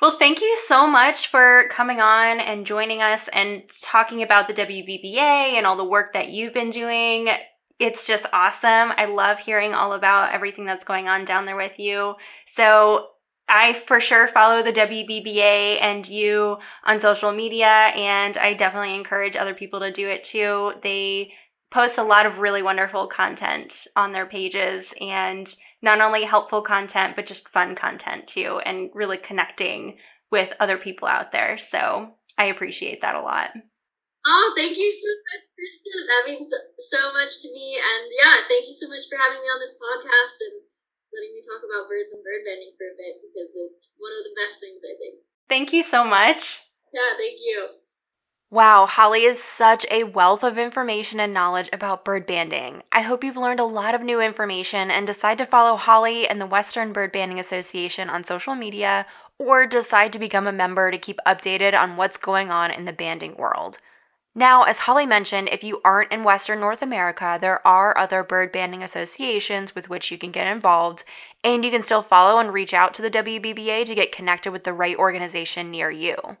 Well, 0.00 0.18
thank 0.18 0.40
you 0.40 0.56
so 0.66 0.86
much 0.86 1.28
for 1.28 1.68
coming 1.70 2.00
on 2.00 2.40
and 2.40 2.66
joining 2.66 3.00
us 3.02 3.28
and 3.28 3.62
talking 3.82 4.22
about 4.22 4.46
the 4.46 4.54
WBBA 4.54 5.16
and 5.16 5.66
all 5.66 5.76
the 5.76 5.84
work 5.84 6.12
that 6.12 6.28
you've 6.28 6.54
been 6.54 6.70
doing. 6.70 7.28
It's 7.78 8.06
just 8.06 8.26
awesome. 8.32 8.92
I 8.96 9.06
love 9.06 9.38
hearing 9.38 9.74
all 9.74 9.92
about 9.92 10.32
everything 10.32 10.64
that's 10.64 10.84
going 10.84 11.08
on 11.08 11.24
down 11.24 11.46
there 11.46 11.56
with 11.56 11.78
you. 11.78 12.14
So 12.46 13.08
I 13.48 13.74
for 13.74 14.00
sure 14.00 14.26
follow 14.28 14.62
the 14.62 14.72
WBBA 14.72 15.80
and 15.80 16.08
you 16.08 16.56
on 16.84 17.00
social 17.00 17.30
media, 17.32 17.66
and 17.66 18.36
I 18.36 18.54
definitely 18.54 18.94
encourage 18.94 19.36
other 19.36 19.54
people 19.54 19.80
to 19.80 19.92
do 19.92 20.08
it 20.08 20.24
too. 20.24 20.72
They 20.82 21.32
post 21.70 21.98
a 21.98 22.04
lot 22.04 22.24
of 22.24 22.38
really 22.38 22.62
wonderful 22.62 23.06
content 23.06 23.86
on 23.96 24.12
their 24.12 24.26
pages 24.26 24.94
and 25.00 25.54
not 25.84 26.00
only 26.00 26.24
helpful 26.24 26.64
content, 26.64 27.14
but 27.14 27.28
just 27.28 27.52
fun 27.52 27.76
content 27.76 28.26
too, 28.26 28.58
and 28.64 28.88
really 28.96 29.20
connecting 29.20 30.00
with 30.32 30.56
other 30.58 30.80
people 30.80 31.06
out 31.06 31.30
there. 31.30 31.60
So 31.60 32.16
I 32.40 32.48
appreciate 32.48 33.02
that 33.02 33.14
a 33.14 33.20
lot. 33.20 33.52
Oh, 34.24 34.56
thank 34.56 34.80
you 34.80 34.88
so 34.88 35.12
much, 35.12 35.44
Kristen. 35.52 36.08
That 36.08 36.24
means 36.24 36.48
so 36.80 37.12
much 37.12 37.44
to 37.44 37.52
me. 37.52 37.76
And 37.76 38.08
yeah, 38.16 38.48
thank 38.48 38.64
you 38.64 38.72
so 38.72 38.88
much 38.88 39.04
for 39.12 39.20
having 39.20 39.44
me 39.44 39.52
on 39.52 39.60
this 39.60 39.76
podcast 39.76 40.40
and 40.48 40.64
letting 41.12 41.36
me 41.36 41.44
talk 41.44 41.60
about 41.60 41.92
birds 41.92 42.16
and 42.16 42.24
bird 42.24 42.40
banding 42.48 42.72
for 42.80 42.88
a 42.88 42.96
bit 42.96 43.20
because 43.20 43.52
it's 43.52 43.92
one 44.00 44.16
of 44.16 44.24
the 44.24 44.32
best 44.32 44.64
things 44.64 44.80
I 44.80 44.96
think. 44.96 45.20
Thank 45.52 45.76
you 45.76 45.84
so 45.84 46.02
much. 46.02 46.64
Yeah, 46.96 47.12
thank 47.20 47.36
you. 47.44 47.83
Wow, 48.54 48.86
Holly 48.86 49.24
is 49.24 49.42
such 49.42 49.84
a 49.90 50.04
wealth 50.04 50.44
of 50.44 50.58
information 50.58 51.18
and 51.18 51.34
knowledge 51.34 51.68
about 51.72 52.04
bird 52.04 52.24
banding. 52.24 52.84
I 52.92 53.00
hope 53.00 53.24
you've 53.24 53.36
learned 53.36 53.58
a 53.58 53.64
lot 53.64 53.96
of 53.96 54.00
new 54.00 54.20
information 54.20 54.92
and 54.92 55.08
decide 55.08 55.38
to 55.38 55.44
follow 55.44 55.74
Holly 55.74 56.28
and 56.28 56.40
the 56.40 56.46
Western 56.46 56.92
Bird 56.92 57.10
Banding 57.10 57.40
Association 57.40 58.08
on 58.08 58.22
social 58.22 58.54
media 58.54 59.06
or 59.40 59.66
decide 59.66 60.12
to 60.12 60.20
become 60.20 60.46
a 60.46 60.52
member 60.52 60.92
to 60.92 60.98
keep 60.98 61.18
updated 61.26 61.76
on 61.76 61.96
what's 61.96 62.16
going 62.16 62.52
on 62.52 62.70
in 62.70 62.84
the 62.84 62.92
banding 62.92 63.34
world. 63.34 63.78
Now, 64.36 64.62
as 64.62 64.78
Holly 64.78 65.04
mentioned, 65.04 65.48
if 65.50 65.64
you 65.64 65.80
aren't 65.84 66.12
in 66.12 66.22
Western 66.22 66.60
North 66.60 66.80
America, 66.80 67.36
there 67.40 67.66
are 67.66 67.98
other 67.98 68.22
bird 68.22 68.52
banding 68.52 68.84
associations 68.84 69.74
with 69.74 69.88
which 69.90 70.12
you 70.12 70.16
can 70.16 70.30
get 70.30 70.46
involved, 70.46 71.02
and 71.42 71.64
you 71.64 71.72
can 71.72 71.82
still 71.82 72.02
follow 72.02 72.38
and 72.38 72.52
reach 72.52 72.72
out 72.72 72.94
to 72.94 73.02
the 73.02 73.10
WBBA 73.10 73.84
to 73.84 73.96
get 73.96 74.12
connected 74.12 74.52
with 74.52 74.62
the 74.62 74.72
right 74.72 74.96
organization 74.96 75.72
near 75.72 75.90
you. 75.90 76.36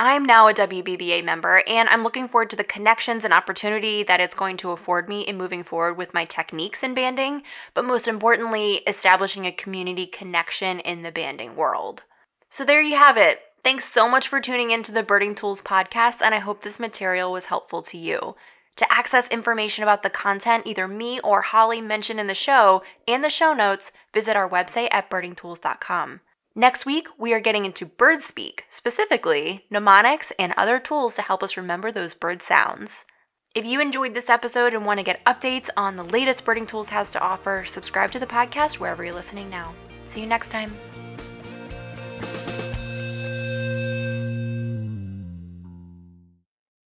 I'm 0.00 0.24
now 0.24 0.46
a 0.46 0.54
WBBA 0.54 1.24
member, 1.24 1.64
and 1.66 1.88
I'm 1.88 2.04
looking 2.04 2.28
forward 2.28 2.50
to 2.50 2.56
the 2.56 2.62
connections 2.62 3.24
and 3.24 3.34
opportunity 3.34 4.04
that 4.04 4.20
it's 4.20 4.34
going 4.34 4.56
to 4.58 4.70
afford 4.70 5.08
me 5.08 5.22
in 5.22 5.36
moving 5.36 5.64
forward 5.64 5.94
with 5.94 6.14
my 6.14 6.24
techniques 6.24 6.84
in 6.84 6.94
banding, 6.94 7.42
but 7.74 7.84
most 7.84 8.06
importantly, 8.06 8.74
establishing 8.86 9.44
a 9.44 9.50
community 9.50 10.06
connection 10.06 10.78
in 10.78 11.02
the 11.02 11.10
banding 11.10 11.56
world. 11.56 12.04
So 12.48 12.64
there 12.64 12.80
you 12.80 12.94
have 12.94 13.16
it. 13.16 13.40
Thanks 13.64 13.88
so 13.88 14.08
much 14.08 14.28
for 14.28 14.40
tuning 14.40 14.70
into 14.70 14.92
the 14.92 15.02
Birding 15.02 15.34
Tools 15.34 15.60
podcast, 15.60 16.22
and 16.22 16.32
I 16.32 16.38
hope 16.38 16.62
this 16.62 16.78
material 16.78 17.32
was 17.32 17.46
helpful 17.46 17.82
to 17.82 17.98
you. 17.98 18.36
To 18.76 18.92
access 18.92 19.26
information 19.30 19.82
about 19.82 20.04
the 20.04 20.10
content 20.10 20.64
either 20.64 20.86
me 20.86 21.18
or 21.24 21.42
Holly 21.42 21.80
mentioned 21.80 22.20
in 22.20 22.28
the 22.28 22.34
show 22.34 22.84
and 23.08 23.24
the 23.24 23.30
show 23.30 23.52
notes, 23.52 23.90
visit 24.14 24.36
our 24.36 24.48
website 24.48 24.88
at 24.92 25.10
birdingtools.com. 25.10 26.20
Next 26.58 26.84
week, 26.84 27.06
we 27.16 27.32
are 27.32 27.38
getting 27.38 27.64
into 27.64 27.86
bird 27.86 28.20
speak, 28.20 28.64
specifically 28.68 29.64
mnemonics 29.70 30.32
and 30.40 30.52
other 30.56 30.80
tools 30.80 31.14
to 31.14 31.22
help 31.22 31.44
us 31.44 31.56
remember 31.56 31.92
those 31.92 32.14
bird 32.14 32.42
sounds. 32.42 33.04
If 33.54 33.64
you 33.64 33.80
enjoyed 33.80 34.12
this 34.12 34.28
episode 34.28 34.74
and 34.74 34.84
want 34.84 34.98
to 34.98 35.04
get 35.04 35.24
updates 35.24 35.68
on 35.76 35.94
the 35.94 36.02
latest 36.02 36.44
Birding 36.44 36.66
Tools 36.66 36.88
has 36.88 37.12
to 37.12 37.20
offer, 37.20 37.62
subscribe 37.64 38.10
to 38.10 38.18
the 38.18 38.26
podcast 38.26 38.80
wherever 38.80 39.04
you're 39.04 39.14
listening 39.14 39.48
now. 39.48 39.72
See 40.04 40.20
you 40.20 40.26
next 40.26 40.48
time. 40.48 40.76